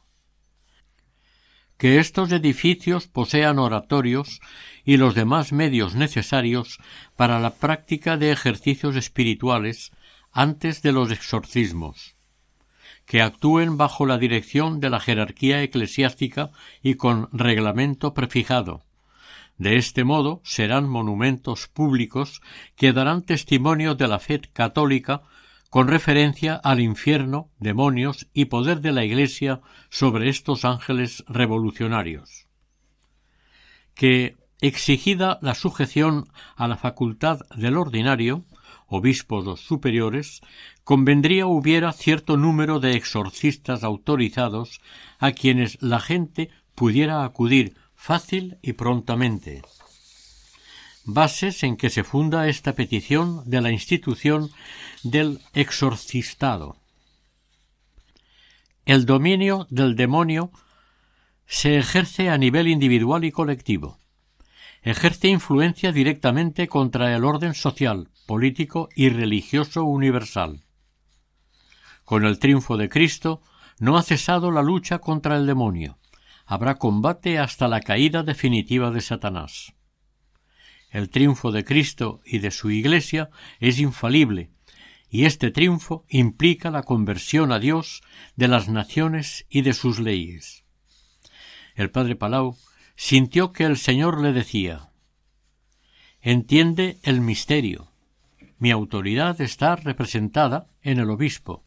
que 1.80 1.98
estos 1.98 2.30
edificios 2.34 3.08
posean 3.08 3.58
oratorios 3.58 4.42
y 4.84 4.98
los 4.98 5.16
demás 5.16 5.54
medios 5.54 5.96
necesarios 5.96 6.78
para 7.16 7.40
la 7.40 7.52
práctica 7.52 8.18
de 8.18 8.32
ejercicios 8.32 8.98
espirituales 8.98 9.92
antes 10.34 10.82
de 10.82 10.92
los 10.92 11.10
exorcismos, 11.10 12.16
que 13.06 13.22
actúen 13.22 13.78
bajo 13.78 14.06
la 14.06 14.18
dirección 14.18 14.82
de 14.82 14.90
la 14.90 15.00
jerarquía 15.00 15.64
eclesiástica 15.64 16.52
y 16.84 16.96
con 16.96 17.30
reglamento 17.32 18.14
prefijado. 18.14 18.84
De 19.58 19.78
este 19.78 20.04
modo 20.04 20.42
serán 20.44 20.90
monumentos 20.90 21.70
públicos 21.70 22.42
que 22.76 22.92
darán 22.92 23.24
testimonio 23.24 23.96
de 23.96 24.10
la 24.10 24.20
fe 24.20 24.42
católica 24.52 25.22
con 25.70 25.88
referencia 25.88 26.56
al 26.56 26.80
infierno, 26.80 27.50
demonios 27.60 28.28
y 28.34 28.46
poder 28.46 28.82
de 28.82 28.92
la 28.92 29.06
Iglesia 29.06 29.62
sobre 29.90 30.30
estos 30.30 30.66
ángeles 30.66 31.24
revolucionarios. 31.28 32.48
Que, 33.94 34.38
exigida 34.62 35.40
la 35.42 35.56
sujeción 35.56 36.28
a 36.56 36.68
la 36.68 36.76
facultad 36.76 37.40
del 37.56 37.78
ordinario, 37.78 38.46
obispos 38.88 39.48
o 39.48 39.56
superiores, 39.56 40.42
convendría 40.84 41.46
hubiera 41.46 41.94
cierto 41.94 42.36
número 42.36 42.80
de 42.80 42.96
exorcistas 42.96 43.84
autorizados 43.84 44.82
a 45.20 45.32
quienes 45.32 45.82
la 45.82 46.00
gente 46.00 46.50
pudiera 46.76 47.24
acudir 47.24 47.76
fácil 47.94 48.58
y 48.62 48.74
prontamente 48.74 49.62
bases 51.14 51.64
en 51.64 51.78
que 51.78 51.90
se 51.90 52.04
funda 52.04 52.48
esta 52.48 52.74
petición 52.74 53.44
de 53.46 53.62
la 53.62 53.72
institución 53.72 54.50
del 55.04 55.40
exorcistado. 55.54 56.78
El 58.86 59.06
dominio 59.06 59.68
del 59.70 59.96
demonio 59.96 60.52
se 61.46 61.78
ejerce 61.78 62.30
a 62.30 62.38
nivel 62.38 62.68
individual 62.68 63.24
y 63.24 63.32
colectivo. 63.32 63.98
Ejerce 64.82 65.28
influencia 65.28 65.92
directamente 65.92 66.68
contra 66.68 67.16
el 67.16 67.24
orden 67.24 67.54
social, 67.54 68.10
político 68.26 68.90
y 68.96 69.10
religioso 69.10 69.84
universal. 69.84 70.62
Con 72.06 72.26
el 72.26 72.40
triunfo 72.40 72.78
de 72.78 72.90
Cristo 72.90 73.42
no 73.80 73.98
ha 73.98 74.04
cesado 74.04 74.52
la 74.52 74.62
lucha 74.62 75.00
contra 75.00 75.38
el 75.38 75.46
demonio. 75.46 75.98
Habrá 76.46 76.76
combate 76.76 77.38
hasta 77.40 77.68
la 77.68 77.82
caída 77.82 78.24
definitiva 78.24 78.90
de 78.92 79.02
Satanás. 79.02 79.74
El 80.90 81.10
triunfo 81.10 81.52
de 81.52 81.64
Cristo 81.64 82.22
y 82.26 82.40
de 82.40 82.52
su 82.52 82.72
Iglesia 82.72 83.30
es 83.60 83.80
infalible, 83.80 84.50
y 85.10 85.26
este 85.26 85.52
triunfo 85.52 86.06
implica 86.10 86.72
la 86.72 86.84
conversión 86.84 87.52
a 87.52 87.60
Dios 87.60 88.02
de 88.36 88.48
las 88.48 88.70
naciones 88.70 89.46
y 89.50 89.62
de 89.62 89.74
sus 89.74 90.00
leyes. 90.00 90.64
El 91.76 91.92
padre 91.92 92.16
Palau 92.16 92.58
sintió 92.96 93.52
que 93.54 93.64
el 93.64 93.78
Señor 93.78 94.22
le 94.22 94.34
decía 94.34 94.90
Entiende 96.22 96.98
el 97.04 97.22
misterio. 97.22 97.92
Mi 98.58 98.72
autoridad 98.72 99.40
está 99.40 99.78
representada 99.78 100.68
en 100.82 101.00
el 101.00 101.10
obispo. 101.10 101.64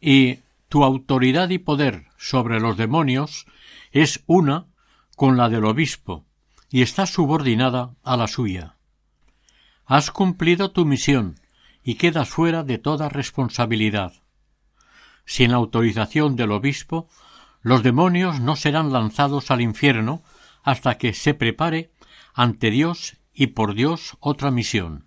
Y 0.00 0.38
tu 0.68 0.82
autoridad 0.82 1.50
y 1.50 1.58
poder 1.58 2.06
sobre 2.16 2.58
los 2.58 2.78
demonios 2.78 3.46
es 3.92 4.22
una 4.26 4.66
con 5.14 5.36
la 5.36 5.50
del 5.50 5.66
obispo, 5.66 6.24
y 6.70 6.82
está 6.82 7.06
subordinada 7.06 7.94
a 8.02 8.16
la 8.16 8.28
suya. 8.28 8.76
Has 9.84 10.10
cumplido 10.10 10.70
tu 10.70 10.86
misión 10.86 11.40
y 11.82 11.96
quedas 11.96 12.28
fuera 12.28 12.62
de 12.62 12.78
toda 12.78 13.08
responsabilidad. 13.08 14.12
Sin 15.24 15.52
autorización 15.52 16.36
del 16.36 16.52
obispo, 16.52 17.08
los 17.62 17.82
demonios 17.82 18.40
no 18.40 18.56
serán 18.56 18.92
lanzados 18.92 19.50
al 19.50 19.60
infierno 19.60 20.22
hasta 20.62 20.96
que 20.96 21.12
se 21.12 21.34
prepare 21.34 21.90
ante 22.34 22.70
Dios 22.70 23.16
y 23.34 23.48
por 23.48 23.74
Dios 23.74 24.16
otra 24.20 24.50
misión. 24.50 25.06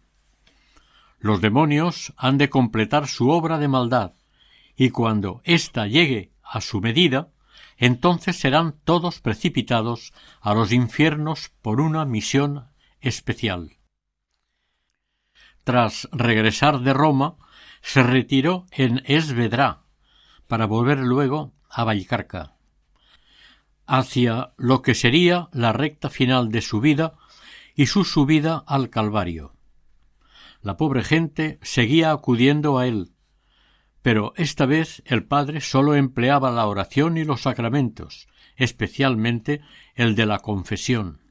Los 1.20 1.40
demonios 1.40 2.14
han 2.18 2.38
de 2.38 2.50
completar 2.50 3.08
su 3.08 3.30
obra 3.30 3.58
de 3.58 3.70
maldad, 3.70 4.14
y 4.76 4.90
cuando 4.90 5.42
ésta 5.46 5.88
llegue 5.88 6.32
a 6.44 6.60
su 6.60 6.82
medida, 6.82 7.30
entonces 7.78 8.38
serán 8.38 8.76
todos 8.84 9.20
precipitados 9.20 10.14
a 10.42 10.54
los 10.54 10.72
infiernos 10.72 11.52
por 11.62 11.82
una 11.82 12.06
misión 12.06 12.70
especial. 13.02 13.78
Tras 15.64 16.10
regresar 16.12 16.82
de 16.82 16.94
Roma, 16.94 17.38
se 17.82 18.04
retiró 18.04 18.66
en 18.72 19.02
Esvedra, 19.06 19.84
para 20.48 20.66
volver 20.66 21.00
luego 21.00 21.54
a 21.70 21.84
Valcarca, 21.84 22.56
hacia 23.86 24.54
lo 24.58 24.82
que 24.82 24.94
sería 24.94 25.50
la 25.52 25.74
recta 25.74 26.10
final 26.10 26.50
de 26.50 26.62
su 26.62 26.80
vida 26.80 27.16
y 27.76 27.88
su 27.88 28.04
subida 28.04 28.64
al 28.68 28.90
Calvario. 28.90 29.54
La 30.62 30.78
pobre 30.78 31.04
gente 31.04 31.60
seguía 31.62 32.12
acudiendo 32.12 32.78
a 32.78 32.88
él, 32.88 33.13
pero 34.04 34.34
esta 34.36 34.66
vez 34.66 35.02
el 35.06 35.24
padre 35.24 35.62
sólo 35.62 35.96
empleaba 35.96 36.52
la 36.52 36.68
oración 36.68 37.18
y 37.18 37.24
los 37.24 37.42
sacramentos, 37.42 38.28
especialmente 38.58 39.62
el 39.96 40.14
de 40.14 40.26
la 40.26 40.40
confesión. 40.40 41.22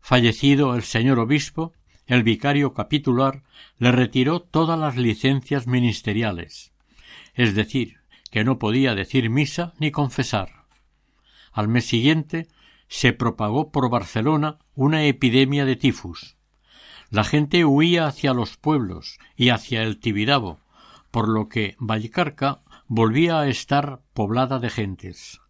Fallecido 0.00 0.74
el 0.74 0.82
señor 0.82 1.20
obispo, 1.20 1.72
el 2.06 2.24
vicario 2.24 2.74
capitular 2.74 3.44
le 3.78 3.92
retiró 3.92 4.40
todas 4.40 4.78
las 4.78 4.96
licencias 4.96 5.68
ministeriales, 5.68 6.72
es 7.34 7.54
decir, 7.54 8.00
que 8.32 8.42
no 8.42 8.58
podía 8.58 8.96
decir 8.96 9.30
misa 9.30 9.72
ni 9.78 9.92
confesar. 9.92 10.64
Al 11.52 11.68
mes 11.68 11.84
siguiente 11.84 12.48
se 12.88 13.12
propagó 13.12 13.70
por 13.70 13.88
Barcelona 13.88 14.58
una 14.74 15.04
epidemia 15.04 15.64
de 15.64 15.76
tifus. 15.76 16.36
La 17.08 17.22
gente 17.22 17.64
huía 17.64 18.06
hacia 18.06 18.34
los 18.34 18.56
pueblos 18.56 19.18
y 19.36 19.50
hacia 19.50 19.82
el 19.82 20.00
Tibidabo, 20.00 20.61
por 21.12 21.28
lo 21.28 21.48
que 21.48 21.76
Valcarca 21.78 22.62
volvía 22.88 23.38
a 23.38 23.46
estar 23.46 24.00
poblada 24.14 24.58
de 24.58 24.70
gentes. 24.70 25.40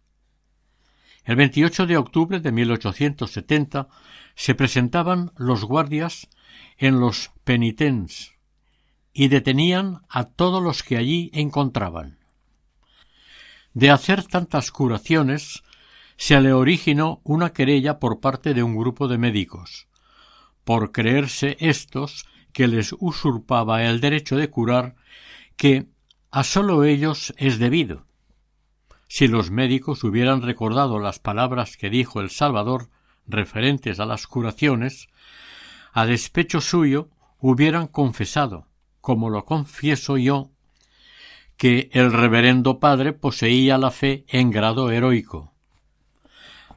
El 1.23 1.37
28 1.37 1.87
de 1.87 1.97
octubre 1.97 2.39
de 2.41 2.51
1870 2.51 3.87
se 4.35 4.55
presentaban 4.55 5.31
los 5.37 5.63
guardias 5.63 6.27
en 6.77 6.99
los 6.99 7.31
penitents 7.45 8.33
y 9.13 9.29
detenían 9.29 10.01
a 10.09 10.25
todos 10.25 10.61
los 10.61 10.83
que 10.83 10.97
allí 10.97 11.31
encontraban. 11.33 12.19
De 13.73 13.89
hacer 13.89 14.25
tantas 14.25 14.69
curaciones, 14.69 15.63
se 16.17 16.39
le 16.41 16.51
originó 16.51 17.21
una 17.23 17.53
querella 17.53 17.99
por 17.99 18.19
parte 18.19 18.53
de 18.53 18.63
un 18.63 18.75
grupo 18.75 19.07
de 19.07 19.17
médicos, 19.17 19.87
por 20.65 20.91
creerse 20.91 21.55
éstos 21.59 22.25
que 22.51 22.67
les 22.67 22.93
usurpaba 22.99 23.83
el 23.83 24.01
derecho 24.01 24.35
de 24.35 24.49
curar 24.49 24.95
que 25.55 25.87
a 26.31 26.43
sólo 26.43 26.83
ellos 26.83 27.33
es 27.37 27.59
debido. 27.59 28.05
Si 29.07 29.27
los 29.27 29.51
médicos 29.51 30.03
hubieran 30.03 30.41
recordado 30.41 30.99
las 30.99 31.19
palabras 31.19 31.77
que 31.77 31.89
dijo 31.89 32.21
el 32.21 32.29
Salvador 32.29 32.89
referentes 33.27 33.99
a 33.99 34.05
las 34.05 34.27
curaciones, 34.27 35.07
a 35.91 36.05
despecho 36.05 36.61
suyo 36.61 37.09
hubieran 37.39 37.87
confesado, 37.87 38.67
como 39.01 39.29
lo 39.29 39.45
confieso 39.45 40.17
yo, 40.17 40.49
que 41.57 41.89
el 41.93 42.11
reverendo 42.11 42.79
padre 42.79 43.13
poseía 43.13 43.77
la 43.77 43.91
fe 43.91 44.25
en 44.27 44.49
grado 44.49 44.89
heroico. 44.89 45.53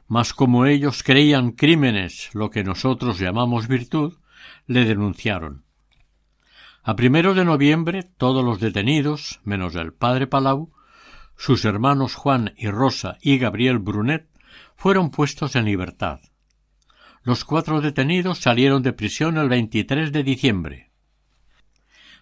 Mas 0.07 0.33
como 0.33 0.65
ellos 0.65 1.03
creían 1.03 1.51
crímenes 1.51 2.29
lo 2.33 2.49
que 2.49 2.63
nosotros 2.63 3.19
llamamos 3.19 3.67
virtud, 3.67 4.17
le 4.67 4.85
denunciaron. 4.85 5.66
A 6.87 6.95
primero 6.95 7.33
de 7.33 7.43
noviembre 7.43 8.03
todos 8.03 8.45
los 8.45 8.61
detenidos, 8.61 9.41
menos 9.43 9.75
el 9.75 9.91
padre 9.91 10.25
Palau, 10.25 10.71
sus 11.35 11.65
hermanos 11.65 12.15
Juan 12.15 12.53
y 12.55 12.69
Rosa 12.69 13.17
y 13.21 13.39
Gabriel 13.39 13.79
Brunet, 13.79 14.29
fueron 14.77 15.11
puestos 15.11 15.57
en 15.57 15.65
libertad. 15.65 16.21
Los 17.23 17.43
cuatro 17.43 17.81
detenidos 17.81 18.37
salieron 18.37 18.83
de 18.83 18.93
prisión 18.93 19.37
el 19.37 19.49
23 19.49 20.13
de 20.13 20.23
diciembre. 20.23 20.91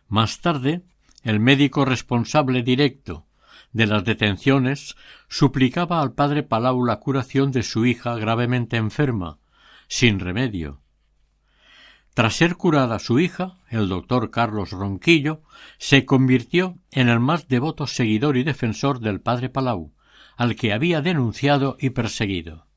Más 0.07 0.41
tarde, 0.41 0.81
el 1.21 1.39
médico 1.39 1.85
responsable 1.85 2.63
directo 2.63 3.27
de 3.71 3.85
las 3.85 4.03
detenciones 4.03 4.95
suplicaba 5.29 6.01
al 6.01 6.13
padre 6.13 6.41
Palau 6.41 6.83
la 6.83 6.99
curación 6.99 7.51
de 7.51 7.61
su 7.61 7.85
hija 7.85 8.15
gravemente 8.15 8.77
enferma, 8.77 9.37
sin 9.87 10.19
remedio. 10.19 10.81
Tras 12.15 12.33
ser 12.33 12.55
curada 12.55 12.97
su 12.99 13.19
hija, 13.19 13.57
el 13.69 13.89
doctor 13.89 14.31
Carlos 14.31 14.71
Ronquillo 14.71 15.41
se 15.77 16.05
convirtió 16.05 16.77
en 16.91 17.09
el 17.09 17.19
más 17.19 17.49
devoto 17.49 17.87
seguidor 17.87 18.37
y 18.37 18.43
defensor 18.43 19.01
del 19.01 19.19
padre 19.19 19.49
Palau, 19.49 19.91
al 20.37 20.55
que 20.55 20.71
había 20.71 21.01
denunciado 21.01 21.75
y 21.77 21.89
perseguido. 21.89 22.67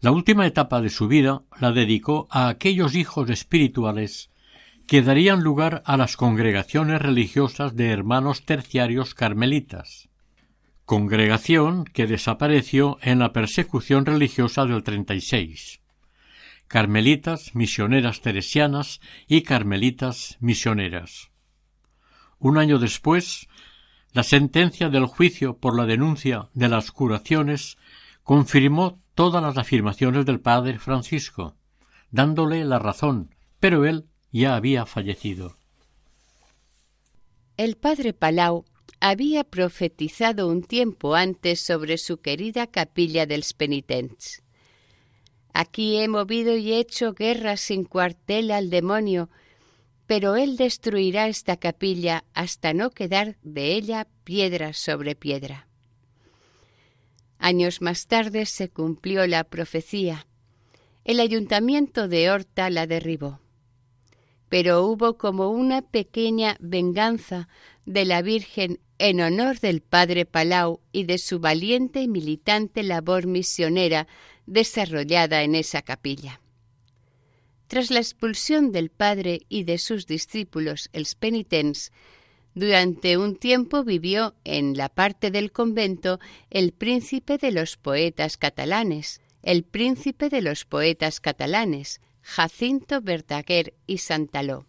La 0.00 0.10
última 0.10 0.46
etapa 0.46 0.80
de 0.80 0.88
su 0.88 1.06
vida 1.06 1.42
la 1.60 1.70
dedicó 1.70 2.28
a 2.30 2.48
aquellos 2.48 2.94
hijos 2.94 3.28
espirituales 3.28 4.30
que 4.86 5.02
darían 5.02 5.42
lugar 5.42 5.82
a 5.84 5.98
las 5.98 6.16
congregaciones 6.16 7.02
religiosas 7.02 7.76
de 7.76 7.90
hermanos 7.90 8.46
terciarios 8.46 9.14
carmelitas, 9.14 10.08
congregación 10.86 11.84
que 11.84 12.06
desapareció 12.06 12.96
en 13.02 13.18
la 13.18 13.34
persecución 13.34 14.06
religiosa 14.06 14.64
del 14.64 14.82
36. 14.82 15.81
Carmelitas 16.72 17.54
misioneras 17.54 18.22
teresianas 18.22 19.02
y 19.28 19.42
carmelitas 19.42 20.38
misioneras. 20.40 21.30
Un 22.38 22.56
año 22.56 22.78
después, 22.78 23.46
la 24.14 24.22
sentencia 24.22 24.88
del 24.88 25.04
juicio 25.04 25.58
por 25.58 25.76
la 25.76 25.84
denuncia 25.84 26.48
de 26.54 26.70
las 26.70 26.90
curaciones 26.90 27.76
confirmó 28.22 29.02
todas 29.14 29.42
las 29.42 29.58
afirmaciones 29.58 30.24
del 30.24 30.40
padre 30.40 30.78
Francisco, 30.78 31.58
dándole 32.10 32.64
la 32.64 32.78
razón, 32.78 33.34
pero 33.60 33.84
él 33.84 34.06
ya 34.30 34.56
había 34.56 34.86
fallecido. 34.86 35.58
El 37.58 37.76
padre 37.76 38.14
Palau 38.14 38.64
había 38.98 39.44
profetizado 39.44 40.48
un 40.48 40.62
tiempo 40.62 41.16
antes 41.16 41.60
sobre 41.60 41.98
su 41.98 42.22
querida 42.22 42.66
capilla 42.66 43.26
del 43.26 43.44
penitents. 43.58 44.41
Aquí 45.52 45.98
he 45.98 46.08
movido 46.08 46.56
y 46.56 46.72
hecho 46.72 47.12
guerra 47.12 47.56
sin 47.56 47.84
cuartel 47.84 48.50
al 48.50 48.70
demonio, 48.70 49.28
pero 50.06 50.36
él 50.36 50.56
destruirá 50.56 51.28
esta 51.28 51.56
capilla 51.56 52.24
hasta 52.34 52.72
no 52.72 52.90
quedar 52.90 53.36
de 53.42 53.74
ella 53.74 54.06
piedra 54.24 54.72
sobre 54.72 55.14
piedra. 55.14 55.68
Años 57.38 57.80
más 57.82 58.06
tarde 58.06 58.46
se 58.46 58.68
cumplió 58.68 59.26
la 59.26 59.44
profecía. 59.44 60.26
El 61.04 61.18
ayuntamiento 61.18 62.06
de 62.06 62.30
Horta 62.30 62.70
la 62.70 62.86
derribó. 62.86 63.40
Pero 64.48 64.84
hubo 64.84 65.18
como 65.18 65.50
una 65.50 65.82
pequeña 65.82 66.56
venganza 66.60 67.48
de 67.86 68.04
la 68.04 68.22
Virgen 68.22 68.80
en 68.98 69.20
honor 69.20 69.58
del 69.60 69.80
padre 69.80 70.26
Palau 70.26 70.80
y 70.92 71.04
de 71.04 71.18
su 71.18 71.40
valiente 71.40 72.00
y 72.02 72.08
militante 72.08 72.82
labor 72.82 73.26
misionera 73.26 74.06
desarrollada 74.46 75.42
en 75.42 75.54
esa 75.54 75.82
capilla. 75.82 76.40
Tras 77.66 77.90
la 77.90 77.98
expulsión 77.98 78.70
del 78.70 78.90
padre 78.90 79.40
y 79.48 79.64
de 79.64 79.78
sus 79.78 80.06
discípulos, 80.06 80.90
el 80.92 81.06
penitents, 81.18 81.90
durante 82.54 83.16
un 83.16 83.36
tiempo 83.36 83.82
vivió 83.82 84.34
en 84.44 84.76
la 84.76 84.90
parte 84.90 85.30
del 85.30 85.52
convento 85.52 86.20
el 86.50 86.72
príncipe 86.72 87.38
de 87.38 87.50
los 87.50 87.78
poetas 87.78 88.36
catalanes, 88.36 89.22
el 89.42 89.64
príncipe 89.64 90.28
de 90.28 90.42
los 90.42 90.66
poetas 90.66 91.18
catalanes, 91.18 92.00
Jacinto 92.20 93.00
Verdaguer 93.00 93.74
y 93.86 93.98
Santaló. 93.98 94.66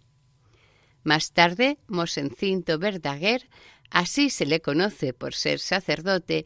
Más 1.03 1.31
tarde, 1.31 1.77
Mosencinto 1.87 2.79
Verdaguer, 2.79 3.49
así 3.89 4.29
se 4.29 4.45
le 4.45 4.61
conoce 4.61 5.13
por 5.13 5.33
ser 5.33 5.59
sacerdote, 5.59 6.45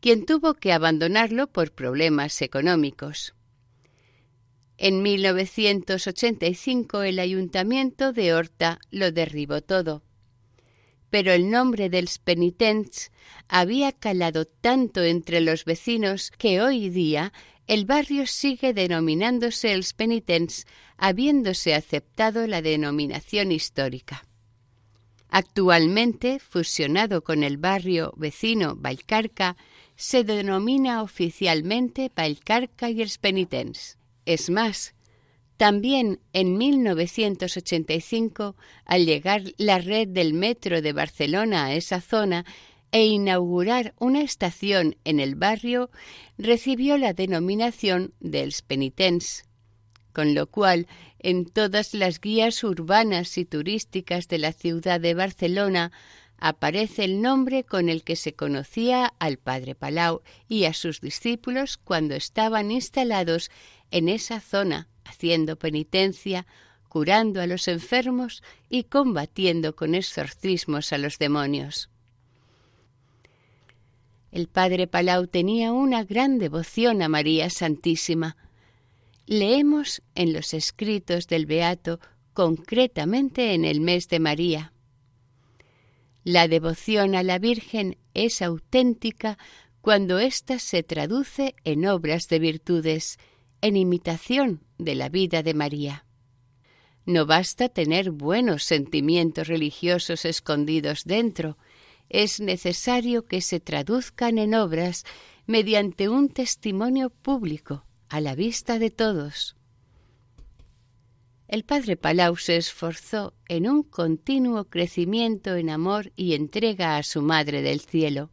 quien 0.00 0.26
tuvo 0.26 0.54
que 0.54 0.72
abandonarlo 0.72 1.48
por 1.48 1.72
problemas 1.72 2.40
económicos. 2.42 3.34
En 4.76 5.02
1985 5.02 7.02
el 7.02 7.18
ayuntamiento 7.18 8.12
de 8.12 8.34
Horta 8.34 8.78
lo 8.90 9.10
derribó 9.10 9.60
todo 9.60 10.04
pero 11.10 11.32
el 11.32 11.50
nombre 11.50 11.88
del 11.88 12.08
penitents 12.22 13.10
había 13.48 13.92
calado 13.92 14.44
tanto 14.44 15.02
entre 15.02 15.40
los 15.40 15.64
vecinos 15.64 16.30
que 16.36 16.60
hoy 16.60 16.90
día 16.90 17.32
el 17.66 17.84
barrio 17.84 18.26
sigue 18.26 18.72
denominándose 18.72 19.72
el 19.72 19.84
penitents, 19.96 20.66
habiéndose 20.98 21.74
aceptado 21.74 22.46
la 22.46 22.60
denominación 22.60 23.52
histórica. 23.52 24.26
Actualmente, 25.30 26.38
fusionado 26.38 27.22
con 27.22 27.42
el 27.44 27.56
barrio 27.56 28.12
vecino 28.16 28.76
Valcarca, 28.76 29.56
se 29.96 30.24
denomina 30.24 31.02
oficialmente 31.02 32.10
Valcarca 32.14 32.90
y 32.90 33.02
el 33.02 33.10
penitents. 33.20 33.98
Es 34.26 34.50
más, 34.50 34.94
también 35.56 36.20
en 36.32 36.56
1985, 36.56 38.54
al 38.84 39.06
llegar 39.06 39.42
la 39.56 39.78
red 39.78 40.06
del 40.06 40.32
metro 40.32 40.80
de 40.82 40.92
Barcelona 40.92 41.66
a 41.66 41.74
esa 41.74 42.00
zona 42.00 42.44
e 42.92 43.04
inaugurar 43.06 43.92
una 43.98 44.22
estación 44.22 44.96
en 45.04 45.20
el 45.20 45.34
barrio, 45.34 45.90
recibió 46.38 46.96
la 46.96 47.12
denominación 47.12 48.14
dels 48.20 48.62
penitents, 48.62 49.47
con 50.18 50.34
lo 50.34 50.48
cual 50.48 50.88
en 51.20 51.44
todas 51.44 51.94
las 51.94 52.20
guías 52.20 52.64
urbanas 52.64 53.38
y 53.38 53.44
turísticas 53.44 54.26
de 54.26 54.38
la 54.38 54.52
ciudad 54.52 54.98
de 54.98 55.14
Barcelona 55.14 55.92
aparece 56.38 57.04
el 57.04 57.22
nombre 57.22 57.62
con 57.62 57.88
el 57.88 58.02
que 58.02 58.16
se 58.16 58.32
conocía 58.32 59.14
al 59.20 59.36
padre 59.36 59.76
Palau 59.76 60.22
y 60.48 60.64
a 60.64 60.74
sus 60.74 61.00
discípulos 61.00 61.76
cuando 61.76 62.16
estaban 62.16 62.72
instalados 62.72 63.52
en 63.92 64.08
esa 64.08 64.40
zona 64.40 64.88
haciendo 65.04 65.54
penitencia, 65.54 66.48
curando 66.88 67.40
a 67.40 67.46
los 67.46 67.68
enfermos 67.68 68.42
y 68.68 68.82
combatiendo 68.82 69.76
con 69.76 69.94
exorcismos 69.94 70.92
a 70.92 70.98
los 70.98 71.20
demonios. 71.20 71.90
El 74.32 74.48
padre 74.48 74.88
Palau 74.88 75.28
tenía 75.28 75.70
una 75.70 76.02
gran 76.02 76.40
devoción 76.40 77.02
a 77.02 77.08
María 77.08 77.50
Santísima. 77.50 78.36
Leemos 79.30 80.00
en 80.14 80.32
los 80.32 80.54
escritos 80.54 81.26
del 81.26 81.44
Beato 81.44 82.00
concretamente 82.32 83.52
en 83.52 83.66
el 83.66 83.82
mes 83.82 84.08
de 84.08 84.20
María. 84.20 84.72
La 86.24 86.48
devoción 86.48 87.14
a 87.14 87.22
la 87.22 87.38
Virgen 87.38 87.98
es 88.14 88.40
auténtica 88.40 89.36
cuando 89.82 90.18
ésta 90.18 90.58
se 90.58 90.82
traduce 90.82 91.54
en 91.64 91.86
obras 91.86 92.28
de 92.28 92.38
virtudes, 92.38 93.18
en 93.60 93.76
imitación 93.76 94.64
de 94.78 94.94
la 94.94 95.10
vida 95.10 95.42
de 95.42 95.52
María. 95.52 96.06
No 97.04 97.26
basta 97.26 97.68
tener 97.68 98.12
buenos 98.12 98.64
sentimientos 98.64 99.46
religiosos 99.46 100.24
escondidos 100.24 101.02
dentro, 101.04 101.58
es 102.08 102.40
necesario 102.40 103.26
que 103.26 103.42
se 103.42 103.60
traduzcan 103.60 104.38
en 104.38 104.54
obras 104.54 105.04
mediante 105.46 106.08
un 106.08 106.30
testimonio 106.30 107.10
público, 107.10 107.84
a 108.08 108.20
la 108.20 108.34
vista 108.34 108.78
de 108.78 108.90
todos. 108.90 109.56
El 111.46 111.64
padre 111.64 111.96
Palau 111.96 112.36
se 112.36 112.56
esforzó 112.56 113.32
en 113.48 113.68
un 113.68 113.82
continuo 113.82 114.64
crecimiento 114.64 115.56
en 115.56 115.70
amor 115.70 116.12
y 116.14 116.34
entrega 116.34 116.98
a 116.98 117.02
su 117.02 117.22
Madre 117.22 117.62
del 117.62 117.80
Cielo. 117.80 118.30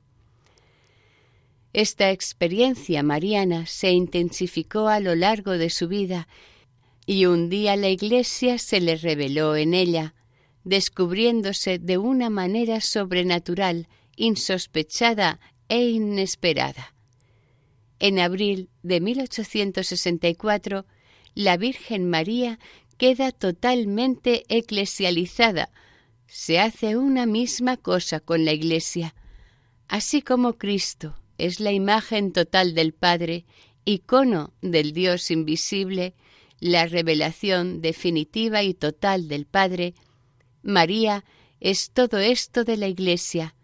Esta 1.72 2.12
experiencia 2.12 3.04
mariana 3.04 3.66
se 3.66 3.92
intensificó 3.92 4.88
a 4.88 5.00
lo 5.00 5.16
largo 5.16 5.52
de 5.52 5.70
su 5.70 5.88
vida 5.88 6.28
y 7.06 7.26
un 7.26 7.50
día 7.50 7.76
la 7.76 7.90
Iglesia 7.90 8.58
se 8.58 8.82
le 8.82 8.96
reveló 8.96 9.56
en 9.56 9.74
ella, 9.74 10.16
descubriéndose 10.64 11.78
de 11.78 11.98
una 11.98 12.30
manera 12.30 12.82
sobrenatural, 12.82 13.88
insospechada 14.16 15.40
e 15.70 15.90
inesperada. 15.90 16.95
En 18.00 18.20
abril 18.20 18.70
de 18.84 19.00
1864, 19.02 20.86
la 21.34 21.58
Virgen 21.58 22.10
María 22.10 22.60
queda 22.98 23.32
totalmente 23.32 24.44
eclesializada, 24.50 25.70
se 26.28 26.60
hace 26.60 26.98
una 26.98 27.26
misma 27.26 27.78
cosa 27.78 28.20
con 28.20 28.46
la 28.46 28.54
Iglesia, 28.54 29.16
así 29.88 30.22
como 30.22 30.54
Cristo 30.54 31.16
es 31.38 31.60
la 31.60 31.72
imagen 31.72 32.32
total 32.32 32.74
del 32.74 32.94
Padre, 32.94 33.46
icono 33.84 34.54
del 34.62 34.94
Dios 34.94 35.30
invisible, 35.32 36.16
la 36.60 36.88
revelación 36.88 37.82
definitiva 37.82 38.64
y 38.64 38.74
total 38.74 39.28
del 39.28 39.46
Padre, 39.46 39.94
María 40.64 41.26
es 41.60 41.92
todo 41.92 42.18
esto 42.20 42.64
de 42.64 42.78
la 42.78 42.88
Iglesia. 42.88 43.56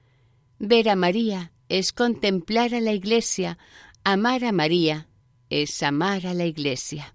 Ver 0.60 0.90
a 0.90 0.96
María 0.96 1.52
es 1.70 1.94
contemplar 1.94 2.76
a 2.76 2.82
la 2.82 2.94
Iglesia, 2.94 3.58
amar 4.04 4.44
a 4.46 4.52
María 4.52 5.08
es 5.50 5.84
amar 5.84 6.26
a 6.26 6.34
la 6.34 6.46
Iglesia. 6.46 7.14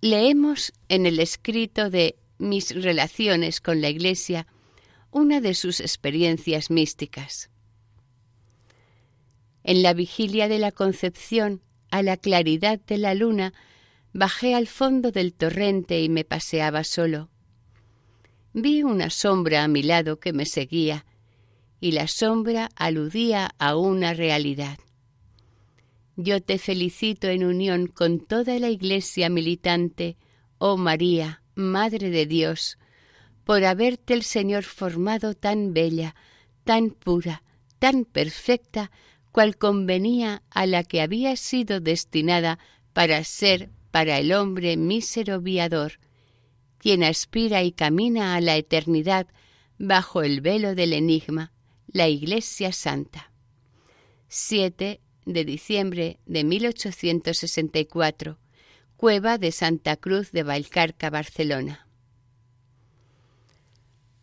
Leemos 0.00 0.72
en 0.88 1.06
el 1.06 1.18
escrito 1.18 1.90
de 1.90 2.16
Mis 2.38 2.70
relaciones 2.82 3.60
con 3.60 3.80
la 3.80 3.88
Iglesia 3.88 4.46
una 5.10 5.40
de 5.40 5.54
sus 5.54 5.80
experiencias 5.80 6.70
místicas. 6.70 7.50
En 9.62 9.82
la 9.82 9.94
vigilia 9.94 10.48
de 10.48 10.58
la 10.58 10.72
Concepción 10.72 11.62
a 11.90 12.02
la 12.02 12.16
claridad 12.16 12.80
de 12.80 12.98
la 12.98 13.14
luna, 13.14 13.54
bajé 14.12 14.54
al 14.54 14.66
fondo 14.66 15.10
del 15.10 15.32
torrente 15.32 16.00
y 16.02 16.08
me 16.08 16.24
paseaba 16.24 16.84
solo. 16.84 17.30
Vi 18.52 18.82
una 18.82 19.10
sombra 19.10 19.64
a 19.64 19.68
mi 19.68 19.82
lado 19.82 20.20
que 20.20 20.32
me 20.32 20.44
seguía, 20.44 21.06
y 21.84 21.92
la 21.92 22.08
sombra 22.08 22.70
aludía 22.76 23.50
a 23.58 23.76
una 23.76 24.14
realidad. 24.14 24.78
Yo 26.16 26.40
te 26.40 26.56
felicito 26.56 27.28
en 27.28 27.44
unión 27.44 27.88
con 27.88 28.20
toda 28.20 28.58
la 28.58 28.70
Iglesia 28.70 29.28
militante, 29.28 30.16
oh 30.56 30.78
María, 30.78 31.42
Madre 31.54 32.08
de 32.08 32.24
Dios, 32.24 32.78
por 33.44 33.66
haberte 33.66 34.14
el 34.14 34.22
Señor 34.22 34.62
formado 34.62 35.34
tan 35.34 35.74
bella, 35.74 36.14
tan 36.64 36.88
pura, 36.88 37.42
tan 37.78 38.06
perfecta, 38.06 38.90
cual 39.30 39.58
convenía 39.58 40.42
a 40.48 40.64
la 40.64 40.84
que 40.84 41.02
había 41.02 41.36
sido 41.36 41.80
destinada 41.80 42.58
para 42.94 43.22
ser 43.24 43.68
para 43.90 44.16
el 44.20 44.32
hombre 44.32 44.78
mísero 44.78 45.42
viador, 45.42 46.00
quien 46.78 47.04
aspira 47.04 47.62
y 47.62 47.72
camina 47.72 48.36
a 48.36 48.40
la 48.40 48.56
eternidad 48.56 49.26
bajo 49.76 50.22
el 50.22 50.40
velo 50.40 50.74
del 50.74 50.94
enigma, 50.94 51.53
la 51.94 52.08
Iglesia 52.08 52.72
Santa. 52.72 53.30
7 54.26 55.00
de 55.26 55.44
diciembre 55.44 56.18
de 56.26 56.42
1864, 56.42 58.36
Cueva 58.96 59.38
de 59.38 59.52
Santa 59.52 59.96
Cruz 59.96 60.32
de 60.32 60.42
Valcarca, 60.42 61.08
Barcelona. 61.08 61.86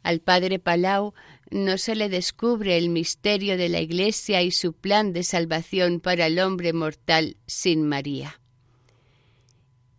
Al 0.04 0.20
padre 0.20 0.60
Palau 0.60 1.14
no 1.50 1.78
se 1.78 1.96
le 1.96 2.10
descubre 2.10 2.78
el 2.78 2.90
misterio 2.90 3.56
de 3.56 3.70
la 3.70 3.80
Iglesia 3.80 4.42
y 4.42 4.52
su 4.52 4.74
plan 4.74 5.14
de 5.14 5.24
salvación 5.24 6.02
para 6.02 6.26
el 6.26 6.40
hombre 6.40 6.74
mortal 6.74 7.38
sin 7.48 7.88
María. 7.88 8.42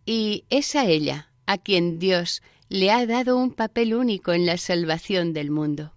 Y 0.05 0.45
es 0.51 0.75
a 0.75 0.85
ella 0.85 1.31
a 1.47 1.57
quien 1.57 1.97
Dios 1.97 2.43
le 2.69 2.91
ha 2.91 3.07
dado 3.07 3.35
un 3.35 3.51
papel 3.51 3.95
único 3.95 4.31
en 4.31 4.45
la 4.45 4.57
salvación 4.57 5.33
del 5.33 5.49
mundo. 5.49 5.91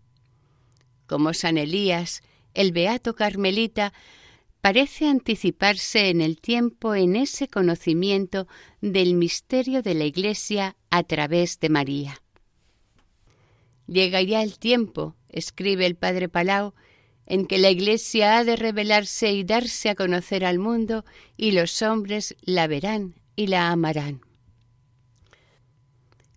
Como 1.06 1.34
San 1.34 1.58
Elías, 1.58 2.22
el 2.54 2.72
beato 2.72 3.14
carmelita 3.14 3.92
parece 4.60 5.08
anticiparse 5.08 6.10
en 6.10 6.20
el 6.20 6.40
tiempo 6.40 6.94
en 6.94 7.16
ese 7.16 7.48
conocimiento 7.48 8.48
del 8.80 9.14
misterio 9.14 9.82
de 9.82 9.94
la 9.94 10.04
Iglesia 10.04 10.76
a 10.90 11.02
través 11.04 11.60
de 11.60 11.68
María. 11.68 12.22
Llega 13.86 14.20
ya 14.22 14.42
el 14.42 14.58
tiempo 14.58 15.14
escribe 15.36 15.86
el 15.86 15.96
padre 15.96 16.28
Palau, 16.28 16.74
en 17.26 17.46
que 17.46 17.58
la 17.58 17.70
Iglesia 17.70 18.38
ha 18.38 18.44
de 18.44 18.56
revelarse 18.56 19.32
y 19.32 19.44
darse 19.44 19.90
a 19.90 19.94
conocer 19.94 20.44
al 20.44 20.58
mundo, 20.58 21.04
y 21.36 21.52
los 21.52 21.82
hombres 21.82 22.36
la 22.40 22.66
verán 22.66 23.14
y 23.34 23.48
la 23.48 23.70
amarán. 23.70 24.22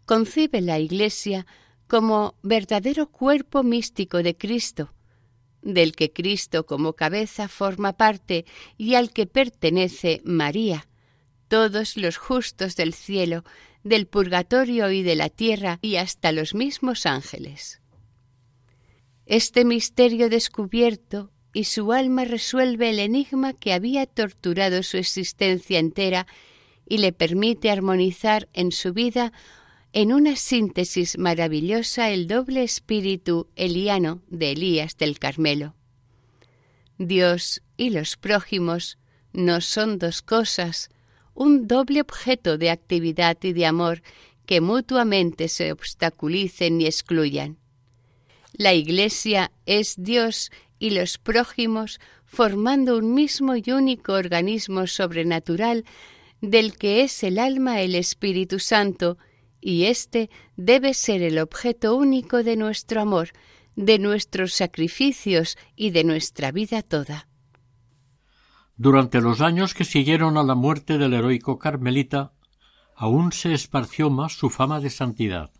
Concibe 0.05 0.61
la 0.61 0.79
Iglesia 0.79 1.45
como 1.89 2.35
verdadero 2.43 3.09
cuerpo 3.09 3.63
místico 3.63 4.21
de 4.21 4.37
Cristo, 4.37 4.93
del 5.63 5.95
que 5.95 6.13
Cristo 6.13 6.67
como 6.67 6.93
cabeza 6.93 7.47
forma 7.47 7.93
parte 7.93 8.45
y 8.77 8.93
al 8.93 9.11
que 9.11 9.25
pertenece 9.25 10.21
María, 10.23 10.87
todos 11.47 11.97
los 11.97 12.15
justos 12.17 12.75
del 12.75 12.93
cielo, 12.93 13.43
del 13.83 14.05
purgatorio 14.05 14.91
y 14.91 15.01
de 15.01 15.15
la 15.15 15.29
tierra 15.29 15.79
y 15.81 15.95
hasta 15.95 16.31
los 16.31 16.53
mismos 16.53 17.07
ángeles. 17.07 17.81
Este 19.25 19.65
misterio 19.65 20.29
descubierto 20.29 21.31
y 21.53 21.63
su 21.63 21.91
alma 21.91 22.23
resuelve 22.23 22.91
el 22.91 22.99
enigma 22.99 23.53
que 23.53 23.73
había 23.73 24.05
torturado 24.05 24.83
su 24.83 24.97
existencia 24.97 25.79
entera 25.79 26.27
y 26.87 26.99
le 26.99 27.13
permite 27.13 27.71
armonizar 27.71 28.47
en 28.53 28.71
su 28.71 28.93
vida 28.93 29.33
en 29.91 30.13
una 30.13 30.35
síntesis 30.35 31.17
maravillosa 31.17 32.11
el 32.11 32.27
doble 32.27 32.63
espíritu 32.63 33.47
eliano 33.55 34.21
de 34.27 34.51
Elías 34.51 34.97
del 34.97 35.17
Carmelo. 35.17 35.75
Dios 36.97 37.61
y 37.77 37.89
los 37.89 38.17
prójimos 38.17 38.97
no 39.33 39.61
son 39.61 39.97
dos 39.97 40.21
cosas, 40.21 40.89
un 41.33 41.67
doble 41.67 42.01
objeto 42.01 42.57
de 42.57 42.69
actividad 42.69 43.37
y 43.41 43.53
de 43.53 43.65
amor 43.65 44.01
que 44.45 44.61
mutuamente 44.61 45.47
se 45.47 45.71
obstaculicen 45.71 46.81
y 46.81 46.85
excluyan. 46.85 47.57
La 48.53 48.73
Iglesia 48.73 49.51
es 49.65 49.95
Dios 49.97 50.51
y 50.79 50.91
los 50.91 51.17
prójimos 51.17 51.99
formando 52.25 52.97
un 52.97 53.13
mismo 53.13 53.55
y 53.55 53.71
único 53.71 54.13
organismo 54.13 54.85
sobrenatural 54.85 55.85
del 56.41 56.77
que 56.77 57.03
es 57.03 57.23
el 57.23 57.39
alma 57.39 57.81
el 57.81 57.95
Espíritu 57.95 58.59
Santo, 58.59 59.17
y 59.61 59.85
éste 59.85 60.29
debe 60.55 60.93
ser 60.93 61.21
el 61.21 61.39
objeto 61.39 61.95
único 61.95 62.43
de 62.43 62.55
nuestro 62.55 63.01
amor, 63.01 63.29
de 63.75 63.99
nuestros 63.99 64.53
sacrificios 64.53 65.57
y 65.75 65.91
de 65.91 66.03
nuestra 66.03 66.51
vida 66.51 66.81
toda. 66.81 67.27
Durante 68.75 69.21
los 69.21 69.41
años 69.41 69.73
que 69.73 69.83
siguieron 69.83 70.37
a 70.37 70.43
la 70.43 70.55
muerte 70.55 70.97
del 70.97 71.13
heroico 71.13 71.59
carmelita, 71.59 72.33
aún 72.95 73.31
se 73.31 73.53
esparció 73.53 74.09
más 74.09 74.33
su 74.33 74.49
fama 74.49 74.79
de 74.79 74.89
santidad. 74.89 75.51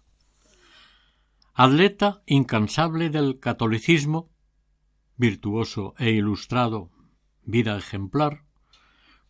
Atleta 1.54 2.22
incansable 2.26 3.10
del 3.10 3.40
catolicismo, 3.40 4.30
virtuoso 5.18 5.96
e 5.98 6.12
ilustrado, 6.12 6.92
vida 7.44 7.78
ejemplar, 7.78 8.46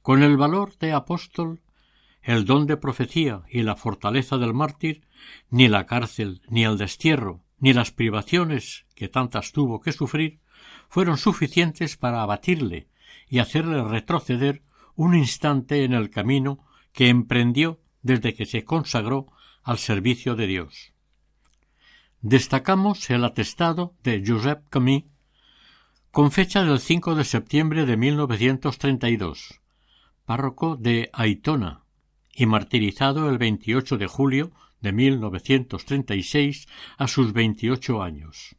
con 0.04 0.22
el 0.22 0.38
valor 0.38 0.78
de 0.78 0.94
apóstol, 0.94 1.62
el 2.22 2.46
don 2.46 2.68
de 2.68 2.78
profecía 2.78 3.44
y 3.50 3.62
la 3.62 3.76
fortaleza 3.76 4.38
del 4.38 4.54
mártir, 4.54 5.08
ni 5.50 5.68
la 5.68 5.86
cárcel, 5.86 6.42
ni 6.50 6.64
el 6.64 6.78
destierro, 6.78 7.44
ni 7.60 7.74
las 7.74 7.92
privaciones 7.92 8.86
que 8.96 9.08
tantas 9.08 9.52
tuvo 9.52 9.82
que 9.82 9.92
sufrir, 9.92 10.40
fueron 10.90 11.18
suficientes 11.18 11.98
para 11.98 12.22
abatirle 12.22 12.88
y 13.30 13.40
hacerle 13.40 13.84
retroceder 13.84 14.64
un 14.96 15.16
instante 15.16 15.84
en 15.84 15.94
el 15.94 16.10
camino 16.10 16.66
que 16.92 17.10
emprendió 17.10 17.80
desde 18.02 18.34
que 18.34 18.46
se 18.46 18.64
consagró 18.64 19.28
al 19.64 19.78
servicio 19.78 20.36
de 20.36 20.48
Dios. 20.48 20.94
Destacamos 22.22 23.10
el 23.10 23.24
atestado 23.24 23.94
de 24.04 24.24
Josep 24.26 24.68
Camí 24.70 25.08
con 26.12 26.32
fecha 26.32 26.64
del 26.64 26.80
5 26.80 27.16
de 27.16 27.24
septiembre 27.24 27.86
de 27.86 27.96
1932, 27.96 29.62
párroco 30.26 30.76
de 30.76 31.10
Aitona 31.14 31.84
y 32.34 32.46
martirizado 32.46 33.30
el 33.30 33.38
28 33.38 33.98
de 33.98 34.08
julio 34.08 34.52
de 34.82 34.92
1936 34.92 36.68
a 36.98 37.08
sus 37.08 37.34
28 37.34 38.02
años. 38.02 38.56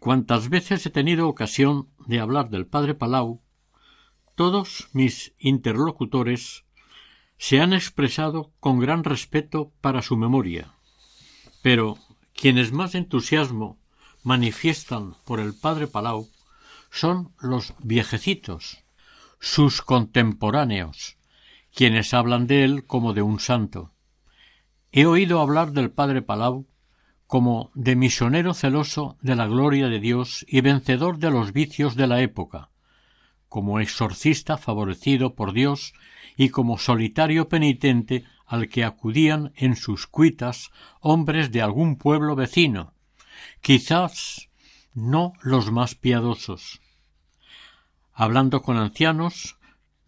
Cuantas 0.00 0.48
veces 0.48 0.86
he 0.86 0.90
tenido 0.90 1.28
ocasión 1.28 1.88
de 2.06 2.20
hablar 2.20 2.50
del 2.50 2.66
padre 2.66 2.94
Palau, 2.94 3.42
todos 4.34 4.88
mis 4.92 5.34
interlocutores 5.38 6.64
se 7.36 7.60
han 7.60 7.72
expresado 7.72 8.52
con 8.60 8.78
gran 8.78 9.04
respeto 9.04 9.72
para 9.80 10.02
su 10.02 10.16
memoria. 10.16 10.74
Pero 11.62 11.98
quienes 12.34 12.72
más 12.72 12.94
entusiasmo 12.94 13.78
manifiestan 14.22 15.16
por 15.24 15.40
el 15.40 15.54
padre 15.54 15.88
Palau 15.88 16.28
son 16.90 17.32
los 17.40 17.74
viejecitos, 17.80 18.84
sus 19.40 19.82
contemporáneos, 19.82 21.17
quienes 21.78 22.12
hablan 22.12 22.48
de 22.48 22.64
él 22.64 22.86
como 22.86 23.14
de 23.14 23.22
un 23.22 23.38
santo. 23.38 23.92
He 24.90 25.06
oído 25.06 25.40
hablar 25.40 25.70
del 25.70 25.92
padre 25.92 26.22
Palau 26.22 26.66
como 27.28 27.70
de 27.72 27.94
misionero 27.94 28.52
celoso 28.52 29.16
de 29.22 29.36
la 29.36 29.46
gloria 29.46 29.86
de 29.86 30.00
Dios 30.00 30.44
y 30.48 30.60
vencedor 30.60 31.18
de 31.18 31.30
los 31.30 31.52
vicios 31.52 31.94
de 31.94 32.08
la 32.08 32.20
época, 32.20 32.70
como 33.48 33.78
exorcista 33.78 34.58
favorecido 34.58 35.36
por 35.36 35.52
Dios 35.52 35.92
y 36.36 36.48
como 36.48 36.78
solitario 36.78 37.48
penitente 37.48 38.24
al 38.44 38.68
que 38.68 38.82
acudían 38.82 39.52
en 39.54 39.76
sus 39.76 40.08
cuitas 40.08 40.72
hombres 40.98 41.52
de 41.52 41.62
algún 41.62 41.94
pueblo 41.94 42.34
vecino, 42.34 42.92
quizás 43.60 44.48
no 44.94 45.32
los 45.42 45.70
más 45.70 45.94
piadosos. 45.94 46.80
Hablando 48.12 48.62
con 48.62 48.78
ancianos 48.78 49.57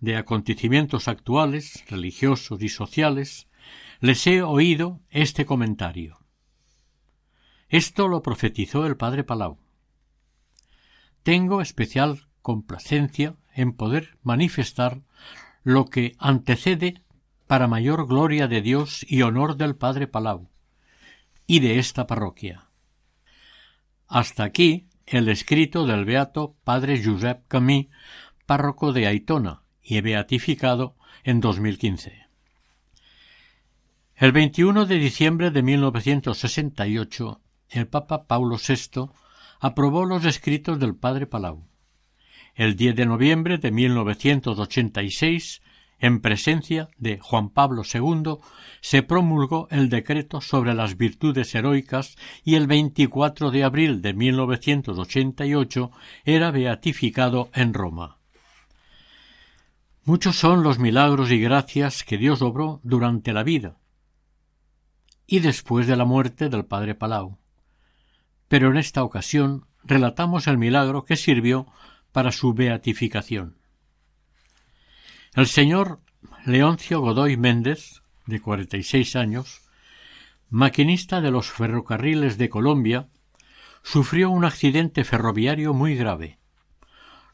de 0.01 0.16
acontecimientos 0.16 1.09
actuales, 1.09 1.84
religiosos 1.88 2.62
y 2.62 2.68
sociales, 2.68 3.48
les 4.01 4.26
he 4.26 4.42
oído 4.42 5.01
este 5.11 5.44
comentario. 5.44 6.18
Esto 7.68 8.09
lo 8.09 8.22
profetizó 8.22 8.86
el 8.86 8.96
padre 8.96 9.24
Palau. 9.24 9.59
Tengo 11.22 11.61
especial 11.61 12.26
complacencia 12.42 13.36
en 13.55 13.74
poder 13.74 14.18
manifestar 14.22 15.03
lo 15.62 15.84
que 15.84 16.16
antecede 16.18 17.03
para 17.46 17.68
mayor 17.68 18.07
gloria 18.07 18.48
de 18.48 18.62
Dios 18.62 19.05
y 19.07 19.22
honor 19.22 19.57
del 19.57 19.76
padre 19.76 20.07
Palau 20.07 20.48
y 21.46 21.61
de 21.61 21.78
esta 21.78 22.07
parroquia. 22.07 22.70
Hasta 24.09 24.44
aquí 24.44 24.88
el 25.07 25.28
escrito 25.28 25.84
del 25.86 26.05
beato 26.05 26.57
padre 26.64 27.05
Josep 27.05 27.46
Camí, 27.48 27.90
párroco 28.46 28.92
de 28.92 29.07
Aitona 29.07 29.60
y 29.83 30.01
beatificado 30.01 30.97
en 31.24 31.41
2015. 31.41 32.26
El 34.16 34.33
21 34.33 34.87
de 34.87 34.97
diciembre 34.97 35.51
de 35.51 35.62
1968 35.62 37.41
el 37.70 37.87
Papa 37.87 38.26
Paulo 38.26 38.57
VI 38.57 39.11
aprobó 39.61 40.05
los 40.05 40.24
escritos 40.24 40.78
del 40.78 40.97
padre 40.97 41.26
Palau. 41.26 41.66
El 42.55 42.74
10 42.76 42.97
de 42.97 43.07
noviembre 43.07 43.59
de 43.59 43.70
1986, 43.70 45.62
en 46.01 46.20
presencia 46.20 46.89
de 46.99 47.18
Juan 47.20 47.51
Pablo 47.51 47.83
II, 47.83 48.39
se 48.81 49.03
promulgó 49.03 49.68
el 49.70 49.89
decreto 49.89 50.41
sobre 50.41 50.74
las 50.74 50.97
virtudes 50.97 51.55
heroicas 51.55 52.16
y 52.43 52.57
el 52.57 52.66
24 52.66 53.51
de 53.51 53.64
abril 53.64 54.03
de 54.03 54.14
1988 54.14 55.91
era 56.24 56.51
beatificado 56.51 57.51
en 57.55 57.72
Roma. 57.72 58.20
Muchos 60.05 60.36
son 60.36 60.62
los 60.62 60.78
milagros 60.78 61.30
y 61.30 61.40
gracias 61.40 62.05
que 62.05 62.18
Dios 62.18 62.42
obró 62.42 62.80
durante 62.82 63.32
la 63.32 63.42
vida 63.42 63.78
y 65.26 65.38
después 65.38 65.86
de 65.86 65.96
la 65.96 66.05
muerte 66.05 66.48
del 66.48 66.64
padre 66.64 66.94
Palau 66.94 67.40
pero 68.51 68.72
en 68.72 68.78
esta 68.78 69.05
ocasión 69.05 69.64
relatamos 69.84 70.48
el 70.48 70.59
milagro 70.59 71.05
que 71.05 71.14
sirvió 71.14 71.68
para 72.11 72.32
su 72.32 72.53
beatificación. 72.53 73.59
El 75.34 75.46
señor 75.46 76.01
Leoncio 76.44 77.01
Godoy 77.01 77.36
Méndez, 77.36 78.03
de 78.26 78.40
cuarenta 78.40 78.76
y 78.76 78.82
seis 78.82 79.14
años, 79.14 79.62
maquinista 80.48 81.20
de 81.20 81.30
los 81.30 81.48
ferrocarriles 81.48 82.38
de 82.38 82.48
Colombia, 82.48 83.09
sufrió 83.84 84.30
un 84.30 84.44
accidente 84.44 85.05
ferroviario 85.05 85.72
muy 85.72 85.94
grave. 85.94 86.40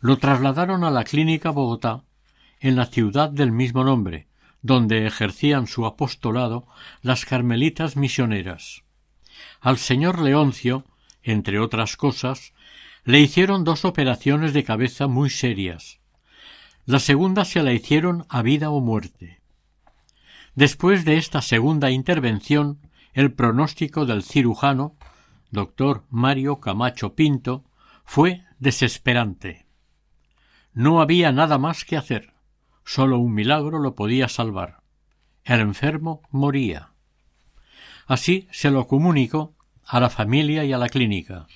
Lo 0.00 0.18
trasladaron 0.18 0.84
a 0.84 0.90
la 0.90 1.04
clínica 1.04 1.48
Bogotá, 1.48 2.04
en 2.60 2.76
la 2.76 2.86
ciudad 2.86 3.30
del 3.30 3.52
mismo 3.52 3.84
nombre, 3.84 4.28
donde 4.62 5.06
ejercían 5.06 5.66
su 5.66 5.86
apostolado 5.86 6.66
las 7.02 7.24
carmelitas 7.24 7.96
misioneras. 7.96 8.82
Al 9.60 9.78
señor 9.78 10.20
Leoncio 10.20 10.84
entre 11.26 11.58
otras 11.58 11.96
cosas, 11.96 12.54
le 13.04 13.20
hicieron 13.20 13.64
dos 13.64 13.84
operaciones 13.84 14.52
de 14.52 14.64
cabeza 14.64 15.08
muy 15.08 15.28
serias. 15.28 15.98
La 16.84 17.00
segunda 17.00 17.44
se 17.44 17.62
la 17.62 17.72
hicieron 17.72 18.26
a 18.28 18.42
vida 18.42 18.70
o 18.70 18.80
muerte. 18.80 19.40
Después 20.54 21.04
de 21.04 21.16
esta 21.16 21.42
segunda 21.42 21.90
intervención, 21.90 22.78
el 23.12 23.32
pronóstico 23.32 24.06
del 24.06 24.22
cirujano, 24.22 24.96
doctor 25.50 26.04
Mario 26.10 26.60
Camacho 26.60 27.14
Pinto, 27.14 27.64
fue 28.04 28.44
desesperante. 28.60 29.66
No 30.72 31.00
había 31.00 31.32
nada 31.32 31.58
más 31.58 31.84
que 31.84 31.96
hacer. 31.96 32.34
Sólo 32.88 33.18
un 33.18 33.34
milagro 33.34 33.80
lo 33.80 33.96
podía 33.96 34.28
salvar. 34.28 34.78
El 35.42 35.58
enfermo 35.58 36.22
moría. 36.30 36.92
Así 38.06 38.46
se 38.52 38.70
lo 38.70 38.86
comunicó 38.86 39.56
a 39.84 39.98
la 39.98 40.08
familia 40.08 40.64
y 40.64 40.72
a 40.72 40.78
la 40.78 40.88
clínica. 40.88 41.48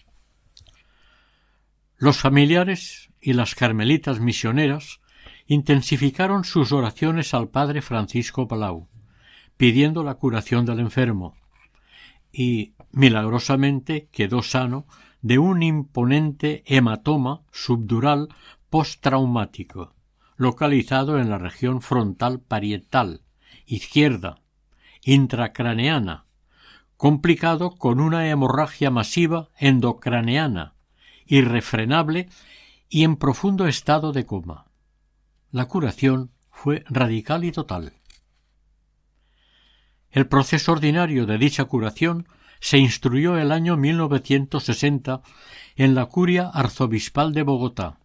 Los 1.99 2.19
familiares 2.19 3.11
y 3.21 3.35
las 3.35 3.55
carmelitas 3.55 4.19
misioneras 4.19 5.01
intensificaron 5.47 6.43
sus 6.43 6.73
oraciones 6.73 7.33
al 7.33 7.49
padre 7.49 7.81
Francisco 7.81 8.49
Palau, 8.49 8.89
pidiendo 9.57 10.03
la 10.03 10.17
curación 10.17 10.67
del 10.67 10.81
enfermo, 10.81 11.37
y 12.33 12.75
milagrosamente 12.91 14.09
quedó 14.11 14.43
sano 14.43 14.85
de 15.23 15.39
un 15.39 15.63
imponente 15.63 16.65
hematoma 16.67 17.43
subdural 17.53 18.29
postraumático, 18.69 19.95
localizado 20.41 21.19
en 21.19 21.29
la 21.29 21.37
región 21.37 21.83
frontal 21.83 22.41
parietal, 22.41 23.21
izquierda, 23.67 24.41
intracraneana, 25.05 26.25
complicado 26.97 27.77
con 27.77 28.01
una 28.01 28.27
hemorragia 28.27 28.91
masiva 28.91 29.51
endocraneana, 29.59 30.73
irrefrenable 31.27 32.31
y 32.89 33.05
en 33.05 33.17
profundo 33.17 33.67
estado 33.67 34.13
de 34.13 34.25
coma. 34.25 34.65
La 35.51 35.67
curación 35.69 36.31
fue 36.51 36.85
radical 36.89 37.45
y 37.45 37.53
total. 37.53 37.93
El 40.11 40.27
proceso 40.27 40.73
ordinario 40.73 41.27
de 41.27 41.37
dicha 41.37 41.67
curación 41.67 42.27
se 42.61 42.79
instruyó 42.79 43.37
el 43.37 43.53
año 43.53 43.77
1960 43.77 45.21
en 45.77 45.95
la 45.95 46.07
curia 46.07 46.49
arzobispal 46.49 47.35
de 47.35 47.43
Bogotá. 47.43 48.00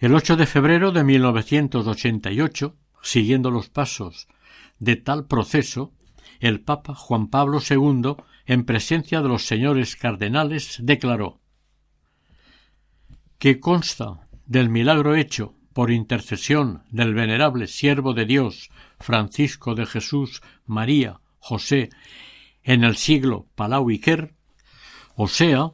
El 0.00 0.14
8 0.14 0.36
de 0.38 0.46
febrero 0.46 0.92
de 0.92 1.04
1988, 1.04 2.74
siguiendo 3.02 3.50
los 3.50 3.68
pasos 3.68 4.28
de 4.78 4.96
tal 4.96 5.26
proceso, 5.26 5.92
el 6.38 6.62
Papa 6.62 6.94
Juan 6.94 7.28
Pablo 7.28 7.60
II, 7.60 8.16
en 8.46 8.64
presencia 8.64 9.20
de 9.20 9.28
los 9.28 9.44
señores 9.44 9.96
cardenales, 9.96 10.78
declaró 10.82 11.42
que 13.38 13.60
consta 13.60 14.26
del 14.46 14.70
milagro 14.70 15.16
hecho 15.16 15.54
por 15.74 15.90
intercesión 15.90 16.82
del 16.90 17.12
venerable 17.12 17.66
siervo 17.66 18.14
de 18.14 18.24
Dios 18.24 18.70
Francisco 19.00 19.74
de 19.74 19.84
Jesús 19.84 20.40
María 20.64 21.20
José 21.40 21.90
en 22.62 22.84
el 22.84 22.96
siglo 22.96 23.48
Palau 23.54 23.86
o 25.14 25.28
sea, 25.28 25.72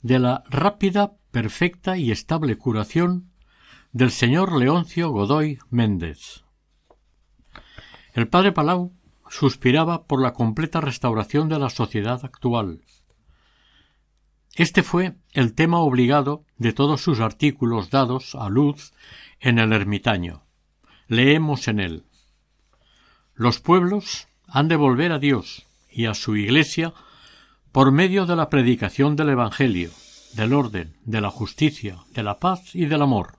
de 0.00 0.18
la 0.18 0.42
rápida, 0.48 1.12
perfecta 1.30 1.98
y 1.98 2.10
estable 2.10 2.56
curación 2.56 3.28
del 3.92 4.10
señor 4.10 4.58
Leoncio 4.58 5.10
Godoy 5.10 5.58
Méndez. 5.70 6.44
El 8.12 8.28
padre 8.28 8.52
Palau 8.52 8.92
suspiraba 9.30 10.04
por 10.04 10.20
la 10.20 10.34
completa 10.34 10.80
restauración 10.80 11.48
de 11.48 11.58
la 11.58 11.70
sociedad 11.70 12.22
actual. 12.24 12.82
Este 14.54 14.82
fue 14.82 15.14
el 15.32 15.54
tema 15.54 15.78
obligado 15.78 16.44
de 16.58 16.72
todos 16.72 17.00
sus 17.00 17.20
artículos 17.20 17.90
dados 17.90 18.34
a 18.34 18.48
luz 18.48 18.92
en 19.40 19.58
el 19.58 19.72
ermitaño. 19.72 20.42
Leemos 21.06 21.68
en 21.68 21.80
él 21.80 22.04
Los 23.34 23.60
pueblos 23.60 24.28
han 24.46 24.68
de 24.68 24.76
volver 24.76 25.12
a 25.12 25.18
Dios 25.18 25.66
y 25.90 26.06
a 26.06 26.14
su 26.14 26.36
Iglesia 26.36 26.92
por 27.72 27.92
medio 27.92 28.26
de 28.26 28.36
la 28.36 28.50
predicación 28.50 29.16
del 29.16 29.30
Evangelio, 29.30 29.90
del 30.34 30.52
orden, 30.52 30.96
de 31.04 31.20
la 31.20 31.30
justicia, 31.30 31.98
de 32.12 32.22
la 32.22 32.38
paz 32.38 32.74
y 32.74 32.86
del 32.86 33.02
amor. 33.02 33.37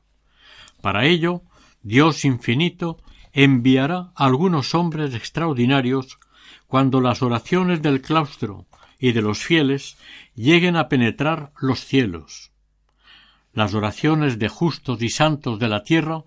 Para 0.82 1.06
ello, 1.06 1.44
Dios 1.82 2.26
infinito 2.26 2.98
enviará 3.34 4.12
algunos 4.16 4.74
hombres 4.76 5.14
extraordinarios 5.14 6.20
cuando 6.68 7.02
las 7.02 7.22
oraciones 7.22 7.82
del 7.82 8.02
claustro 8.02 8.66
y 9.00 9.12
de 9.14 9.22
los 9.22 9.40
fieles 9.40 9.98
lleguen 10.36 10.76
a 10.76 10.90
penetrar 10.90 11.52
los 11.60 11.80
cielos. 11.80 12.52
Las 13.54 13.74
oraciones 13.74 14.40
de 14.40 14.50
justos 14.50 15.02
y 15.02 15.10
santos 15.10 15.60
de 15.60 15.68
la 15.68 15.84
tierra 15.84 16.24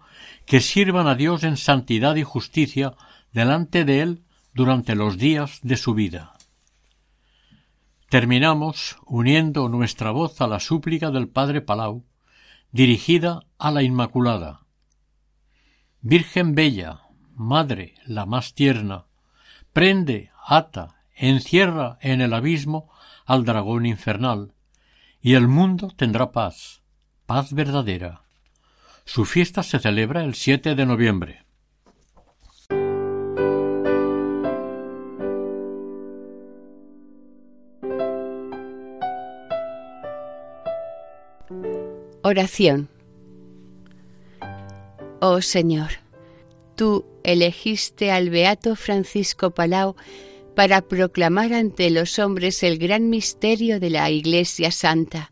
que 0.46 0.60
sirvan 0.60 1.06
a 1.06 1.14
Dios 1.14 1.44
en 1.44 1.56
santidad 1.56 2.16
y 2.16 2.24
justicia 2.24 2.94
delante 3.32 3.84
de 3.84 4.00
Él 4.00 4.22
durante 4.54 4.94
los 4.94 5.18
días 5.18 5.60
de 5.62 5.76
su 5.76 5.94
vida. 5.94 6.32
Terminamos 8.08 8.98
uniendo 9.06 9.68
nuestra 9.68 10.10
voz 10.10 10.40
a 10.40 10.46
la 10.46 10.60
súplica 10.60 11.10
del 11.10 11.28
Padre 11.28 11.62
Palau, 11.62 12.04
dirigida 12.72 13.44
a 13.58 13.70
la 13.70 13.82
Inmaculada. 13.82 14.62
Virgen 16.00 16.54
bella, 16.54 17.02
Madre 17.34 17.94
la 18.06 18.24
más 18.24 18.54
tierna, 18.54 19.06
prende, 19.74 20.30
ata, 20.46 21.04
encierra 21.14 21.98
en 22.00 22.22
el 22.22 22.32
abismo 22.32 22.90
al 23.26 23.44
dragón 23.44 23.84
infernal, 23.84 24.54
y 25.20 25.34
el 25.34 25.48
mundo 25.48 25.92
tendrá 25.94 26.32
paz, 26.32 26.82
paz 27.26 27.52
verdadera. 27.52 28.22
Su 29.04 29.26
fiesta 29.26 29.62
se 29.62 29.78
celebra 29.78 30.24
el 30.24 30.34
7 30.34 30.74
de 30.74 30.86
noviembre. 30.86 31.44
Oración. 42.32 42.88
Oh 45.20 45.42
Señor, 45.42 45.90
tú 46.76 47.04
elegiste 47.24 48.10
al 48.10 48.30
beato 48.30 48.74
Francisco 48.74 49.50
Palau 49.50 49.96
para 50.56 50.80
proclamar 50.80 51.52
ante 51.52 51.90
los 51.90 52.18
hombres 52.18 52.62
el 52.62 52.78
gran 52.78 53.10
misterio 53.10 53.78
de 53.80 53.90
la 53.90 54.10
Iglesia 54.10 54.70
Santa. 54.70 55.30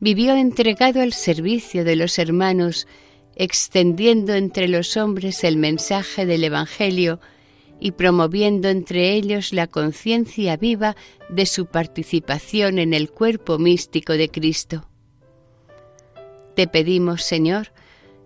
Vivió 0.00 0.34
entregado 0.36 1.02
al 1.02 1.12
servicio 1.12 1.84
de 1.84 1.96
los 1.96 2.18
hermanos, 2.18 2.88
extendiendo 3.34 4.32
entre 4.32 4.68
los 4.68 4.96
hombres 4.96 5.44
el 5.44 5.58
mensaje 5.58 6.24
del 6.24 6.44
Evangelio 6.44 7.20
y 7.78 7.90
promoviendo 7.90 8.70
entre 8.70 9.12
ellos 9.12 9.52
la 9.52 9.66
conciencia 9.66 10.56
viva 10.56 10.96
de 11.28 11.44
su 11.44 11.66
participación 11.66 12.78
en 12.78 12.94
el 12.94 13.10
cuerpo 13.10 13.58
místico 13.58 14.14
de 14.14 14.30
Cristo. 14.30 14.88
Te 16.56 16.66
pedimos, 16.66 17.22
Señor, 17.22 17.72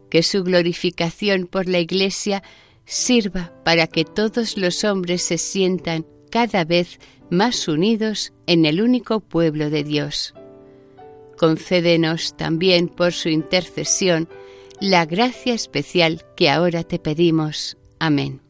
que 0.08 0.22
su 0.22 0.44
glorificación 0.44 1.46
por 1.46 1.68
la 1.68 1.80
Iglesia 1.80 2.44
sirva 2.84 3.52
para 3.64 3.88
que 3.88 4.04
todos 4.04 4.56
los 4.56 4.84
hombres 4.84 5.22
se 5.22 5.36
sientan 5.36 6.06
cada 6.30 6.64
vez 6.64 7.00
más 7.28 7.66
unidos 7.66 8.32
en 8.46 8.66
el 8.66 8.80
único 8.80 9.18
pueblo 9.18 9.68
de 9.68 9.82
Dios. 9.82 10.32
Concédenos 11.36 12.36
también 12.36 12.88
por 12.88 13.12
su 13.12 13.28
intercesión 13.28 14.28
la 14.80 15.06
gracia 15.06 15.52
especial 15.52 16.24
que 16.36 16.50
ahora 16.50 16.84
te 16.84 17.00
pedimos. 17.00 17.76
Amén. 17.98 18.40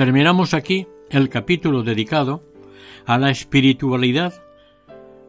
Terminamos 0.00 0.54
aquí 0.54 0.86
el 1.10 1.28
capítulo 1.28 1.82
dedicado 1.82 2.42
a 3.04 3.18
la 3.18 3.30
espiritualidad 3.30 4.32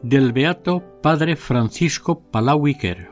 del 0.00 0.32
beato 0.32 0.82
Padre 1.02 1.36
Francisco 1.36 2.22
Palauiker. 2.30 3.10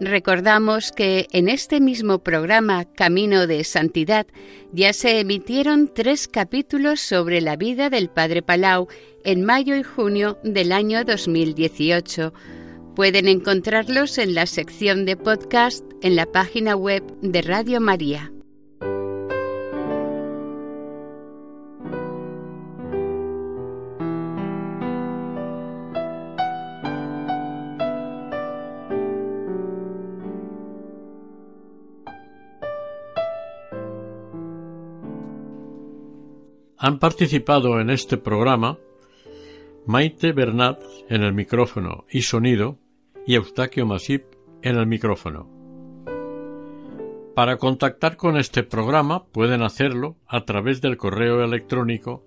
Recordamos 0.00 0.92
que 0.92 1.26
en 1.30 1.50
este 1.50 1.78
mismo 1.78 2.20
programa 2.20 2.86
Camino 2.86 3.46
de 3.46 3.64
Santidad 3.64 4.26
ya 4.72 4.94
se 4.94 5.20
emitieron 5.20 5.92
tres 5.92 6.26
capítulos 6.26 7.02
sobre 7.02 7.42
la 7.42 7.56
vida 7.56 7.90
del 7.90 8.08
Padre 8.08 8.40
Palau 8.40 8.88
en 9.26 9.44
mayo 9.44 9.76
y 9.76 9.82
junio 9.82 10.38
del 10.42 10.72
año 10.72 11.04
2018. 11.04 12.32
Pueden 12.96 13.28
encontrarlos 13.28 14.16
en 14.16 14.34
la 14.34 14.46
sección 14.46 15.04
de 15.04 15.18
podcast 15.18 15.84
en 16.00 16.16
la 16.16 16.24
página 16.24 16.76
web 16.76 17.04
de 17.20 17.42
Radio 17.42 17.78
María. 17.78 18.32
Han 36.84 36.98
participado 36.98 37.80
en 37.80 37.90
este 37.90 38.16
programa 38.16 38.76
Maite 39.86 40.32
Bernat 40.32 40.82
en 41.08 41.22
el 41.22 41.32
micrófono 41.32 42.06
y 42.10 42.22
sonido 42.22 42.76
y 43.24 43.36
Eustaquio 43.36 43.86
Masip 43.86 44.24
en 44.62 44.78
el 44.78 44.88
micrófono. 44.88 45.48
Para 47.36 47.56
contactar 47.58 48.16
con 48.16 48.36
este 48.36 48.64
programa 48.64 49.26
pueden 49.26 49.62
hacerlo 49.62 50.16
a 50.26 50.44
través 50.44 50.80
del 50.80 50.96
correo 50.96 51.44
electrónico 51.44 52.24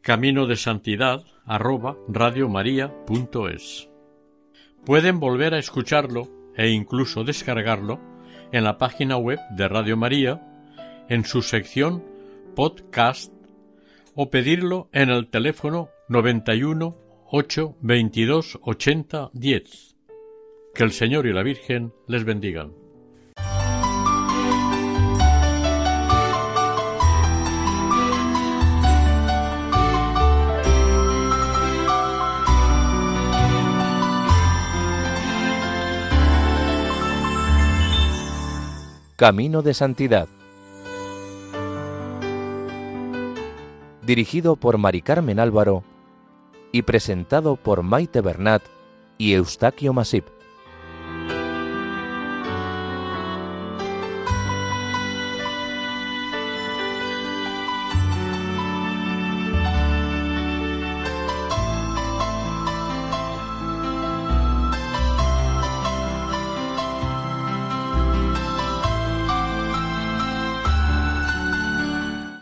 camino 0.00 0.46
de 0.46 0.56
santidad 0.56 1.24
Pueden 4.86 5.20
volver 5.20 5.52
a 5.52 5.58
escucharlo 5.58 6.26
e 6.56 6.70
incluso 6.70 7.22
descargarlo 7.22 8.00
en 8.50 8.64
la 8.64 8.78
página 8.78 9.18
web 9.18 9.40
de 9.50 9.68
Radio 9.68 9.98
María 9.98 10.40
en 11.10 11.26
su 11.26 11.42
sección 11.42 12.02
podcast 12.54 13.37
o 14.20 14.30
pedirlo 14.30 14.88
en 14.92 15.10
el 15.10 15.28
teléfono 15.28 15.90
91 16.08 16.96
8 17.30 17.76
22 17.80 18.58
80 18.62 19.30
10. 19.32 19.96
Que 20.74 20.82
el 20.82 20.90
Señor 20.90 21.24
y 21.28 21.32
la 21.32 21.44
Virgen 21.44 21.92
les 22.08 22.24
bendigan. 22.24 22.72
Camino 39.14 39.62
de 39.62 39.74
Santidad 39.74 40.28
dirigido 44.08 44.56
por 44.56 44.78
Mari 44.78 45.02
Carmen 45.02 45.38
Álvaro 45.38 45.84
y 46.72 46.80
presentado 46.80 47.56
por 47.56 47.82
Maite 47.82 48.22
Bernat 48.22 48.62
y 49.18 49.34
Eustaquio 49.34 49.92
Masip. 49.92 50.37